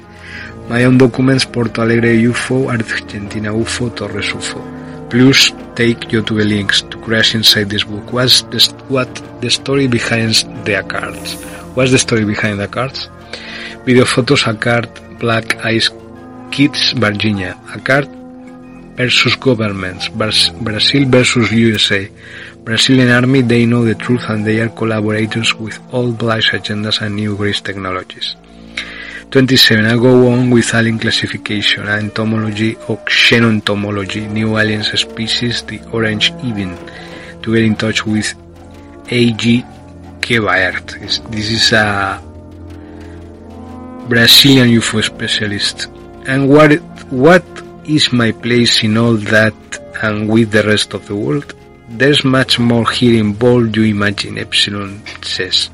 My 0.68 0.82
own 0.82 0.98
documents, 0.98 1.44
Porto 1.44 1.82
Alegre 1.82 2.16
UFO, 2.30 2.68
Argentina 2.68 3.52
UFO, 3.52 3.94
Torres 3.94 4.32
UFO. 4.32 4.75
Plus, 5.10 5.52
take 5.76 6.10
you 6.12 6.22
to 6.22 6.34
the 6.34 6.44
links 6.44 6.82
to 6.82 6.98
crash 6.98 7.34
inside 7.34 7.70
this 7.70 7.84
book. 7.84 8.12
What's 8.12 8.42
the, 8.42 8.60
what 8.88 9.08
the 9.40 9.50
story 9.50 9.86
behind 9.86 10.34
the 10.64 10.82
cards? 10.88 11.34
What's 11.74 11.92
the 11.92 11.98
story 11.98 12.24
behind 12.24 12.58
the 12.58 12.68
cards? 12.68 13.08
Video 13.84 14.04
photos, 14.04 14.46
a 14.46 14.54
card, 14.54 14.88
Black 15.20 15.64
Eyes 15.64 15.90
Kids, 16.50 16.94
Varginha. 16.94 17.54
A 17.74 17.80
card 17.80 18.08
versus 18.96 19.36
governments, 19.36 20.08
Brazil 20.08 21.08
versus 21.08 21.52
USA. 21.52 22.10
Brazilian 22.64 23.10
army, 23.10 23.42
they 23.42 23.64
know 23.64 23.84
the 23.84 23.94
truth 23.94 24.24
and 24.28 24.44
they 24.44 24.60
are 24.60 24.70
collaborators 24.70 25.54
with 25.54 25.78
all 25.92 26.10
black 26.10 26.42
agendas 26.44 27.00
and 27.00 27.14
new 27.14 27.36
greys 27.36 27.60
technologies. 27.60 28.34
27. 29.30 29.84
I 29.84 29.96
go 29.96 30.30
on 30.32 30.50
with 30.50 30.72
alien 30.74 30.98
classification, 30.98 31.88
entomology 31.88 32.76
or 32.88 32.96
xenontomology, 33.06 34.30
new 34.30 34.56
alien 34.56 34.84
species, 34.84 35.62
the 35.62 35.80
orange 35.92 36.32
even, 36.44 36.76
to 37.42 37.54
get 37.54 37.64
in 37.64 37.74
touch 37.74 38.06
with 38.06 38.32
A.G. 39.10 39.64
Gevaerd. 40.20 41.30
This 41.30 41.50
is 41.50 41.72
a 41.72 42.22
Brazilian 44.08 44.68
UFO 44.68 45.02
specialist. 45.02 45.88
And 46.26 46.48
what, 46.48 46.72
what 47.10 47.44
is 47.84 48.12
my 48.12 48.30
place 48.32 48.84
in 48.84 48.96
all 48.96 49.14
that 49.14 49.54
and 50.02 50.28
with 50.28 50.52
the 50.52 50.62
rest 50.62 50.94
of 50.94 51.06
the 51.08 51.16
world? 51.16 51.54
There's 51.88 52.24
much 52.24 52.58
more 52.58 52.88
here 52.90 53.18
involved 53.18 53.76
you 53.76 53.84
imagine, 53.84 54.38
Epsilon 54.38 55.02
says. 55.22 55.70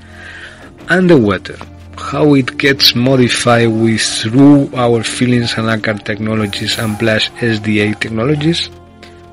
Underwater, 0.88 1.56
how 1.98 2.34
it 2.34 2.56
gets 2.58 2.94
modified 2.94 3.68
with 3.68 4.00
through 4.00 4.70
our 4.74 5.02
feelings 5.02 5.54
and 5.56 5.68
ACAR 5.68 6.02
technologies 6.04 6.78
and 6.78 6.98
plus 6.98 7.28
SDA 7.40 7.98
technologies? 8.00 8.70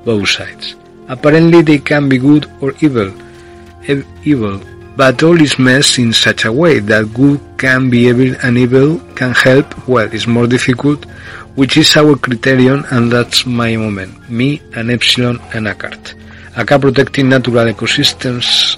Both 0.06 0.30
sides. 0.30 0.76
Apparently 1.08 1.62
they 1.62 1.80
can 1.80 2.10
be 2.10 2.18
good 2.18 2.50
or 2.62 2.74
evil. 2.82 3.12
Evil, 4.24 4.62
but 4.96 5.24
all 5.24 5.40
is 5.42 5.58
messed 5.58 5.98
in 5.98 6.14
such 6.14 6.46
a 6.46 6.52
way 6.52 6.80
that 6.80 7.14
good 7.14 7.40
can 7.58 7.90
be 7.90 8.08
evil 8.08 8.36
and 8.44 8.58
evil 8.58 9.00
can 9.16 9.34
help, 9.34 9.88
well, 9.88 10.08
it's 10.14 10.28
more 10.28 10.46
difficult, 10.46 11.06
which 11.56 11.78
is 11.78 11.96
our 11.98 12.16
criterion 12.16 12.84
and 12.92 13.12
that's 13.12 13.46
my 13.46 13.76
moment, 13.76 14.30
me 14.30 14.62
and 14.76 14.92
Epsilon 14.92 15.40
and 15.54 15.68
Akart. 15.68 16.14
Acá 16.56 16.80
protecting 16.80 17.30
natural 17.30 17.72
ecosystems 17.72 18.78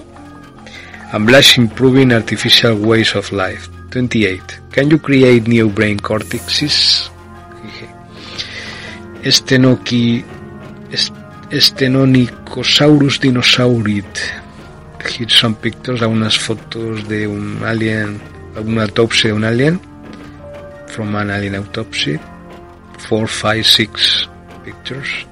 and 1.14 1.28
Blush 1.28 1.58
improving 1.58 2.14
artificial 2.14 2.76
ways 2.76 3.16
of 3.16 3.32
life. 3.32 3.70
28. 3.92 4.60
Can 4.72 4.90
you 4.90 4.98
create 4.98 5.48
new 5.48 5.70
brain 5.70 6.00
cortexes? 6.00 7.10
Stenoki, 9.24 10.24
Stenonychosaurus 11.52 13.20
dinosaurid. 13.20 14.06
Here's 15.06 15.34
some 15.38 15.56
pictures, 15.56 16.02
algunas 16.02 16.40
fotos 16.40 17.08
de 17.08 17.28
un 17.28 17.62
alien, 17.66 18.22
alguna 18.56 18.84
autopsia 18.84 19.32
de 19.32 19.36
un 19.36 19.44
alien, 19.44 19.80
from 20.88 21.16
an 21.16 21.30
alien 21.30 21.56
autopsy. 21.56 22.20
Four, 23.00 23.28
five, 23.28 23.66
six 23.66 24.30
pictures. 24.64 25.26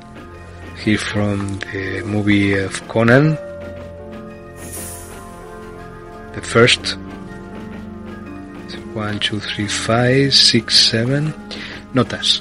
Here 0.83 0.97
from 0.97 1.59
the 1.71 2.03
movie 2.05 2.53
of 2.53 2.85
Conan. 2.87 3.37
The 6.39 6.45
first 6.45 6.95
one, 8.95 9.19
two, 9.19 9.41
three, 9.41 9.67
five, 9.67 10.33
six, 10.33 10.79
seven. 10.79 11.33
Notas. 11.93 12.39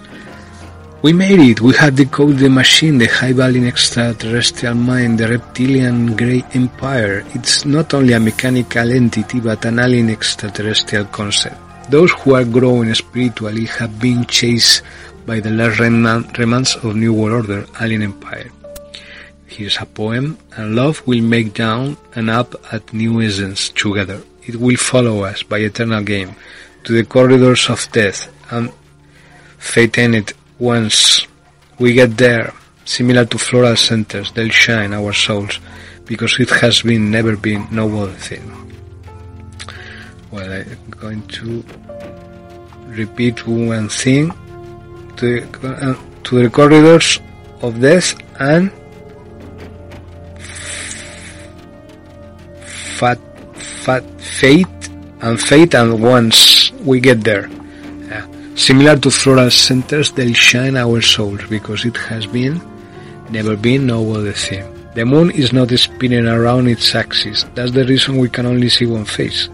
We 1.02 1.12
made 1.12 1.40
it. 1.40 1.60
We 1.60 1.74
have 1.74 1.96
decoded 1.96 2.38
the 2.38 2.48
machine, 2.48 2.98
the 2.98 3.06
high-value 3.06 3.66
extraterrestrial 3.66 4.76
mind, 4.76 5.18
the 5.18 5.26
reptilian 5.26 6.14
grey 6.14 6.44
empire. 6.54 7.24
It's 7.34 7.64
not 7.64 7.92
only 7.92 8.12
a 8.12 8.20
mechanical 8.20 8.88
entity, 8.88 9.40
but 9.40 9.64
an 9.64 9.80
alien 9.80 10.10
extraterrestrial 10.10 11.06
concept. 11.06 11.58
Those 11.90 12.12
who 12.12 12.34
are 12.34 12.44
growing 12.44 12.94
spiritually 12.94 13.64
have 13.66 13.98
been 13.98 14.24
chased 14.26 14.82
by 15.26 15.40
the 15.40 15.50
last 15.50 15.80
remnants 15.80 16.76
of 16.76 16.94
New 16.94 17.14
World 17.14 17.50
Order, 17.50 17.66
Alien 17.80 18.02
Empire. 18.02 18.52
Here's 19.48 19.78
a 19.78 19.86
poem, 19.86 20.38
and 20.56 20.76
love 20.76 21.04
will 21.06 21.22
make 21.22 21.54
down 21.54 21.96
and 22.14 22.28
up 22.30 22.54
at 22.72 22.92
new 22.92 23.20
essence 23.22 23.70
together. 23.70 24.22
It 24.46 24.56
will 24.56 24.76
follow 24.76 25.24
us 25.24 25.42
by 25.42 25.58
eternal 25.58 26.02
game 26.04 26.36
to 26.84 26.92
the 26.92 27.04
corridors 27.04 27.68
of 27.68 27.90
death 27.90 28.30
and 28.50 28.70
fate 29.58 29.98
in 29.98 30.14
it 30.14 30.32
once 30.58 31.26
we 31.78 31.94
get 31.94 32.16
there, 32.16 32.52
similar 32.84 33.24
to 33.24 33.38
floral 33.38 33.76
centers, 33.76 34.32
they'll 34.32 34.50
shine 34.50 34.92
our 34.92 35.12
souls 35.12 35.60
because 36.04 36.38
it 36.40 36.50
has 36.50 36.82
been 36.82 37.10
never 37.10 37.36
been 37.36 37.66
no 37.70 37.84
other 38.02 38.12
thing. 38.12 38.44
Well, 40.30 40.50
I'm 40.52 40.90
going 40.90 41.26
to 41.28 41.64
repeat 42.86 43.46
one 43.46 43.88
thing 43.88 44.30
to 45.16 45.40
the, 45.40 45.68
uh, 45.68 46.22
to 46.24 46.42
the 46.42 46.50
corridors 46.50 47.20
of 47.62 47.80
death 47.80 48.14
and 48.40 48.70
fat, 52.98 53.18
fat, 53.84 54.04
fate 54.20 54.82
and 55.20 55.40
fate 55.40 55.74
and 55.74 56.02
once 56.02 56.72
we 56.90 57.00
get 57.00 57.22
there 57.22 57.48
Similar 58.58 58.96
to 58.96 59.10
floral 59.12 59.52
centers, 59.52 60.10
they'll 60.10 60.34
shine 60.34 60.76
our 60.76 61.00
souls 61.00 61.46
because 61.48 61.84
it 61.84 61.96
has 61.96 62.26
been, 62.26 62.60
never 63.30 63.56
been, 63.56 63.86
no 63.86 64.12
other 64.12 64.32
thing. 64.32 64.64
The 64.94 65.04
moon 65.04 65.30
is 65.30 65.52
not 65.52 65.70
spinning 65.78 66.26
around 66.26 66.66
its 66.66 66.92
axis. 66.92 67.46
That's 67.54 67.70
the 67.70 67.84
reason 67.84 68.18
we 68.18 68.28
can 68.28 68.46
only 68.46 68.68
see 68.68 68.84
one 68.84 69.04
face. 69.04 69.48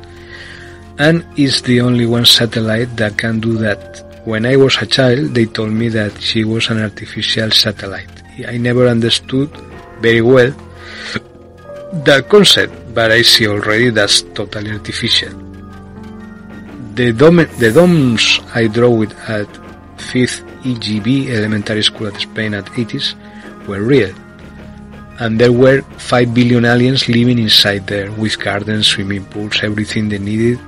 And 0.99 1.23
it's 1.37 1.61
the 1.61 1.83
only 1.83 2.07
one 2.07 2.25
satellite 2.25 2.97
that 2.97 3.19
can 3.19 3.41
do 3.41 3.59
that. 3.59 4.23
When 4.25 4.47
I 4.47 4.57
was 4.57 4.79
a 4.79 4.87
child, 4.87 5.35
they 5.35 5.45
told 5.45 5.73
me 5.73 5.91
that 5.91 6.19
she 6.19 6.45
was 6.45 6.71
an 6.71 6.81
artificial 6.81 7.51
satellite. 7.51 8.23
I 8.49 8.57
never 8.57 8.89
understood 8.89 9.51
very 10.01 10.23
well 10.23 10.51
that 12.07 12.31
concept, 12.31 12.73
but 12.95 13.11
I 13.11 13.23
see 13.23 13.47
already 13.49 13.91
that's 13.91 14.23
totally 14.23 14.71
artificial. 14.71 15.33
The, 16.95 17.11
the 17.11 17.73
domes 17.75 18.41
I 18.55 18.69
drew 18.69 19.03
at 19.03 19.49
5th 19.99 20.47
EGB 20.63 21.31
elementary 21.31 21.83
school 21.83 22.07
at 22.07 22.21
Spain 22.21 22.55
at 22.55 22.67
80s 22.67 23.15
were 23.67 23.83
real. 23.83 24.15
And 25.19 25.41
there 25.41 25.53
were 25.53 25.83
5 25.83 26.35
billion 26.35 26.65
aliens 26.65 27.09
living 27.09 27.39
inside 27.39 27.87
there 27.87 28.11
with 28.13 28.39
gardens, 28.39 28.87
swimming 28.87 29.25
pools, 29.27 29.61
everything 29.63 30.09
they 30.09 30.19
needed, 30.19 30.59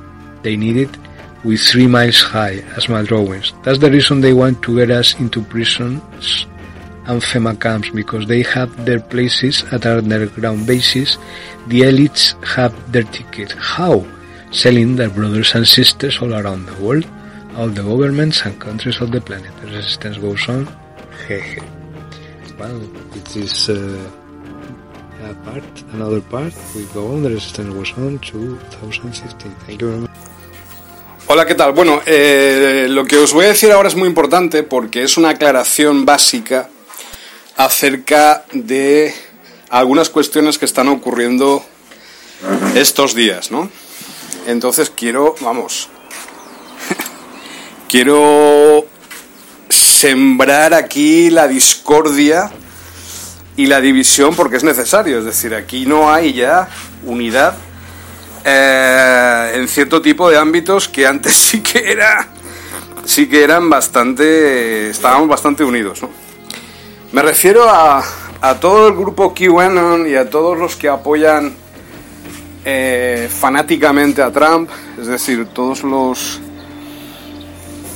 they 0.42 0.56
needed 0.56 0.96
with 1.44 1.60
3 1.60 1.86
miles 1.86 2.22
high 2.22 2.64
as 2.76 2.88
my 2.88 3.02
drawings. 3.02 3.52
That's 3.62 3.78
the 3.78 3.90
reason 3.90 4.20
they 4.20 4.32
want 4.32 4.62
to 4.62 4.76
get 4.76 4.90
us 4.90 5.18
into 5.18 5.42
prisons 5.42 6.46
and 7.08 7.22
FEMA 7.22 7.60
camps 7.60 7.90
because 7.90 8.26
they 8.26 8.42
have 8.42 8.84
their 8.84 9.00
places 9.00 9.64
at 9.72 9.86
underground 9.86 10.66
bases. 10.66 11.18
The 11.68 11.82
elites 11.82 12.34
have 12.44 12.74
their 12.92 13.04
ticket. 13.04 13.52
How? 13.52 14.04
selling 14.50 14.96
their 14.96 15.10
brothers 15.10 15.54
and 15.54 15.66
sisters 15.66 16.18
all 16.22 16.34
around 16.34 16.66
the 16.66 16.82
world, 16.82 17.06
all 17.56 17.68
the 17.68 17.82
governments 17.82 18.42
and 18.44 18.58
countries 18.60 19.00
of 19.00 19.10
the 19.10 19.20
planet. 19.20 19.52
The 19.60 19.68
resistance 19.68 20.18
goes 20.18 20.48
on. 20.48 20.66
Hehe. 21.28 21.62
Well, 22.58 22.80
it 23.14 23.36
is 23.36 23.68
uh, 23.68 24.10
a 25.30 25.34
part, 25.44 25.64
another 25.92 26.20
part. 26.20 26.54
We 26.74 26.84
go 26.94 27.12
on. 27.12 27.22
The 27.22 27.30
resistance 27.30 27.72
goes 27.74 27.92
on 27.98 28.18
2015. 28.18 29.50
Thank 29.66 29.82
you. 29.82 30.08
Hola, 31.28 31.44
¿qué 31.44 31.56
tal? 31.56 31.72
Bueno, 31.72 32.00
eh, 32.06 32.86
lo 32.88 33.04
que 33.04 33.18
os 33.18 33.32
voy 33.32 33.46
a 33.46 33.48
decir 33.48 33.72
ahora 33.72 33.88
es 33.88 33.96
muy 33.96 34.08
importante 34.08 34.62
porque 34.62 35.02
es 35.02 35.18
una 35.18 35.30
aclaración 35.30 36.06
básica 36.06 36.70
acerca 37.56 38.44
de 38.52 39.14
algunas 39.70 40.10
cuestiones 40.10 40.58
que 40.58 40.64
están 40.64 40.88
ocurriendo 40.88 41.64
estos 42.74 43.14
días, 43.14 43.50
¿no? 43.50 43.70
Entonces 44.46 44.92
quiero, 44.94 45.34
vamos, 45.40 45.88
quiero 47.88 48.86
sembrar 49.68 50.74
aquí 50.74 51.30
la 51.30 51.48
discordia 51.48 52.50
y 53.56 53.66
la 53.66 53.80
división 53.80 54.34
porque 54.36 54.56
es 54.56 54.64
necesario. 54.64 55.18
Es 55.18 55.24
decir, 55.24 55.54
aquí 55.54 55.86
no 55.86 56.12
hay 56.12 56.34
ya 56.34 56.68
unidad 57.04 57.56
eh, 58.44 59.52
en 59.54 59.66
cierto 59.66 60.02
tipo 60.02 60.30
de 60.30 60.36
ámbitos 60.36 60.88
que 60.88 61.06
antes 61.06 61.32
sí 61.36 61.62
que 61.62 61.90
era, 61.90 62.28
sí 63.04 63.28
que 63.28 63.42
eran 63.42 63.70
bastante, 63.70 64.90
estábamos 64.90 65.28
bastante 65.28 65.64
unidos. 65.64 66.02
¿no? 66.02 66.25
Me 67.12 67.22
refiero 67.22 67.66
a, 67.68 68.02
todo 68.60 68.88
el 68.88 68.94
grupo 68.94 69.32
QAnon 69.32 70.08
y 70.08 70.16
a 70.16 70.28
todos 70.28 70.58
los 70.58 70.74
que 70.74 70.88
apoyan 70.88 71.54
eh, 72.64 73.28
fanáticamente 73.30 74.22
a 74.22 74.32
Trump, 74.32 74.68
es 75.00 75.06
decir, 75.06 75.46
todos 75.46 75.84
los... 75.84 76.40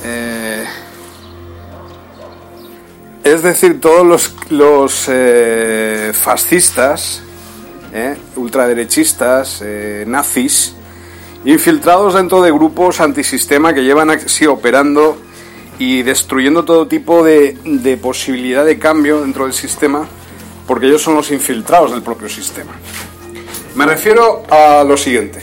Eh, 0.05 0.65
es 3.23 3.43
decir, 3.43 3.81
todos 3.81 4.33
los, 4.49 5.05
eh, 5.09 6.11
fascistas, 6.13 7.21
ultraderechistas, 8.37 9.61
nazis, 10.07 10.73
infiltrados 11.43 12.13
dentro 12.13 12.41
de 12.41 12.51
grupos 12.51 13.01
antisistema 13.01 13.73
que 13.73 13.83
llevan 13.83 14.09
así 14.09 14.47
operando 14.47 15.17
y 15.81 16.03
destruyendo 16.03 16.63
todo 16.63 16.87
tipo 16.87 17.23
de, 17.23 17.57
posibilidad 17.99 18.63
de 18.63 18.77
cambio 18.77 19.21
dentro 19.21 19.45
del 19.45 19.53
sistema, 19.53 20.07
porque 20.67 20.85
ellos 20.85 21.01
son 21.01 21.15
los 21.15 21.31
infiltrados 21.31 21.89
del 21.89 22.03
propio 22.03 22.29
sistema. 22.29 22.73
Me 23.73 23.87
refiero 23.87 24.43
a 24.47 24.83
lo 24.83 24.95
siguiente. 24.95 25.41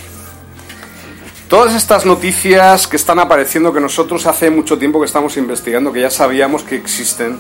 Todas 1.49 1.75
estas 1.75 2.07
noticias 2.07 2.87
que 2.87 2.95
están 2.95 3.19
apareciendo, 3.19 3.73
que 3.73 3.81
nosotros 3.81 4.27
hace 4.27 4.49
mucho 4.49 4.79
tiempo 4.79 5.01
que 5.01 5.07
estamos 5.07 5.37
investigando, 5.37 5.93
que 5.93 6.03
ya 6.03 6.11
sabíamos 6.11 6.63
que 6.63 6.77
existen 6.77 7.37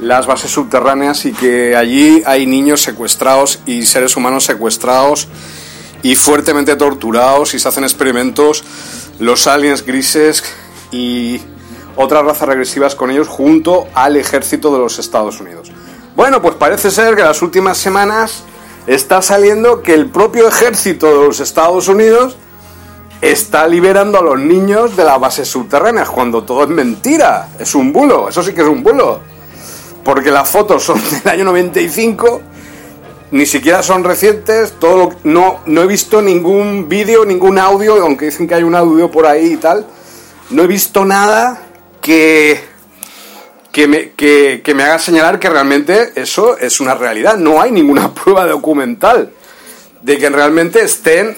las 0.00 0.26
bases 0.26 0.50
subterráneas 0.50 1.26
y 1.26 1.32
que 1.32 1.76
allí 1.76 2.24
hay 2.26 2.44
niños 2.44 2.82
secuestrados 2.82 3.60
y 3.66 3.86
seres 3.86 4.16
humanos 4.16 4.42
secuestrados 4.42 5.28
y 6.02 6.16
fuertemente 6.16 6.74
torturados 6.74 7.54
y 7.54 7.60
se 7.60 7.68
hacen 7.68 7.84
experimentos 7.84 8.64
los 9.20 9.46
aliens 9.46 9.86
grises 9.86 10.42
y 10.90 11.40
otras 11.96 12.24
razas 12.24 12.48
regresivas 12.48 12.94
con 12.94 13.10
ellos 13.10 13.28
junto 13.28 13.88
al 13.94 14.16
ejército 14.16 14.72
de 14.72 14.78
los 14.78 14.98
Estados 14.98 15.40
Unidos. 15.40 15.72
Bueno, 16.14 16.40
pues 16.40 16.54
parece 16.54 16.90
ser 16.90 17.16
que 17.16 17.22
las 17.22 17.42
últimas 17.42 17.78
semanas 17.78 18.44
está 18.86 19.20
saliendo 19.20 19.82
que 19.82 19.94
el 19.94 20.06
propio 20.06 20.48
ejército 20.48 21.06
de 21.08 21.26
los 21.26 21.40
Estados 21.40 21.88
Unidos 21.88 22.36
está 23.20 23.66
liberando 23.66 24.18
a 24.18 24.22
los 24.22 24.38
niños 24.38 24.96
de 24.96 25.04
las 25.04 25.18
bases 25.18 25.48
subterráneas, 25.48 26.08
cuando 26.10 26.44
todo 26.44 26.64
es 26.64 26.68
mentira, 26.68 27.48
es 27.58 27.74
un 27.74 27.92
bulo, 27.92 28.28
eso 28.28 28.42
sí 28.42 28.52
que 28.52 28.60
es 28.60 28.68
un 28.68 28.82
bulo, 28.82 29.20
porque 30.04 30.30
las 30.30 30.48
fotos 30.48 30.84
son 30.84 31.00
del 31.24 31.32
año 31.32 31.44
95 31.44 32.42
ni 33.30 33.44
siquiera 33.44 33.82
son 33.82 34.04
recientes, 34.04 34.74
todo 34.78 35.10
no, 35.24 35.58
no 35.66 35.82
he 35.82 35.86
visto 35.86 36.22
ningún 36.22 36.88
vídeo, 36.88 37.24
ningún 37.24 37.58
audio, 37.58 38.00
aunque 38.00 38.26
dicen 38.26 38.46
que 38.46 38.54
hay 38.54 38.62
un 38.62 38.74
audio 38.74 39.10
por 39.10 39.26
ahí 39.26 39.54
y 39.54 39.56
tal, 39.56 39.84
no 40.50 40.62
he 40.62 40.66
visto 40.66 41.04
nada 41.04 41.65
que, 42.06 42.60
que, 43.72 43.88
me, 43.88 44.10
que, 44.12 44.74
me 44.76 44.84
haga 44.84 45.00
señalar 45.00 45.40
que 45.40 45.50
realmente 45.50 46.12
eso 46.14 46.56
es 46.56 46.78
una 46.78 46.94
realidad. 46.94 47.36
No 47.36 47.60
hay 47.60 47.72
ninguna 47.72 48.14
prueba 48.14 48.46
documental 48.46 49.32
de 50.02 50.16
que 50.16 50.30
realmente 50.30 50.84
estén 50.84 51.36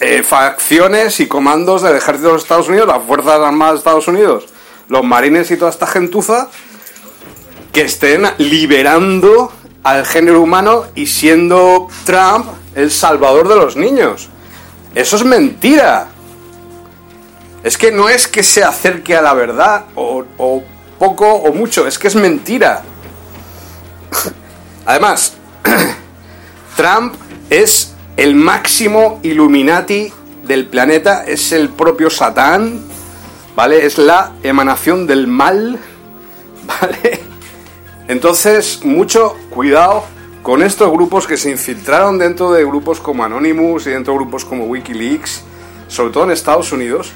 eh, 0.00 0.24
facciones 0.24 1.20
y 1.20 1.28
comandos 1.28 1.82
del 1.82 1.94
ejército 1.94 2.26
de 2.26 2.32
los 2.32 2.42
Estados 2.42 2.68
Unidos, 2.68 2.88
las 2.88 3.04
Fuerzas 3.06 3.38
Armadas 3.38 3.74
de 3.74 3.78
Estados 3.78 4.08
Unidos, 4.08 4.46
los 4.88 5.04
marines 5.04 5.52
y 5.52 5.56
toda 5.56 5.70
esta 5.70 5.86
gentuza, 5.86 6.48
que 7.72 7.82
estén 7.82 8.28
liberando 8.38 9.52
al 9.84 10.04
género 10.04 10.40
humano 10.40 10.86
y 10.96 11.06
siendo 11.06 11.86
Trump 12.04 12.46
el 12.74 12.90
salvador 12.90 13.46
de 13.46 13.54
los 13.54 13.76
niños. 13.76 14.30
Eso 14.96 15.14
es 15.14 15.24
mentira. 15.24 16.08
Es 17.62 17.78
que 17.78 17.92
no 17.92 18.08
es 18.08 18.26
que 18.26 18.42
se 18.42 18.64
acerque 18.64 19.16
a 19.16 19.22
la 19.22 19.34
verdad 19.34 19.84
o, 19.94 20.62
poco 20.98 21.32
o 21.32 21.52
mucho, 21.52 21.86
es 21.86 21.98
que 21.98 22.08
es 22.08 22.16
mentira. 22.16 22.82
Además, 24.86 25.34
Trump 26.76 27.14
es 27.50 27.94
el 28.16 28.34
máximo 28.34 29.20
Illuminati 29.22 30.12
del 30.44 30.66
planeta, 30.66 31.24
es 31.24 31.52
el 31.52 31.68
propio 31.68 32.10
Satán, 32.10 32.80
¿vale? 33.54 33.86
Es 33.86 33.96
la 33.98 34.32
emanación 34.42 35.06
del 35.06 35.28
mal, 35.28 35.78
¿vale? 36.66 37.20
Entonces, 38.08 38.80
mucho 38.84 39.36
cuidado 39.50 40.04
con 40.42 40.62
estos 40.62 40.90
grupos 40.90 41.28
que 41.28 41.36
se 41.36 41.50
infiltraron 41.50 42.18
dentro 42.18 42.50
de 42.52 42.64
grupos 42.64 42.98
como 42.98 43.22
Anonymous 43.22 43.86
y 43.86 43.90
dentro 43.90 44.14
de 44.14 44.18
grupos 44.18 44.44
como 44.44 44.64
Wikileaks, 44.64 45.44
sobre 45.86 46.12
todo 46.12 46.24
en 46.24 46.32
Estados 46.32 46.72
Unidos, 46.72 47.12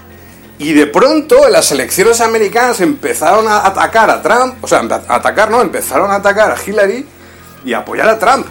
y 0.59 0.73
de 0.73 0.87
pronto 0.87 1.49
las 1.49 1.71
elecciones 1.73 2.21
americanas 2.21 2.81
empezaron 2.81 3.47
a 3.49 3.67
atacar 3.67 4.11
a 4.11 4.23
Trump, 4.23 4.55
o 4.63 4.67
sea, 4.67 4.81
a 4.81 5.15
atacar, 5.17 5.51
no, 5.51 5.61
empezaron 5.61 6.11
a 6.11 6.17
atacar 6.17 6.51
a 6.51 6.57
Hillary 6.65 7.07
y 7.65 7.73
a 7.75 7.79
apoyar 7.79 8.09
a 8.09 8.19
Trump, 8.19 8.47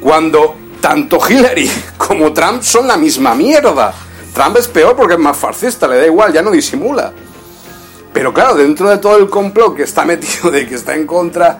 cuando 0.00 0.56
tanto 0.80 1.18
Hillary 1.28 1.70
como 1.96 2.32
Trump 2.32 2.62
son 2.62 2.86
la 2.86 2.96
misma 2.96 3.34
mierda. 3.34 3.92
Trump 4.32 4.56
es 4.56 4.68
peor 4.68 4.96
porque 4.96 5.14
es 5.14 5.20
más 5.20 5.36
fascista, 5.36 5.86
le 5.86 5.98
da 5.98 6.06
igual, 6.06 6.32
ya 6.32 6.42
no 6.42 6.50
disimula. 6.50 7.12
Pero 8.12 8.32
claro, 8.32 8.54
dentro 8.54 8.88
de 8.88 8.98
todo 8.98 9.16
el 9.16 9.28
complot 9.28 9.76
que 9.76 9.82
está 9.82 10.04
metido 10.06 10.50
de 10.50 10.66
que 10.66 10.74
está 10.76 10.94
en 10.94 11.06
contra 11.06 11.58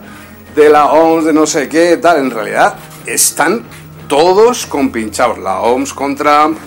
de 0.55 0.69
la 0.69 0.85
OMS, 0.85 1.25
de 1.25 1.33
no 1.33 1.45
sé 1.45 1.69
qué, 1.69 1.97
tal, 1.97 2.17
en 2.17 2.31
realidad 2.31 2.75
están 3.05 3.63
todos 4.07 4.65
compinchados. 4.65 5.37
La 5.37 5.59
OMS 5.61 5.93
con 5.93 6.15
Trump, 6.15 6.57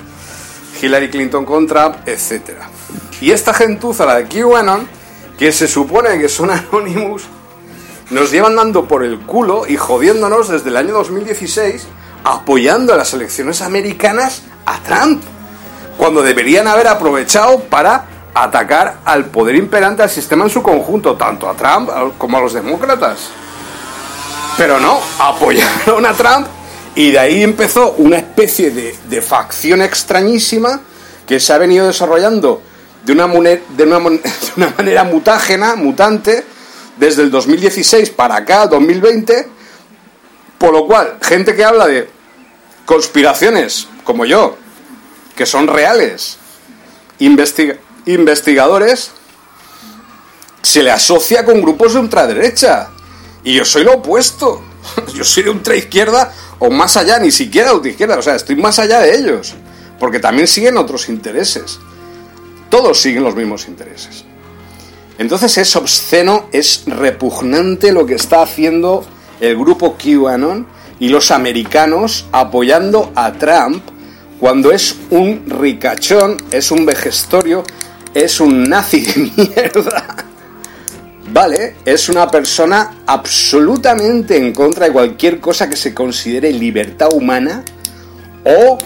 Hillary 0.81 1.11
Clinton 1.11 1.45
con 1.45 1.67
Trump, 1.67 1.97
etc. 2.07 2.78
Y 3.21 3.33
esta 3.33 3.53
gentuza, 3.53 4.07
la 4.07 4.17
de 4.17 4.27
QAnon, 4.27 4.89
que 5.39 5.53
se 5.53 5.69
supone 5.69 6.19
que 6.19 6.29
son 6.29 6.51
Anonymous, 6.51 7.25
nos 8.11 8.31
llevan 8.31 8.57
dando 8.57 8.87
por 8.87 9.05
el 9.05 9.21
culo 9.21 9.67
y 9.67 9.77
jodiéndonos 9.77 10.49
desde 10.49 10.71
el 10.71 10.77
año 10.77 10.95
2016, 10.95 11.87
apoyando 12.25 12.93
a 12.93 12.97
las 12.97 13.13
elecciones 13.13 13.61
americanas 13.61 14.43
a 14.67 14.83
Trump, 14.83 15.23
cuando 15.97 16.23
deberían 16.23 16.69
haber 16.69 16.89
aprovechado 16.89 17.61
para 17.65 18.07
atacar 18.35 18.99
al 19.05 19.27
poder 19.27 19.57
imperante 19.57 20.03
al 20.03 20.11
sistema 20.11 20.45
en 20.45 20.51
su 20.51 20.63
conjunto, 20.63 21.17
tanto 21.17 21.49
a 21.49 21.55
Trump 21.55 21.91
como 22.17 22.39
a 22.39 22.41
los 22.41 22.53
demócratas. 22.53 23.29
Pero 24.57 24.79
no, 24.81 25.01
apoyaron 25.19 26.07
a 26.07 26.13
Trump 26.15 26.47
y 26.95 27.11
de 27.11 27.19
ahí 27.19 27.43
empezó 27.43 27.93
una 27.99 28.17
especie 28.17 28.71
de, 28.71 28.97
de 29.09 29.23
facción 29.23 29.83
extrañísima 29.83 30.81
que 31.27 31.41
se 31.41 31.53
ha 31.53 31.59
venido 31.59 31.87
desarrollando 31.87 32.63
de 33.05 33.13
una, 33.13 33.27
de 33.27 33.85
una 33.85 33.99
de 34.11 34.21
una 34.57 34.75
manera 34.77 35.05
mutágena, 35.05 35.77
mutante, 35.77 36.45
desde 36.97 37.23
el 37.23 37.31
2016 37.31 38.11
para 38.11 38.37
acá, 38.37 38.67
2020, 38.67 39.49
por 40.59 40.73
lo 40.73 40.87
cual, 40.87 41.19
gente 41.23 41.55
que 41.55 41.65
habla 41.65 41.87
de 41.87 42.09
conspiraciones, 42.85 43.87
como 44.05 44.25
yo, 44.25 44.57
que 45.37 45.47
son 45.47 45.69
reales, 45.69 46.39
investiga- 47.21 47.79
investigadores, 48.07 49.13
se 50.63 50.83
le 50.83 50.91
asocia 50.91 51.45
con 51.45 51.61
grupos 51.63 51.95
de 51.95 52.01
ultraderecha. 52.01 52.89
Y 53.45 53.55
yo 53.55 53.65
soy 53.65 53.85
lo 53.85 53.95
opuesto. 53.95 54.63
Yo 55.15 55.23
soy 55.25 55.43
de 55.43 55.51
ultraizquierda 55.51 56.33
o 56.59 56.71
más 56.71 56.97
allá, 56.97 57.19
ni 57.19 57.31
siquiera 57.31 57.69
de 57.71 57.75
ultraizquierda. 57.77 58.19
O 58.19 58.23
sea, 58.23 58.35
estoy 58.37 58.57
más 58.57 58.79
allá 58.79 59.01
de 59.01 59.15
ellos. 59.17 59.55
Porque 59.99 60.19
también 60.19 60.47
siguen 60.49 60.77
otros 60.77 61.09
intereses. 61.09 61.79
Todos 62.69 63.01
siguen 63.01 63.25
los 63.25 63.35
mismos 63.35 63.67
intereses. 63.69 64.25
Entonces 65.19 65.59
es 65.59 65.75
obsceno, 65.77 66.49
es 66.53 66.85
repugnante 66.87 67.93
lo 67.93 68.07
que 68.07 68.15
está 68.15 68.43
haciendo 68.43 69.05
el 69.41 69.57
grupo 69.57 69.97
QAnon 69.97 70.67
y 71.01 71.09
los 71.09 71.31
americanos 71.31 72.27
apoyando 72.33 73.13
a 73.15 73.33
Trump 73.33 73.83
cuando 74.39 74.71
es 74.71 74.97
un 75.11 75.45
ricachón, 75.47 76.37
es 76.53 76.71
un 76.71 76.87
vejestorio, 76.87 77.65
es 78.15 78.41
un 78.41 78.65
nazi 78.65 79.01
de 79.01 79.33
mierda. 79.37 80.29
Vale, 81.33 81.77
es 81.85 82.09
una 82.09 82.31
persona 82.31 83.03
absolutamente 83.07 84.37
en 84.37 84.53
contra 84.53 84.87
de 84.87 84.93
cualquier 84.93 85.41
cosa 85.41 85.69
que 85.69 85.77
se 85.77 85.93
considere 85.93 86.53
libertad 86.53 87.13
humana 87.13 87.65
o, 88.45 88.79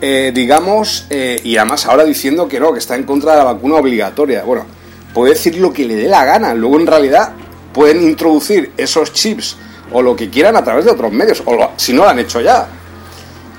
eh, 0.00 0.32
digamos, 0.34 1.06
eh, 1.10 1.40
y 1.42 1.56
además 1.56 1.86
ahora 1.86 2.04
diciendo 2.04 2.48
que 2.48 2.60
no, 2.60 2.72
que 2.72 2.78
está 2.78 2.94
en 2.96 3.04
contra 3.04 3.32
de 3.32 3.38
la 3.38 3.44
vacuna 3.44 3.76
obligatoria. 3.76 4.44
Bueno, 4.44 4.66
puede 5.12 5.34
decir 5.34 5.56
lo 5.56 5.72
que 5.72 5.84
le 5.84 5.96
dé 5.96 6.08
la 6.08 6.24
gana, 6.24 6.54
luego 6.54 6.78
en 6.78 6.86
realidad 6.86 7.32
pueden 7.72 8.02
introducir 8.02 8.72
esos 8.76 9.12
chips 9.12 9.56
o 9.92 10.02
lo 10.02 10.14
que 10.16 10.30
quieran 10.30 10.56
a 10.56 10.64
través 10.64 10.84
de 10.84 10.90
otros 10.90 11.12
medios, 11.12 11.42
o 11.44 11.70
si 11.76 11.92
no 11.92 12.04
lo 12.04 12.10
han 12.10 12.18
hecho 12.18 12.40
ya. 12.40 12.68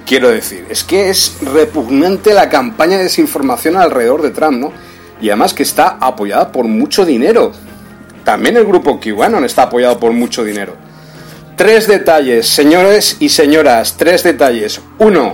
Quiero 0.06 0.30
decir, 0.30 0.66
es 0.70 0.84
que 0.84 1.10
es 1.10 1.38
repugnante 1.42 2.34
la 2.34 2.50
campaña 2.50 2.98
de 2.98 3.04
desinformación 3.04 3.76
alrededor 3.76 4.22
de 4.22 4.32
Trump, 4.32 4.60
¿no? 4.60 4.72
Y 5.22 5.30
además 5.30 5.54
que 5.54 5.64
está 5.64 5.98
apoyada 6.00 6.52
por 6.52 6.66
mucho 6.66 7.06
dinero. 7.06 7.52
También 8.24 8.58
el 8.58 8.66
grupo 8.66 9.00
QAnon 9.00 9.44
está 9.46 9.64
apoyado 9.64 10.00
por 10.00 10.12
mucho 10.14 10.44
dinero. 10.44 10.76
Tres 11.56 11.88
detalles, 11.88 12.48
señores 12.48 13.18
y 13.20 13.30
señoras, 13.30 13.98
tres 13.98 14.24
detalles. 14.24 14.82
Uno, 14.98 15.34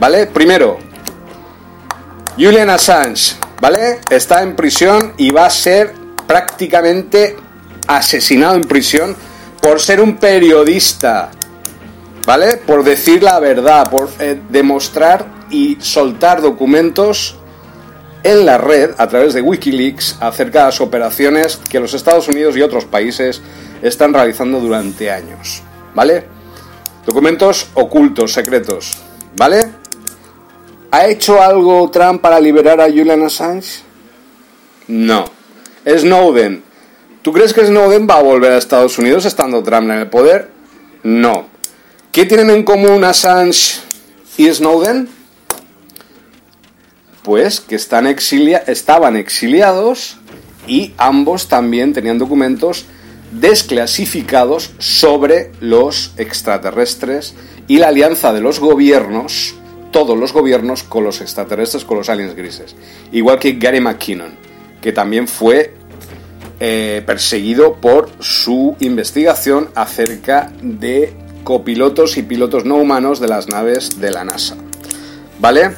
¿vale? 0.00 0.26
Primero, 0.26 0.78
Julian 2.36 2.70
Assange, 2.70 3.36
¿vale? 3.60 4.00
Está 4.08 4.42
en 4.42 4.56
prisión 4.56 5.12
y 5.18 5.30
va 5.30 5.44
a 5.44 5.50
ser 5.50 5.94
prácticamente 6.26 7.36
asesinado 7.86 8.54
en 8.54 8.62
prisión 8.62 9.14
por 9.60 9.78
ser 9.78 10.00
un 10.00 10.16
periodista, 10.16 11.30
¿vale? 12.26 12.56
Por 12.56 12.82
decir 12.82 13.22
la 13.22 13.38
verdad, 13.40 13.90
por 13.90 14.08
eh, 14.18 14.40
demostrar 14.48 15.26
y 15.50 15.76
soltar 15.80 16.40
documentos 16.40 17.36
en 18.22 18.46
la 18.46 18.56
red 18.56 18.92
a 18.96 19.06
través 19.06 19.34
de 19.34 19.42
Wikileaks 19.42 20.16
acerca 20.20 20.60
de 20.60 20.64
las 20.66 20.80
operaciones 20.80 21.58
que 21.68 21.78
los 21.78 21.92
Estados 21.92 22.26
Unidos 22.28 22.56
y 22.56 22.62
otros 22.62 22.86
países 22.86 23.42
están 23.82 24.14
realizando 24.14 24.60
durante 24.60 25.10
años, 25.10 25.62
¿vale? 25.94 26.24
Documentos 27.04 27.68
ocultos, 27.74 28.32
secretos, 28.32 28.98
¿vale? 29.36 29.79
¿Ha 30.92 31.06
hecho 31.06 31.40
algo 31.40 31.88
Trump 31.90 32.20
para 32.20 32.40
liberar 32.40 32.80
a 32.80 32.86
Julian 32.86 33.22
Assange? 33.22 33.82
No. 34.88 35.24
Snowden. 35.86 36.64
¿Tú 37.22 37.32
crees 37.32 37.52
que 37.52 37.64
Snowden 37.64 38.08
va 38.08 38.16
a 38.16 38.22
volver 38.22 38.52
a 38.52 38.58
Estados 38.58 38.98
Unidos 38.98 39.24
estando 39.24 39.62
Trump 39.62 39.90
en 39.90 39.98
el 39.98 40.08
poder? 40.08 40.50
No. 41.02 41.46
¿Qué 42.12 42.26
tienen 42.26 42.50
en 42.50 42.64
común 42.64 43.04
Assange 43.04 43.80
y 44.36 44.52
Snowden? 44.52 45.08
Pues 47.22 47.60
que 47.60 47.76
están 47.76 48.06
estaban 48.06 49.16
exiliados 49.16 50.16
y 50.66 50.92
ambos 50.96 51.48
también 51.48 51.92
tenían 51.92 52.18
documentos 52.18 52.86
desclasificados 53.30 54.72
sobre 54.78 55.52
los 55.60 56.12
extraterrestres 56.16 57.34
y 57.68 57.78
la 57.78 57.88
alianza 57.88 58.32
de 58.32 58.40
los 58.40 58.58
gobiernos, 58.58 59.54
todos 59.90 60.18
los 60.18 60.32
gobiernos 60.32 60.82
con 60.82 61.04
los 61.04 61.20
extraterrestres, 61.20 61.84
con 61.84 61.98
los 61.98 62.08
aliens 62.08 62.34
grises. 62.34 62.76
Igual 63.12 63.38
que 63.38 63.52
Gary 63.52 63.80
McKinnon, 63.80 64.32
que 64.80 64.92
también 64.92 65.28
fue 65.28 65.74
eh, 66.60 67.02
perseguido 67.06 67.74
por 67.74 68.10
su 68.20 68.76
investigación 68.80 69.70
acerca 69.74 70.52
de 70.62 71.14
copilotos 71.44 72.16
y 72.16 72.22
pilotos 72.22 72.64
no 72.64 72.76
humanos 72.76 73.18
de 73.20 73.28
las 73.28 73.48
naves 73.48 74.00
de 74.00 74.10
la 74.10 74.24
NASA. 74.24 74.56
¿Vale? 75.38 75.72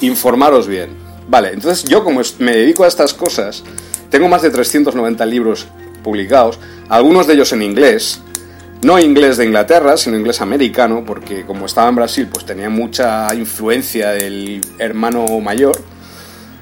Informaros 0.00 0.68
bien. 0.68 0.90
Vale, 1.28 1.52
entonces 1.52 1.88
yo 1.88 2.04
como 2.04 2.20
me 2.38 2.52
dedico 2.52 2.84
a 2.84 2.88
estas 2.88 3.12
cosas, 3.12 3.62
tengo 4.08 4.28
más 4.28 4.42
de 4.42 4.50
390 4.50 5.26
libros 5.26 5.66
publicados, 6.02 6.58
algunos 6.88 7.26
de 7.26 7.34
ellos 7.34 7.52
en 7.52 7.62
inglés, 7.62 8.20
no 8.82 8.98
inglés 8.98 9.36
de 9.36 9.46
Inglaterra, 9.46 9.96
sino 9.96 10.16
inglés 10.16 10.40
americano, 10.40 11.02
porque 11.04 11.44
como 11.44 11.66
estaba 11.66 11.88
en 11.88 11.96
Brasil, 11.96 12.28
pues 12.32 12.44
tenía 12.44 12.70
mucha 12.70 13.34
influencia 13.34 14.10
del 14.10 14.60
hermano 14.78 15.26
mayor, 15.40 15.76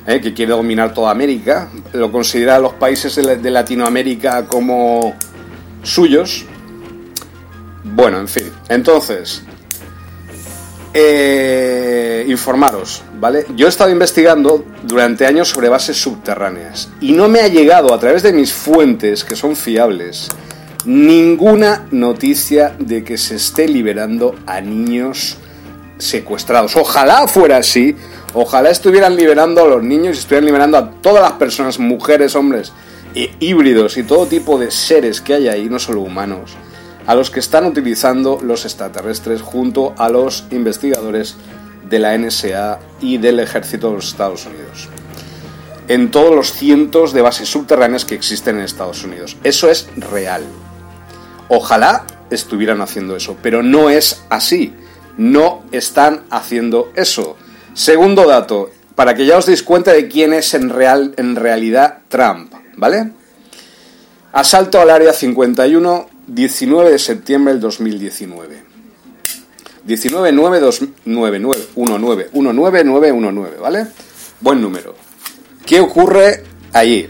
¿eh? 0.07 0.21
que 0.21 0.33
quiere 0.33 0.53
dominar 0.53 0.95
toda 0.95 1.11
América, 1.11 1.69
lo 1.93 2.11
considera 2.11 2.57
a 2.57 2.59
los 2.59 2.75
países 2.75 3.15
de 3.17 3.51
Latinoamérica 3.51 4.47
como 4.47 5.15
suyos. 5.83 6.45
Bueno, 7.85 8.19
en 8.19 8.29
fin, 8.29 8.51
entonces, 8.69 9.43
eh, 10.93 12.25
informaros, 12.27 13.03
¿vale? 13.21 13.45
Yo 13.55 13.67
he 13.67 13.69
estado 13.69 13.91
investigando 13.91 14.65
durante 14.83 15.27
años 15.27 15.49
sobre 15.49 15.69
bases 15.69 15.99
subterráneas 15.99 16.89
y 17.01 17.13
no 17.13 17.29
me 17.29 17.41
ha 17.41 17.49
llegado 17.49 17.93
a 17.93 18.01
través 18.01 18.23
de 18.23 18.33
mis 18.33 18.53
fuentes, 18.53 19.23
que 19.23 19.37
son 19.37 19.55
fiables, 19.55 20.31
ninguna 20.87 21.87
noticia 21.91 22.75
de 22.79 23.03
que 23.03 23.19
se 23.19 23.37
esté 23.37 23.69
liberando 23.69 24.35
a 24.47 24.61
niños 24.61 25.37
secuestrados. 25.99 26.77
Ojalá 26.77 27.27
fuera 27.27 27.59
así, 27.59 27.97
ojalá 28.35 28.71
estuvieran 28.71 29.17
liberando 29.17 29.63
a 29.63 29.67
los 29.67 29.83
niños 29.83 30.17
y 30.17 30.21
estuvieran 30.21 30.47
liberando 30.47 30.79
a 30.79 30.91
todas 31.03 31.23
las 31.23 31.33
personas, 31.33 31.79
mujeres, 31.79 32.37
hombres, 32.37 32.73
e 33.15 33.35
híbridos 33.41 33.97
y 33.97 34.05
todo 34.05 34.27
tipo 34.27 34.59
de 34.59 34.71
seres 34.71 35.21
que 35.21 35.35
hay 35.35 35.49
ahí, 35.49 35.69
no 35.69 35.79
solo 35.79 36.03
humanos, 36.03 36.53
a 37.07 37.15
los 37.15 37.31
que 37.31 37.41
están 37.41 37.65
utilizando 37.65 38.39
los 38.43 38.65
extraterrestres 38.65 39.43
junto 39.43 39.95
a 39.97 40.09
los 40.09 40.45
investigadores 40.51 41.37
de 41.89 41.99
la 41.99 42.17
NSA 42.17 42.79
y 43.01 43.19
del 43.19 43.41
ejército 43.41 43.89
de 43.89 43.97
los 43.97 44.09
Estados 44.09 44.47
Unidos. 44.47 44.89
En 45.89 46.11
todos 46.11 46.35
los 46.35 46.53
cientos 46.53 47.13
de 47.13 47.23
bases 47.23 47.49
subterráneas 47.49 48.05
que 48.05 48.17
existen 48.17 48.57
en 48.57 48.65
Estados 48.65 49.05
Unidos. 49.05 49.37
Eso 49.45 49.71
es 49.71 49.89
real. 49.97 50.43
Ojalá 51.49 52.05
estuvieran 52.31 52.81
haciendo 52.81 53.17
eso, 53.17 53.37
pero 53.43 53.63
no 53.63 53.91
es 53.91 54.25
así. 54.31 54.73
No 55.17 55.63
están 55.73 56.25
haciendo 56.31 56.93
eso. 56.95 57.37
Segundo 57.75 58.27
dato, 58.27 58.71
para 58.95 59.15
que 59.15 59.27
ya 59.27 59.37
os 59.37 59.47
deis 59.47 59.63
cuenta 59.63 59.93
de 59.93 60.09
quién 60.09 60.33
es 60.33 60.55
en, 60.55 60.71
real, 60.71 61.15
en 61.17 61.37
realidad 61.37 61.99
Trump, 62.09 62.53
¿vale? 62.77 63.13
Asalto 64.33 64.81
al 64.81 64.91
área 64.91 65.13
51 65.13 66.09
19 66.27 66.91
de 66.91 66.99
septiembre 66.99 67.53
del 67.53 67.61
2019. 67.61 68.65
19 69.85 70.33
9 70.33 70.61
2 70.61 70.81
9 71.05 71.39
9 71.39 71.63
1 71.77 71.99
9 71.99 72.31
1 72.33 72.53
9 72.53 72.85
9 72.85 73.13
1 73.13 73.33
9, 73.33 73.57
¿vale? 73.61 73.87
Buen 74.41 74.61
número. 74.61 74.97
¿Qué 75.65 75.81
ocurre 75.81 76.43
allí? 76.73 77.09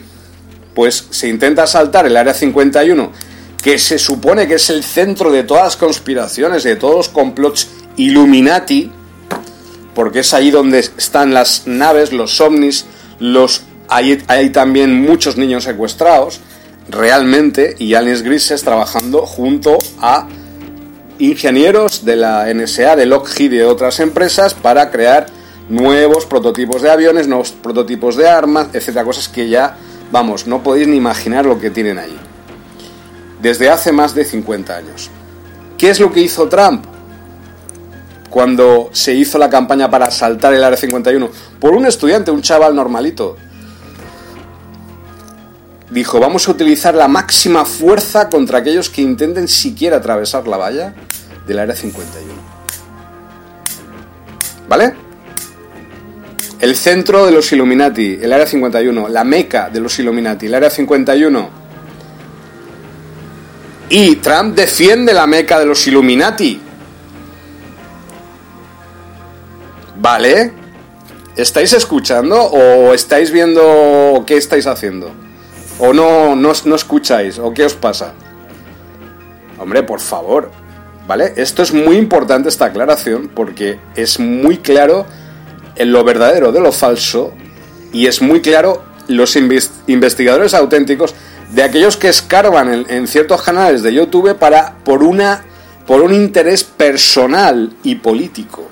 Pues 0.75 1.07
se 1.11 1.29
intenta 1.29 1.63
asaltar 1.63 2.07
el 2.07 2.17
área 2.17 2.35
51, 2.35 3.13
que 3.67 3.81
se 3.81 3.99
supone 3.99 4.47
que 4.47 4.55
es 4.55 4.71
el 4.71 4.85
centro 4.85 5.33
de 5.33 5.43
todas 5.43 5.65
las 5.65 5.77
conspiraciones, 5.77 6.63
de 6.63 6.77
todos 6.77 6.95
los 6.95 7.09
complots 7.09 7.67
Illuminati, 7.97 8.93
porque 9.93 10.21
es 10.21 10.33
ahí 10.35 10.53
donde 10.53 10.79
están 10.79 11.35
las 11.35 11.67
naves, 11.67 12.13
los 12.13 12.41
ovnis, 12.41 12.87
los 13.19 13.63
hay, 13.89 14.51
también 14.51 15.03
muchos 15.03 15.37
niños 15.37 15.65
secuestrados 15.65 16.39
realmente 16.89 17.75
y 17.81 17.95
aliens 17.95 18.23
grises 18.23 18.63
trabajando 18.63 19.27
junto 19.27 19.79
a 20.01 20.29
ingenieros 21.19 22.05
de 22.05 22.15
la 22.15 22.47
NSA, 22.55 22.95
de 22.95 23.07
Lockheed 23.07 23.53
y 23.53 23.57
de 23.57 23.65
otras 23.65 23.99
empresas 23.99 24.55
para 24.55 24.93
crear 24.93 25.27
nuevos 25.69 26.25
prototipos 26.25 26.83
de 26.83 26.91
aviones, 26.93 27.27
nuevos 27.27 27.51
prototipos 27.51 28.15
de 28.15 28.29
armas, 28.29 28.69
etcétera, 28.73 29.05
cosas 29.05 29.29
que 29.29 29.49
ya, 29.49 29.77
vamos, 30.13 30.47
no 30.47 30.63
podéis 30.63 30.87
ni 30.87 30.99
imaginar 30.99 31.47
lo 31.47 31.59
que 31.59 31.71
tienen 31.71 31.99
allí. 31.99 32.17
Desde 33.41 33.71
hace 33.71 33.93
más 33.93 34.15
de 34.15 34.25
50 34.25 34.77
años. 34.77 35.11
¿Qué 35.79 35.91
es 35.91 36.01
lo 36.01 36.13
que 36.13 36.21
hizo 36.21 36.49
Trump? 36.49 36.85
Cuando 38.31 38.91
se 38.93 39.15
hizo 39.15 39.39
la 39.39 39.51
campaña 39.51 39.91
para 39.91 40.07
asaltar 40.07 40.53
el 40.55 40.65
Área 40.65 40.77
51 40.77 41.31
por 41.61 41.75
un 41.75 41.87
estudiante, 41.87 42.31
un 42.31 42.43
chaval 42.43 42.75
normalito, 42.75 43.37
dijo, 45.91 46.19
vamos 46.19 46.49
a 46.49 46.51
utilizar 46.51 46.95
la 46.95 47.09
máxima 47.09 47.65
fuerza 47.65 48.29
contra 48.29 48.59
aquellos 48.59 48.91
que 48.91 49.03
intenten 49.03 49.49
siquiera 49.49 49.99
atravesar 49.99 50.47
la 50.49 50.57
valla 50.57 50.95
del 51.47 51.59
Área 51.59 51.75
51. 51.75 52.33
¿Vale? 54.69 54.95
El 56.59 56.75
centro 56.75 57.27
de 57.27 57.33
los 57.33 57.53
Illuminati, 57.53 58.19
el 58.21 58.33
Área 58.33 58.47
51, 58.47 59.09
la 59.09 59.25
meca 59.25 59.69
de 59.71 59.81
los 59.81 59.99
Illuminati, 59.99 60.47
el 60.47 60.55
Área 60.55 60.71
51. 60.71 61.66
Y 63.89 64.17
Trump 64.17 64.57
defiende 64.57 65.15
la 65.15 65.27
meca 65.27 65.59
de 65.59 65.67
los 65.67 65.87
Illuminati. 65.87 66.61
¿Vale? 69.99 70.53
¿Estáis 71.37 71.73
escuchando 71.73 72.43
o 72.43 72.93
estáis 72.95 73.31
viendo 73.31 74.25
qué 74.27 74.37
estáis 74.37 74.67
haciendo? 74.67 75.13
¿O 75.79 75.93
no, 75.93 76.35
no, 76.35 76.53
no 76.65 76.75
escucháis? 76.75 77.39
¿O 77.39 77.53
qué 77.53 77.65
os 77.65 77.75
pasa? 77.75 78.15
Hombre, 79.59 79.83
por 79.83 80.01
favor, 80.01 80.51
¿vale? 81.07 81.35
Esto 81.37 81.63
es 81.63 81.73
muy 81.73 81.97
importante 81.97 82.49
esta 82.49 82.67
aclaración 82.67 83.31
porque 83.35 83.79
es 83.95 84.19
muy 84.19 84.59
claro 84.59 85.07
en 85.77 85.93
lo 85.93 86.05
verdadero 86.05 86.53
de 86.53 86.61
lo 86.61 86.73
falso 86.73 87.33
y 87.93 88.07
es 88.07 88.21
muy 88.21 88.41
claro 88.41 88.83
los 89.09 89.37
investigadores 89.37 90.55
auténticos 90.55 91.15
de 91.53 91.63
aquellos 91.63 91.97
que 91.97 92.09
escarban 92.09 92.87
en, 92.89 93.07
ciertos 93.07 93.43
canales 93.43 93.83
de 93.83 93.93
YouTube 93.93 94.35
para 94.37 94.75
por 94.85 95.03
una 95.03 95.45
por 95.87 96.03
un 96.03 96.13
interés 96.13 96.65
personal 96.65 97.73
y 97.85 97.95
político, 97.95 98.67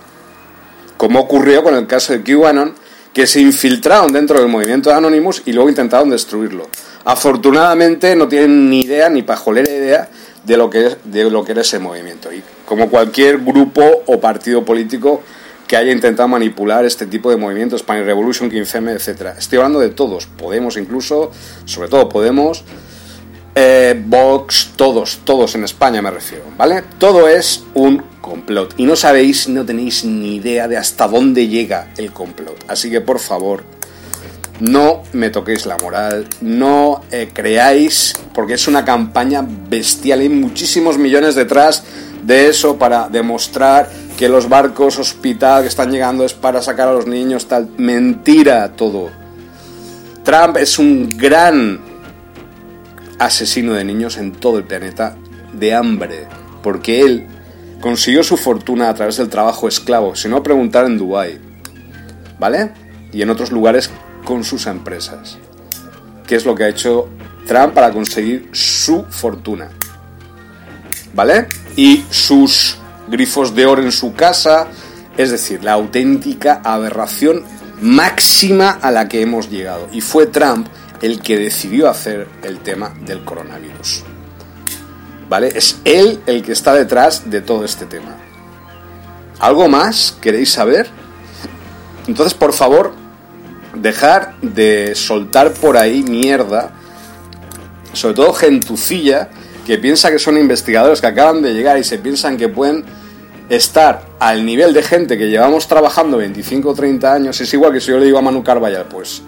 como 0.96 1.20
ocurrió 1.20 1.62
con 1.62 1.76
el 1.76 1.86
caso 1.86 2.12
de 2.12 2.24
QAnon, 2.24 2.74
que 3.12 3.28
se 3.28 3.40
infiltraron 3.40 4.12
dentro 4.12 4.40
del 4.40 4.48
movimiento 4.48 4.90
de 4.90 4.96
Anonymous 4.96 5.42
y 5.46 5.52
luego 5.52 5.68
intentaron 5.68 6.10
destruirlo. 6.10 6.68
Afortunadamente 7.04 8.16
no 8.16 8.26
tienen 8.26 8.68
ni 8.68 8.80
idea, 8.80 9.08
ni 9.08 9.22
pajolera 9.22 9.70
idea 9.70 10.08
de 10.44 10.56
lo 10.56 10.68
que 10.68 10.86
es, 10.86 10.96
de 11.04 11.30
lo 11.30 11.44
que 11.44 11.52
era 11.52 11.60
ese 11.60 11.78
movimiento. 11.78 12.32
Y 12.32 12.42
como 12.66 12.90
cualquier 12.90 13.38
grupo 13.38 14.02
o 14.06 14.18
partido 14.18 14.64
político 14.64 15.22
que 15.66 15.76
haya 15.76 15.92
intentado 15.92 16.28
manipular 16.28 16.84
este 16.84 17.06
tipo 17.06 17.30
de 17.30 17.36
movimientos, 17.36 17.80
Spanish 17.80 18.04
Revolution, 18.04 18.50
15M, 18.50 18.92
etcétera. 18.92 19.34
Estoy 19.38 19.58
hablando 19.58 19.80
de 19.80 19.90
todos, 19.90 20.26
Podemos 20.26 20.76
incluso, 20.76 21.30
sobre 21.64 21.88
todo 21.88 22.08
Podemos, 22.08 22.64
eh, 23.54 24.00
Vox, 24.06 24.72
todos, 24.76 25.20
todos 25.24 25.54
en 25.54 25.64
España 25.64 26.02
me 26.02 26.10
refiero, 26.10 26.44
¿vale? 26.58 26.82
Todo 26.98 27.28
es 27.28 27.62
un 27.74 28.02
complot 28.20 28.74
y 28.78 28.84
no 28.84 28.96
sabéis, 28.96 29.48
no 29.48 29.64
tenéis 29.64 30.04
ni 30.04 30.36
idea 30.36 30.66
de 30.66 30.76
hasta 30.76 31.06
dónde 31.06 31.46
llega 31.46 31.88
el 31.96 32.10
complot. 32.10 32.64
Así 32.66 32.90
que 32.90 33.00
por 33.00 33.20
favor, 33.20 33.62
no 34.60 35.02
me 35.12 35.30
toquéis 35.30 35.66
la 35.66 35.76
moral, 35.78 36.26
no 36.40 37.02
eh, 37.10 37.30
creáis, 37.32 38.14
porque 38.34 38.54
es 38.54 38.66
una 38.66 38.84
campaña 38.84 39.46
bestial, 39.46 40.20
hay 40.20 40.28
muchísimos 40.28 40.98
millones 40.98 41.34
detrás 41.34 41.84
de 42.24 42.48
eso 42.48 42.78
para 42.78 43.08
demostrar 43.08 43.88
que 44.16 44.28
los 44.28 44.48
barcos 44.48 44.98
hospital 44.98 45.62
que 45.62 45.68
están 45.68 45.90
llegando 45.90 46.24
es 46.24 46.32
para 46.32 46.62
sacar 46.62 46.88
a 46.88 46.92
los 46.92 47.06
niños, 47.06 47.46
tal. 47.46 47.68
Mentira 47.76 48.72
todo. 48.72 49.10
Trump 50.22 50.56
es 50.56 50.78
un 50.78 51.16
gran 51.18 51.80
asesino 53.18 53.74
de 53.74 53.84
niños 53.84 54.16
en 54.16 54.32
todo 54.32 54.58
el 54.58 54.64
planeta 54.64 55.16
de 55.52 55.74
hambre, 55.74 56.26
porque 56.62 57.00
él 57.00 57.26
consiguió 57.80 58.22
su 58.22 58.36
fortuna 58.36 58.88
a 58.88 58.94
través 58.94 59.18
del 59.18 59.28
trabajo 59.28 59.68
esclavo, 59.68 60.16
si 60.16 60.28
no 60.28 60.42
preguntar 60.42 60.86
en 60.86 60.96
Dubái, 60.96 61.38
¿vale? 62.38 62.72
Y 63.12 63.22
en 63.22 63.30
otros 63.30 63.52
lugares 63.52 63.90
con 64.24 64.44
sus 64.44 64.66
empresas. 64.66 65.38
¿Qué 66.26 66.36
es 66.36 66.46
lo 66.46 66.54
que 66.54 66.64
ha 66.64 66.68
hecho 66.68 67.08
Trump 67.46 67.74
para 67.74 67.92
conseguir 67.92 68.48
su 68.52 69.04
fortuna? 69.10 69.68
¿Vale? 71.14 71.46
Y 71.76 72.04
sus 72.10 72.78
grifos 73.08 73.54
de 73.54 73.66
oro 73.66 73.82
en 73.82 73.92
su 73.92 74.14
casa, 74.14 74.68
es 75.16 75.30
decir, 75.30 75.62
la 75.62 75.72
auténtica 75.72 76.60
aberración 76.64 77.44
máxima 77.80 78.70
a 78.70 78.90
la 78.90 79.08
que 79.08 79.22
hemos 79.22 79.50
llegado. 79.50 79.88
Y 79.92 80.00
fue 80.00 80.26
Trump 80.26 80.66
el 81.02 81.20
que 81.20 81.38
decidió 81.38 81.88
hacer 81.88 82.28
el 82.42 82.58
tema 82.60 82.92
del 83.04 83.24
coronavirus. 83.24 84.02
¿Vale? 85.28 85.52
Es 85.54 85.78
él 85.84 86.20
el 86.26 86.42
que 86.42 86.52
está 86.52 86.74
detrás 86.74 87.30
de 87.30 87.40
todo 87.40 87.64
este 87.64 87.86
tema. 87.86 88.16
¿Algo 89.38 89.68
más 89.68 90.16
queréis 90.20 90.50
saber? 90.50 90.88
Entonces, 92.06 92.34
por 92.34 92.52
favor, 92.52 92.94
dejar 93.74 94.34
de 94.40 94.94
soltar 94.94 95.52
por 95.52 95.76
ahí 95.76 96.02
mierda, 96.02 96.70
sobre 97.92 98.14
todo 98.14 98.32
gentucilla, 98.32 99.30
que 99.64 99.78
piensa 99.78 100.10
que 100.10 100.18
son 100.18 100.38
investigadores 100.38 101.00
que 101.00 101.06
acaban 101.06 101.42
de 101.42 101.54
llegar 101.54 101.78
y 101.78 101.84
se 101.84 101.98
piensan 101.98 102.36
que 102.36 102.48
pueden 102.48 102.84
estar 103.48 104.02
al 104.20 104.44
nivel 104.44 104.72
de 104.72 104.82
gente 104.82 105.18
que 105.18 105.28
llevamos 105.28 105.68
trabajando 105.68 106.18
25 106.18 106.70
o 106.70 106.74
30 106.74 107.12
años. 107.12 107.40
Es 107.40 107.52
igual 107.52 107.72
que 107.72 107.80
si 107.80 107.88
yo 107.88 107.98
le 107.98 108.06
digo 108.06 108.18
a 108.18 108.22
Manu 108.22 108.42
Carvallal, 108.42 108.86
pues 108.86 109.22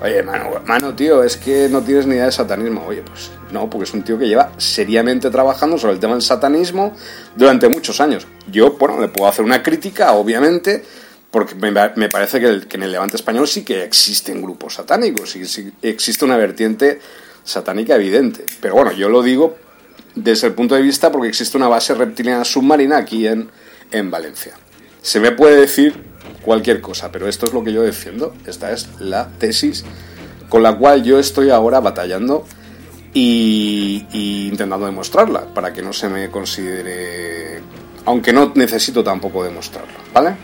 Oye, 0.00 0.22
mano, 0.22 0.94
tío, 0.94 1.24
es 1.24 1.36
que 1.36 1.68
no 1.68 1.82
tienes 1.82 2.06
ni 2.06 2.14
idea 2.14 2.26
de 2.26 2.32
satanismo. 2.32 2.84
Oye, 2.86 3.02
pues 3.02 3.32
no, 3.50 3.68
porque 3.68 3.84
es 3.84 3.92
un 3.92 4.04
tío 4.04 4.16
que 4.16 4.28
lleva 4.28 4.52
seriamente 4.56 5.28
trabajando 5.28 5.76
sobre 5.76 5.94
el 5.94 5.98
tema 5.98 6.12
del 6.12 6.22
satanismo 6.22 6.94
durante 7.34 7.68
muchos 7.68 8.00
años. 8.00 8.26
Yo, 8.48 8.76
bueno, 8.78 9.00
le 9.00 9.08
puedo 9.08 9.28
hacer 9.28 9.44
una 9.44 9.60
crítica, 9.60 10.12
obviamente, 10.12 10.84
porque 11.32 11.56
me, 11.56 12.08
parece 12.08 12.38
que, 12.38 12.76
en 12.76 12.82
el 12.84 12.92
Levante 12.92 13.16
español 13.16 13.48
sí 13.48 13.64
que 13.64 13.82
existen 13.82 14.40
grupos 14.40 14.74
satánicos, 14.74 15.32
sí, 15.32 15.44
sí 15.46 15.72
existe 15.82 16.24
una 16.24 16.36
vertiente 16.36 17.00
satánica 17.48 17.96
evidente. 17.96 18.44
Pero 18.60 18.74
bueno, 18.74 18.92
yo 18.92 19.08
lo 19.08 19.22
digo 19.22 19.56
desde 20.14 20.48
el 20.48 20.52
punto 20.52 20.74
de 20.74 20.82
vista 20.82 21.10
porque 21.10 21.28
existe 21.28 21.56
una 21.56 21.68
base 21.68 21.94
reptiliana 21.94 22.44
submarina 22.44 22.98
aquí 22.98 23.26
en, 23.26 23.48
en 23.90 24.10
Valencia. 24.10 24.52
Se 25.00 25.18
me 25.18 25.32
puede 25.32 25.60
decir 25.60 25.94
cualquier 26.42 26.82
cosa, 26.82 27.10
pero 27.10 27.26
esto 27.26 27.46
es 27.46 27.54
lo 27.54 27.64
que 27.64 27.72
yo 27.72 27.82
defiendo. 27.82 28.34
Esta 28.46 28.72
es 28.72 28.88
la 29.00 29.28
tesis 29.38 29.84
con 30.50 30.62
la 30.62 30.76
cual 30.76 31.02
yo 31.02 31.18
estoy 31.18 31.48
ahora 31.50 31.80
batallando 31.80 32.44
y, 33.14 34.48
intentando 34.50 34.86
demostrarla 34.86 35.46
para 35.54 35.72
que 35.72 35.82
no 35.82 35.92
se 35.92 36.08
me 36.08 36.30
considere, 36.30 37.60
aunque 38.04 38.32
no 38.32 38.52
necesito 38.54 39.02
tampoco 39.02 39.42
demostrarla, 39.42 39.98
¿vale? 40.12 40.36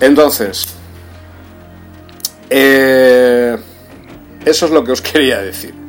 Entonces, 0.00 0.68
eh, 2.48 3.56
eso 4.44 4.66
es 4.66 4.72
lo 4.72 4.84
que 4.84 4.92
os 4.92 5.02
quería 5.02 5.40
decir. 5.40 5.79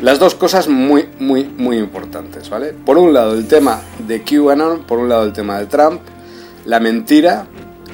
Las 0.00 0.20
dos 0.20 0.36
cosas 0.36 0.68
muy, 0.68 1.08
muy, 1.18 1.42
muy 1.44 1.76
importantes, 1.76 2.48
¿vale? 2.48 2.72
Por 2.72 2.98
un 2.98 3.12
lado 3.12 3.34
el 3.34 3.48
tema 3.48 3.80
de 4.06 4.22
QAnon, 4.22 4.84
por 4.84 5.00
un 5.00 5.08
lado 5.08 5.24
el 5.24 5.32
tema 5.32 5.58
de 5.58 5.66
Trump, 5.66 6.00
la 6.66 6.78
mentira, 6.78 7.46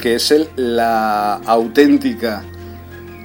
que 0.02 0.16
es 0.16 0.30
el, 0.30 0.50
la 0.54 1.36
auténtica 1.46 2.44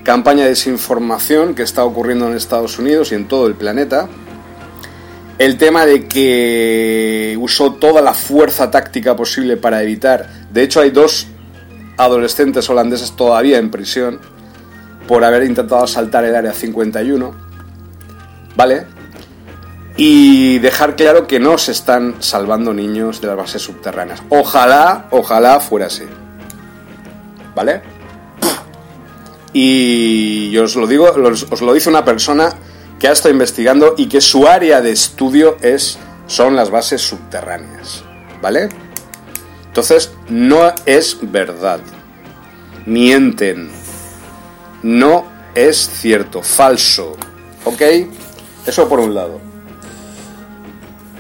campaña 0.05 0.43
de 0.43 0.51
desinformación 0.51 1.55
que 1.55 1.63
está 1.63 1.83
ocurriendo 1.83 2.29
en 2.29 2.37
Estados 2.37 2.79
Unidos 2.79 3.11
y 3.11 3.15
en 3.15 3.27
todo 3.27 3.47
el 3.47 3.55
planeta. 3.55 4.07
El 5.39 5.57
tema 5.57 5.85
de 5.85 6.07
que 6.07 7.37
usó 7.37 7.73
toda 7.73 8.01
la 8.01 8.13
fuerza 8.13 8.71
táctica 8.71 9.13
posible 9.13 9.57
para 9.57 9.83
evitar. 9.83 10.29
De 10.51 10.63
hecho, 10.63 10.79
hay 10.79 10.91
dos 10.91 11.27
adolescentes 11.97 12.69
holandeses 12.69 13.11
todavía 13.11 13.57
en 13.57 13.71
prisión 13.71 14.21
por 15.05 15.25
haber 15.25 15.43
intentado 15.43 15.83
asaltar 15.83 16.23
el 16.23 16.33
área 16.33 16.53
51 16.53 17.48
¿vale? 18.59 18.85
Y 19.95 20.59
dejar 20.59 20.97
claro 20.97 21.27
que 21.27 21.39
no 21.39 21.57
se 21.57 21.71
están 21.71 22.15
salvando 22.19 22.73
niños 22.73 23.21
de 23.21 23.27
las 23.27 23.37
bases 23.37 23.61
subterráneas. 23.61 24.21
Ojalá, 24.27 25.07
ojalá 25.11 25.61
fuera 25.61 25.85
así. 25.85 26.03
¿Vale? 27.55 27.81
Y 29.53 30.51
yo 30.51 30.65
os 30.65 30.75
lo 30.75 30.87
digo, 30.87 31.05
os 31.05 31.61
lo 31.61 31.73
dice 31.73 31.89
una 31.89 32.03
persona 32.03 32.53
que 32.99 33.07
ha 33.07 33.13
estado 33.13 33.31
investigando 33.31 33.95
y 33.97 34.09
que 34.09 34.19
su 34.19 34.45
área 34.45 34.81
de 34.81 34.91
estudio 34.91 35.55
es 35.61 35.97
son 36.27 36.57
las 36.57 36.69
bases 36.69 37.01
subterráneas, 37.01 38.03
¿vale? 38.41 38.67
Entonces, 39.67 40.11
no 40.27 40.73
es 40.85 41.17
verdad. 41.21 41.79
Mienten. 42.85 43.69
No 44.83 45.25
es 45.55 45.89
cierto, 45.89 46.43
falso. 46.43 47.15
¿Ok? 47.63 47.81
Eso 48.65 48.87
por 48.87 48.99
un 48.99 49.13
lado. 49.15 49.39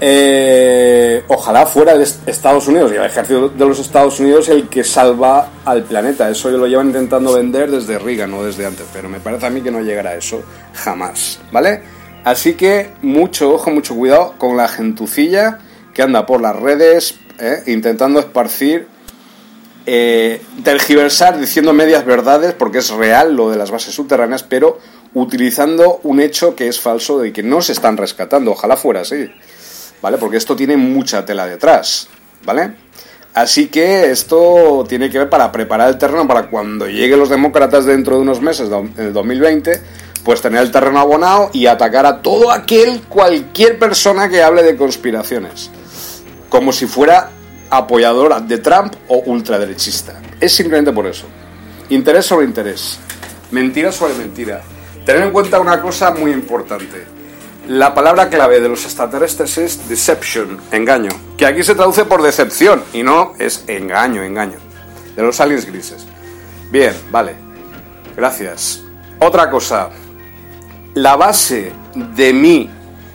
Eh, 0.01 1.23
ojalá 1.27 1.65
fuera 1.65 1.97
de 1.97 2.03
Estados 2.03 2.67
Unidos 2.69 2.91
y 2.93 2.95
el 2.95 3.03
ejército 3.03 3.49
de 3.49 3.65
los 3.65 3.79
Estados 3.79 4.17
Unidos 4.21 4.47
el 4.47 4.69
que 4.69 4.83
salva 4.83 5.49
al 5.65 5.83
planeta. 5.83 6.29
Eso 6.29 6.49
lo 6.51 6.67
llevan 6.67 6.87
intentando 6.87 7.33
vender 7.33 7.69
desde 7.69 7.99
Reagan, 7.99 8.31
no 8.31 8.43
desde 8.43 8.65
antes, 8.65 8.85
pero 8.93 9.09
me 9.09 9.19
parece 9.19 9.45
a 9.45 9.49
mí 9.49 9.61
que 9.61 9.71
no 9.71 9.81
llegará 9.81 10.11
a 10.11 10.15
eso 10.15 10.41
jamás, 10.73 11.39
¿vale? 11.51 11.81
Así 12.23 12.53
que 12.53 12.91
mucho 13.01 13.53
ojo, 13.53 13.71
mucho 13.71 13.95
cuidado 13.95 14.35
con 14.37 14.55
la 14.55 14.67
gentucilla 14.67 15.59
que 15.93 16.01
anda 16.01 16.25
por 16.25 16.41
las 16.41 16.55
redes 16.55 17.15
eh, 17.39 17.63
intentando 17.67 18.19
esparcir, 18.19 18.87
eh, 19.85 20.41
tergiversar 20.63 21.39
diciendo 21.39 21.73
medias 21.73 22.05
verdades, 22.05 22.53
porque 22.53 22.79
es 22.79 22.89
real 22.89 23.35
lo 23.35 23.49
de 23.49 23.57
las 23.57 23.71
bases 23.71 23.95
subterráneas, 23.95 24.43
pero 24.43 24.79
utilizando 25.13 25.99
un 26.03 26.19
hecho 26.19 26.55
que 26.55 26.67
es 26.67 26.79
falso 26.79 27.25
y 27.25 27.31
que 27.31 27.43
no 27.43 27.61
se 27.61 27.73
están 27.73 27.97
rescatando. 27.97 28.51
Ojalá 28.51 28.77
fuera 28.77 29.01
así, 29.01 29.29
¿vale? 30.01 30.17
Porque 30.17 30.37
esto 30.37 30.55
tiene 30.55 30.77
mucha 30.77 31.25
tela 31.25 31.45
detrás, 31.45 32.07
¿vale? 32.43 32.73
Así 33.33 33.67
que 33.67 34.09
esto 34.11 34.85
tiene 34.87 35.09
que 35.09 35.19
ver 35.19 35.29
para 35.29 35.51
preparar 35.51 35.89
el 35.89 35.97
terreno 35.97 36.27
para 36.27 36.49
cuando 36.49 36.87
lleguen 36.87 37.19
los 37.19 37.29
demócratas 37.29 37.85
dentro 37.85 38.15
de 38.15 38.21
unos 38.21 38.41
meses, 38.41 38.69
en 38.71 38.93
el 38.97 39.13
2020, 39.13 39.81
pues 40.23 40.41
tener 40.41 40.61
el 40.61 40.71
terreno 40.71 40.99
abonado 40.99 41.49
y 41.53 41.67
atacar 41.67 42.05
a 42.05 42.21
todo 42.21 42.51
aquel, 42.51 43.01
cualquier 43.03 43.77
persona 43.77 44.29
que 44.29 44.41
hable 44.41 44.63
de 44.63 44.75
conspiraciones. 44.75 45.69
Como 46.49 46.71
si 46.73 46.87
fuera 46.87 47.29
apoyadora 47.69 48.39
de 48.39 48.57
Trump 48.57 48.93
o 49.07 49.19
ultraderechista. 49.19 50.19
Es 50.39 50.51
simplemente 50.51 50.91
por 50.91 51.05
eso. 51.05 51.25
Interés 51.89 52.25
sobre 52.25 52.45
interés. 52.45 52.99
Mentira 53.51 53.91
sobre 53.91 54.15
mentira. 54.15 54.61
Tener 55.09 55.23
en 55.23 55.31
cuenta 55.31 55.59
una 55.59 55.81
cosa 55.81 56.11
muy 56.11 56.29
importante. 56.29 57.03
La 57.67 57.95
palabra 57.95 58.29
clave 58.29 58.61
de 58.61 58.69
los 58.69 58.85
extraterrestres 58.85 59.57
es 59.57 59.89
deception, 59.89 60.59
engaño, 60.71 61.09
que 61.35 61.47
aquí 61.47 61.63
se 61.63 61.73
traduce 61.73 62.05
por 62.05 62.21
decepción 62.21 62.83
y 62.93 63.01
no 63.01 63.33
es 63.39 63.63
engaño, 63.65 64.21
engaño. 64.21 64.59
De 65.15 65.23
los 65.23 65.39
aliens 65.39 65.65
grises. 65.65 66.05
Bien, 66.69 66.93
vale. 67.09 67.33
Gracias. 68.15 68.83
Otra 69.17 69.49
cosa. 69.49 69.89
La 70.93 71.15
base 71.15 71.71
de 72.15 72.31
mi 72.31 72.69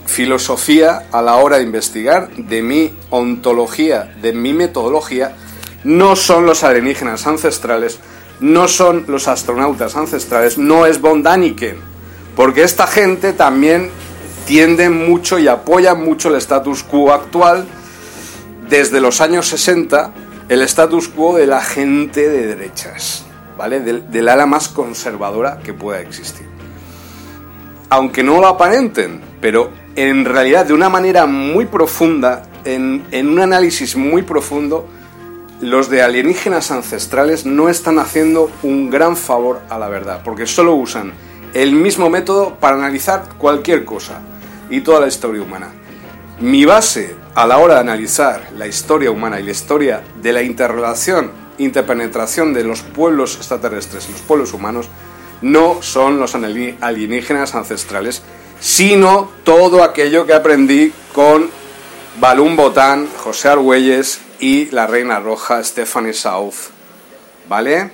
filosofía 0.04 1.06
a 1.12 1.22
la 1.22 1.36
hora 1.36 1.58
de 1.58 1.62
investigar, 1.62 2.28
de 2.34 2.60
mi 2.60 2.92
ontología, 3.10 4.12
de 4.20 4.32
mi 4.32 4.52
metodología, 4.52 5.36
no 5.84 6.16
son 6.16 6.44
los 6.44 6.64
alienígenas 6.64 7.24
ancestrales, 7.28 8.00
no 8.40 8.68
son 8.68 9.04
los 9.08 9.28
astronautas 9.28 9.96
ancestrales, 9.96 10.58
no 10.58 10.86
es 10.86 11.00
von 11.00 11.22
Daniken, 11.22 11.76
porque 12.36 12.62
esta 12.62 12.86
gente 12.86 13.32
también 13.32 13.90
tiende 14.46 14.90
mucho 14.90 15.38
y 15.38 15.48
apoya 15.48 15.94
mucho 15.94 16.28
el 16.28 16.36
status 16.36 16.82
quo 16.82 17.12
actual 17.12 17.66
desde 18.68 19.00
los 19.00 19.20
años 19.20 19.46
60, 19.48 20.12
el 20.48 20.62
status 20.62 21.08
quo 21.08 21.36
de 21.36 21.46
la 21.46 21.60
gente 21.60 22.28
de 22.28 22.46
derechas, 22.46 23.24
¿vale? 23.56 23.80
Del, 23.80 24.28
ala 24.28 24.46
más 24.46 24.68
conservadora 24.68 25.60
que 25.60 25.72
pueda 25.72 26.00
existir. 26.00 26.46
Aunque 27.90 28.22
no 28.22 28.40
lo 28.40 28.48
aparenten, 28.48 29.20
pero 29.40 29.70
en 29.94 30.24
realidad 30.24 30.66
de 30.66 30.74
una 30.74 30.88
manera 30.88 31.26
muy 31.26 31.66
profunda, 31.66 32.42
en 32.64 33.28
un 33.28 33.38
análisis 33.38 33.94
muy 33.94 34.22
profundo, 34.22 34.88
los 35.60 35.88
de 35.88 36.02
alienígenas 36.02 36.70
ancestrales 36.70 37.46
no 37.46 37.68
están 37.68 37.98
haciendo 37.98 38.50
un 38.62 38.90
gran 38.90 39.16
favor 39.16 39.62
a 39.70 39.78
la 39.78 39.88
verdad, 39.88 40.22
porque 40.24 40.46
solo 40.46 40.74
usan 40.74 41.12
el 41.54 41.72
mismo 41.72 42.10
método 42.10 42.56
para 42.56 42.76
analizar 42.76 43.24
cualquier 43.38 43.84
cosa 43.84 44.20
y 44.68 44.80
toda 44.80 45.00
la 45.00 45.06
historia 45.06 45.42
humana. 45.42 45.70
Mi 46.40 46.64
base 46.64 47.14
a 47.34 47.46
la 47.46 47.58
hora 47.58 47.74
de 47.74 47.80
analizar 47.80 48.48
la 48.56 48.66
historia 48.66 49.10
humana 49.10 49.38
y 49.38 49.44
la 49.44 49.52
historia 49.52 50.02
de 50.20 50.32
la 50.32 50.42
interrelación, 50.42 51.30
interpenetración 51.58 52.52
de 52.52 52.64
los 52.64 52.82
pueblos 52.82 53.36
extraterrestres 53.36 54.08
y 54.08 54.12
los 54.12 54.20
pueblos 54.22 54.52
humanos 54.52 54.88
no 55.42 55.82
son 55.82 56.18
los 56.18 56.34
alienígenas 56.34 57.54
ancestrales, 57.54 58.22
sino 58.60 59.30
todo 59.44 59.84
aquello 59.84 60.26
que 60.26 60.32
aprendí 60.32 60.92
con 61.12 61.48
Balún 62.18 62.56
Botán, 62.56 63.08
José 63.16 63.48
Argüelles 63.48 64.20
y 64.40 64.66
la 64.66 64.86
Reina 64.86 65.20
Roja 65.20 65.62
Stephanie 65.62 66.12
South. 66.12 66.70
¿Vale? 67.48 67.90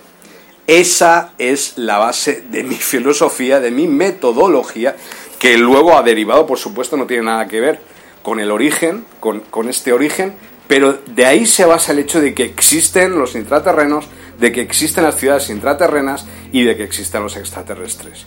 Esa 0.66 1.32
es 1.38 1.78
la 1.78 1.98
base 1.98 2.44
de 2.50 2.62
mi 2.62 2.74
filosofía, 2.92 3.60
de 3.60 3.70
mi 3.70 3.88
metodología, 3.88 4.96
que 5.38 5.58
luego 5.58 5.96
ha 5.96 6.02
derivado, 6.02 6.46
por 6.46 6.58
supuesto, 6.58 6.96
no 6.96 7.06
tiene 7.06 7.24
nada 7.24 7.48
que 7.48 7.60
ver 7.60 7.80
con 8.22 8.38
el 8.40 8.50
origen, 8.50 9.04
con, 9.18 9.40
con 9.40 9.68
este 9.68 9.92
origen, 9.92 10.34
pero 10.68 10.92
de 10.92 11.26
ahí 11.26 11.46
se 11.46 11.64
basa 11.64 11.92
el 11.92 11.98
hecho 11.98 12.20
de 12.20 12.34
que 12.34 12.44
existen 12.44 13.18
los 13.18 13.34
intraterrenos, 13.34 14.06
de 14.38 14.52
que 14.52 14.60
existen 14.60 15.04
las 15.04 15.16
ciudades 15.16 15.50
intraterrenas 15.50 16.26
y 16.52 16.62
de 16.62 16.76
que 16.76 16.84
existen 16.84 17.22
los 17.22 17.36
extraterrestres. 17.36 18.26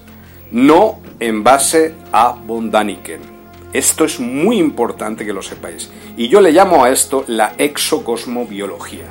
No 0.51 0.99
en 1.19 1.43
base 1.43 1.93
a 2.11 2.33
Von 2.33 2.69
Daniken. 2.69 3.32
Esto 3.73 4.05
es 4.05 4.19
muy 4.19 4.59
importante 4.59 5.25
que 5.25 5.33
lo 5.33 5.41
sepáis. 5.41 5.89
Y 6.15 6.27
yo 6.27 6.41
le 6.41 6.51
llamo 6.51 6.83
a 6.83 6.91
esto 6.91 7.25
la 7.27 7.53
exocosmobiología. 7.57 9.05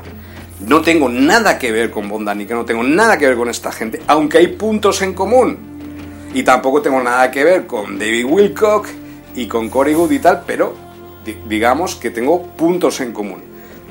No 0.60 0.82
tengo 0.82 1.08
nada 1.08 1.58
que 1.58 1.72
ver 1.72 1.90
con 1.90 2.08
Bondanica, 2.08 2.54
no 2.54 2.64
tengo 2.64 2.84
nada 2.84 3.18
que 3.18 3.26
ver 3.26 3.36
con 3.36 3.48
esta 3.48 3.72
gente, 3.72 4.00
aunque 4.06 4.38
hay 4.38 4.46
puntos 4.46 5.02
en 5.02 5.14
común. 5.14 5.58
Y 6.32 6.44
tampoco 6.44 6.80
tengo 6.80 7.02
nada 7.02 7.30
que 7.32 7.42
ver 7.42 7.66
con 7.66 7.98
David 7.98 8.24
Wilcock 8.24 8.86
y 9.34 9.48
con 9.48 9.68
Corey 9.68 9.94
Good 9.94 10.12
y 10.12 10.18
tal, 10.20 10.44
pero 10.46 10.74
digamos 11.48 11.96
que 11.96 12.10
tengo 12.10 12.46
puntos 12.46 13.00
en 13.00 13.12
común. 13.12 13.42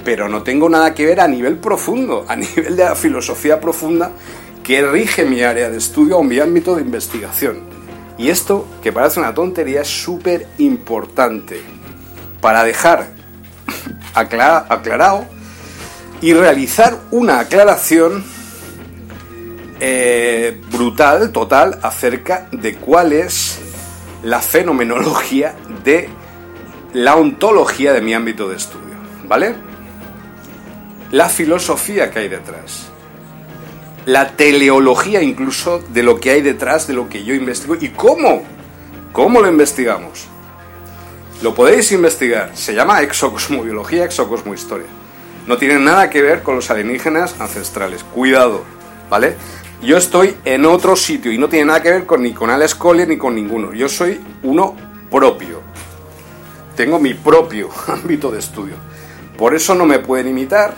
Pero 0.06 0.30
no 0.30 0.42
tengo 0.42 0.70
nada 0.70 0.96
que 0.96 1.06
ver 1.06 1.20
a 1.20 1.28
nivel 1.28 1.58
profundo, 1.58 2.26
a 2.30 2.36
nivel 2.38 2.78
de 2.78 2.86
la 2.86 2.96
filosofía 2.96 3.60
profunda 3.60 4.12
que 4.64 4.82
rige 4.88 5.26
mi 5.26 5.42
área 5.42 5.70
de 5.70 5.78
estudio 5.78 6.18
o 6.18 6.24
mi 6.24 6.40
ámbito 6.40 6.76
de 6.76 6.84
investigación. 6.84 7.71
Y 8.22 8.30
esto, 8.30 8.68
que 8.84 8.92
parece 8.92 9.20
una 9.20 9.34
tontería, 9.34 9.82
es 9.82 9.88
súper 9.88 10.46
importante 10.60 11.60
para 12.40 12.64
dejar 12.64 13.08
aclarado 14.14 15.26
y 16.22 16.32
realizar 16.34 17.00
una 17.10 17.40
aclaración 17.40 18.24
eh, 19.80 20.62
brutal, 20.72 21.32
total, 21.32 21.80
acerca 21.82 22.48
de 22.52 22.76
cuál 22.76 23.12
es 23.12 23.60
la 24.22 24.40
fenomenología 24.40 25.56
de 25.84 26.08
la 26.94 27.16
ontología 27.16 27.92
de 27.92 28.02
mi 28.02 28.14
ámbito 28.14 28.48
de 28.48 28.58
estudio, 28.58 28.98
¿vale? 29.28 29.56
La 31.10 31.28
filosofía 31.28 32.12
que 32.12 32.20
hay 32.20 32.30
detrás, 32.30 32.91
la 34.06 34.36
teleología 34.36 35.22
incluso 35.22 35.80
de 35.80 36.04
lo 36.04 36.20
que 36.20 36.32
hay 36.32 36.42
detrás 36.42 36.88
de 36.88 36.94
lo 36.94 37.10
que 37.10 37.24
yo 37.24 37.34
investigo 37.34 37.76
y 37.80 37.90
cómo, 37.90 38.44
cómo 39.12 39.42
lo 39.42 39.48
investigamos. 39.48 40.28
Lo 41.42 41.56
podéis 41.56 41.92
investigar, 41.92 42.52
se 42.56 42.74
llama 42.74 43.02
exocosmobiología, 43.02 44.06
exocosmohistoria. 44.06 44.88
No 45.48 45.58
tiene 45.58 45.80
nada 45.80 46.10
que 46.10 46.22
ver 46.22 46.44
con 46.44 46.56
los 46.56 46.70
alienígenas 46.70 47.36
ancestrales, 47.40 48.04
cuidado, 48.04 48.64
¿vale? 49.10 49.36
Yo 49.82 49.98
estoy 49.98 50.36
en 50.46 50.66
otro 50.66 50.96
sitio 50.96 51.32
y 51.32 51.40
no 51.40 51.50
tiene 51.50 51.66
nada 51.66 51.82
que 51.82 51.90
ver 51.90 52.06
con, 52.06 52.22
ni 52.22 52.34
con 52.34 52.52
Alex 52.52 52.76
Collier 52.76 53.08
ni 53.08 53.18
con 53.18 53.34
ninguno. 53.34 53.74
Yo 53.74 53.90
soy 53.90 54.22
uno 54.44 54.76
propio. 55.10 55.62
Tengo 56.76 57.00
mi 57.00 57.16
propio 57.16 57.70
ámbito 57.88 58.30
de 58.30 58.38
estudio. 58.38 58.76
Por 59.36 59.56
eso 59.56 59.74
no 59.74 59.88
me 59.88 59.98
pueden 59.98 60.28
imitar. 60.28 60.76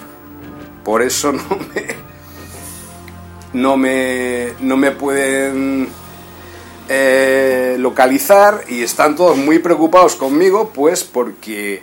Por 0.85 1.01
eso 1.01 1.33
no 1.33 1.43
me. 1.75 2.12
No 3.53 3.77
me. 3.77 4.53
No 4.59 4.77
me 4.77 4.91
pueden. 4.91 5.89
Eh, 6.89 7.77
localizar 7.80 8.65
y 8.67 8.84
están 8.84 9.15
todos 9.15 9.38
muy 9.38 9.59
preocupados 9.59 10.15
conmigo, 10.15 10.71
pues 10.73 11.05
porque 11.05 11.81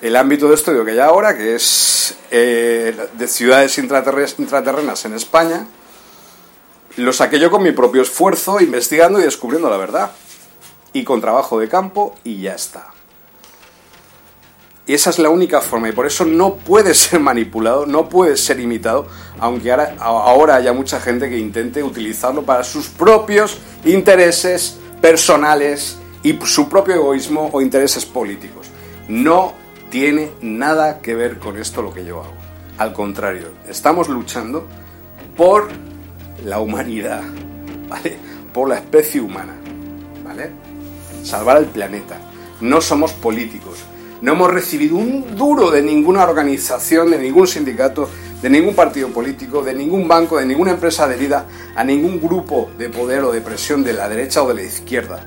el 0.00 0.14
ámbito 0.14 0.48
de 0.48 0.54
estudio 0.54 0.84
que 0.84 0.92
hay 0.92 0.98
ahora, 1.00 1.36
que 1.36 1.56
es 1.56 2.16
eh, 2.30 2.96
de 3.12 3.28
ciudades 3.28 3.76
intraterrenas 3.78 5.04
en 5.04 5.14
España, 5.14 5.66
lo 6.96 7.12
saqué 7.12 7.38
yo 7.38 7.50
con 7.50 7.62
mi 7.62 7.72
propio 7.72 8.02
esfuerzo, 8.02 8.60
investigando 8.60 9.20
y 9.20 9.24
descubriendo 9.24 9.68
la 9.68 9.76
verdad. 9.76 10.12
Y 10.92 11.04
con 11.04 11.20
trabajo 11.20 11.58
de 11.60 11.68
campo 11.68 12.14
y 12.24 12.40
ya 12.42 12.54
está. 12.54 12.89
Y 14.90 14.94
esa 14.94 15.10
es 15.10 15.20
la 15.20 15.28
única 15.28 15.60
forma 15.60 15.88
y 15.88 15.92
por 15.92 16.04
eso 16.04 16.24
no 16.24 16.56
puede 16.56 16.94
ser 16.96 17.20
manipulado, 17.20 17.86
no 17.86 18.08
puede 18.08 18.36
ser 18.36 18.58
imitado, 18.58 19.06
aunque 19.38 19.70
ahora, 19.70 20.56
haya 20.56 20.72
mucha 20.72 20.98
gente 20.98 21.30
que 21.30 21.38
intente 21.38 21.80
utilizarlo 21.80 22.42
para 22.42 22.64
sus 22.64 22.88
propios 22.88 23.58
intereses 23.84 24.80
personales 25.00 25.96
y 26.24 26.36
su 26.42 26.68
propio 26.68 26.96
egoísmo 26.96 27.50
o 27.52 27.60
intereses 27.60 28.04
políticos. 28.04 28.66
No 29.06 29.52
tiene 29.90 30.32
nada 30.40 30.98
que 30.98 31.14
ver 31.14 31.38
con 31.38 31.56
esto 31.56 31.82
lo 31.82 31.94
que 31.94 32.04
yo 32.04 32.22
hago. 32.22 32.34
Al 32.76 32.92
contrario, 32.92 33.46
estamos 33.68 34.08
luchando 34.08 34.66
por 35.36 35.68
la 36.44 36.58
humanidad, 36.58 37.22
¿vale? 37.88 38.16
Por 38.52 38.68
la 38.68 38.78
especie 38.78 39.20
humana, 39.20 39.54
¿vale? 40.24 40.50
Salvar 41.22 41.58
al 41.58 41.66
planeta. 41.66 42.18
No 42.60 42.80
somos 42.80 43.12
políticos. 43.12 43.84
No 44.20 44.32
hemos 44.32 44.50
recibido 44.50 44.96
un 44.96 45.36
duro 45.36 45.70
de 45.70 45.82
ninguna 45.82 46.24
organización, 46.24 47.10
de 47.10 47.18
ningún 47.18 47.46
sindicato, 47.46 48.08
de 48.42 48.50
ningún 48.50 48.74
partido 48.74 49.08
político, 49.08 49.62
de 49.62 49.74
ningún 49.74 50.06
banco, 50.08 50.38
de 50.38 50.46
ninguna 50.46 50.72
empresa 50.72 51.04
adherida 51.04 51.46
a 51.74 51.84
ningún 51.84 52.20
grupo 52.20 52.70
de 52.78 52.88
poder 52.88 53.24
o 53.24 53.32
de 53.32 53.40
presión 53.40 53.82
de 53.82 53.92
la 53.92 54.08
derecha 54.08 54.42
o 54.42 54.48
de 54.48 54.54
la 54.54 54.62
izquierda. 54.62 55.26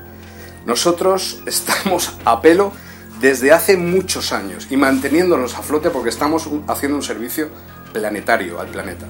Nosotros 0.66 1.42
estamos 1.46 2.16
a 2.24 2.40
pelo 2.40 2.72
desde 3.20 3.52
hace 3.52 3.76
muchos 3.76 4.32
años 4.32 4.68
y 4.70 4.76
manteniéndonos 4.76 5.54
a 5.56 5.62
flote 5.62 5.90
porque 5.90 6.10
estamos 6.10 6.48
haciendo 6.68 6.96
un 6.96 7.02
servicio 7.02 7.48
planetario 7.92 8.60
al 8.60 8.68
planeta 8.68 9.06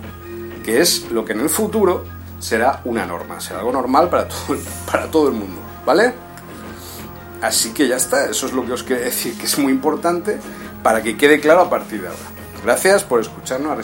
que 0.65 0.81
es 0.81 1.11
lo 1.11 1.25
que 1.25 1.35
en 1.35 1.41
el 1.41 1.51
futuro 1.51 2.05
será 2.41 2.81
una 2.85 3.07
norma, 3.07 3.41
será 3.41 3.61
algo 3.61 3.73
normal 3.73 4.09
para 4.09 4.27
todo, 4.27 4.57
para 4.91 5.11
todo 5.11 5.29
el 5.29 5.35
mundo, 5.35 5.61
¿vale? 5.87 6.13
Así 7.45 7.75
que 7.75 7.87
ya 7.87 7.97
está, 7.97 8.25
eso 8.25 8.47
es 8.47 8.55
lo 8.55 8.65
que 8.65 8.73
os 8.73 8.83
quería 8.83 9.05
decir, 9.05 9.37
que 9.37 9.45
es 9.45 9.59
muy 9.59 9.71
importante 9.71 10.39
para 10.83 11.03
que 11.03 11.15
quede 11.15 11.41
claro 11.41 11.61
a 11.61 11.69
partir 11.69 12.01
de 12.01 12.09
ahora. 12.09 12.19
Gracias 12.65 13.05
por 13.05 13.21
escucharnos 13.21 13.71
a 13.71 13.77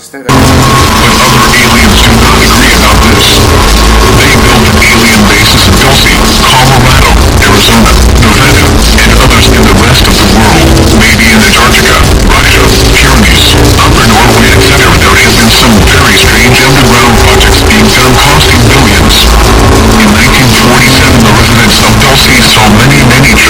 many 22.70 22.99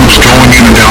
Russians 0.00 0.24
going 0.24 0.52
in 0.52 0.66
and 0.66 0.76
out. 0.78 0.89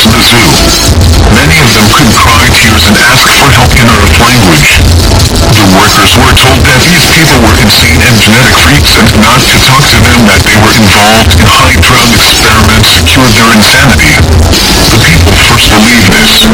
of 0.00 0.10
the 0.16 0.22
zoo. 0.24 0.48
Many 1.36 1.60
of 1.60 1.68
them 1.76 1.88
could 1.92 2.08
cry 2.16 2.48
tears 2.56 2.84
and 2.88 2.96
ask 3.04 3.28
for 3.36 3.48
help 3.52 3.72
in 3.76 3.84
Earth 3.84 4.16
language. 4.16 4.70
The 5.50 5.66
workers 5.76 6.12
were 6.16 6.34
told 6.40 6.62
that 6.64 6.80
these 6.80 7.04
people 7.10 7.36
were 7.44 7.56
insane 7.60 8.00
and 8.00 8.16
genetic 8.16 8.56
freaks 8.64 8.96
and 8.96 9.08
not 9.20 9.40
to 9.44 9.56
talk 9.60 9.82
to 9.82 9.98
them 10.00 10.20
that 10.30 10.42
they 10.46 10.56
were 10.56 10.72
involved 10.72 11.28
in 11.36 11.44
high 11.44 11.76
drug 11.84 12.08
experiments 12.16 12.88
to 12.96 13.02
cure 13.04 13.28
their 13.34 13.50
insanity. 13.52 14.14
The 14.88 15.00
people 15.04 15.34
first 15.36 15.68
believed 15.68 16.08
this, 16.16 16.48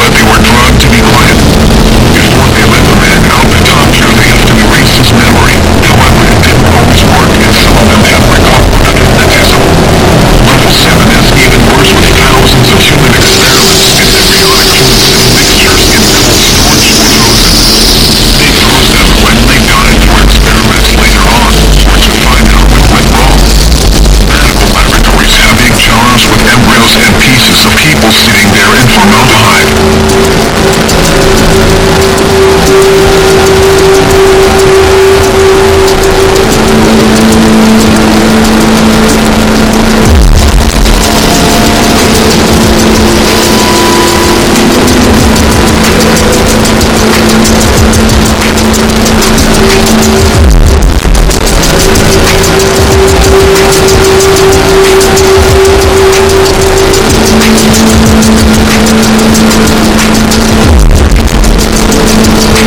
but 0.00 0.10
they 0.16 0.24
were 0.24 0.40
drugged 0.40 0.80
to 0.80 0.88
be 0.88 1.00
quiet. 1.04 1.36
Before 2.16 2.48
they 2.56 2.69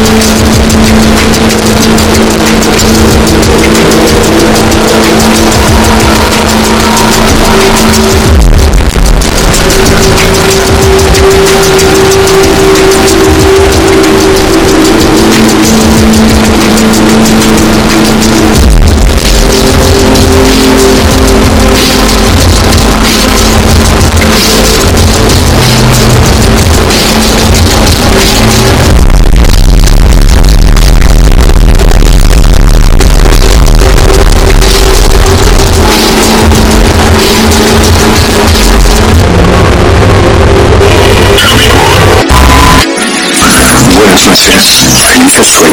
you. 0.04 0.33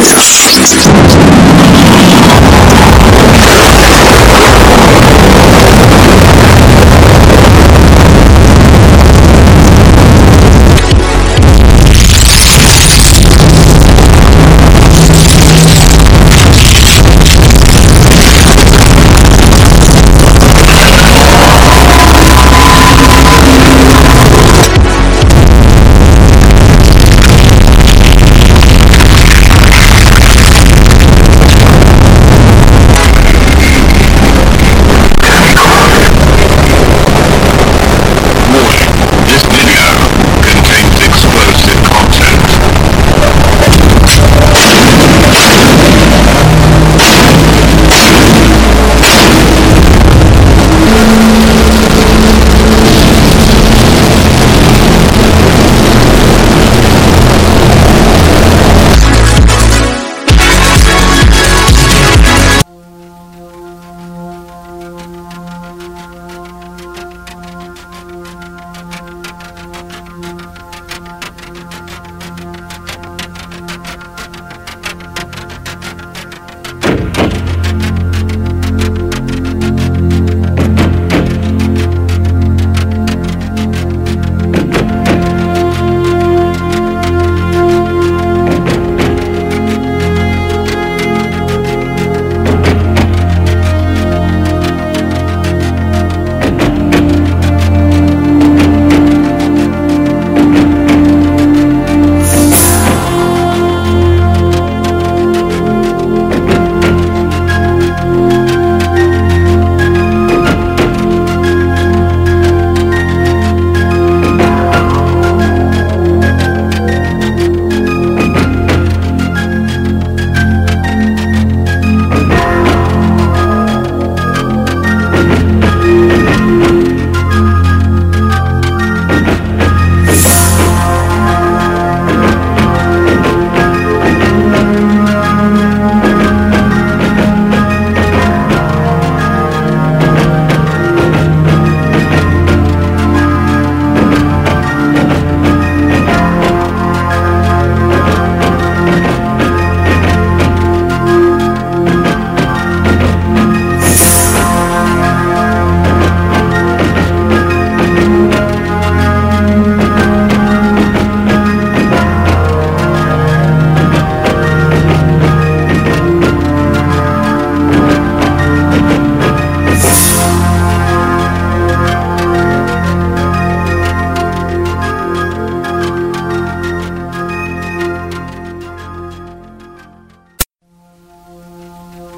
Peace. 0.01 0.50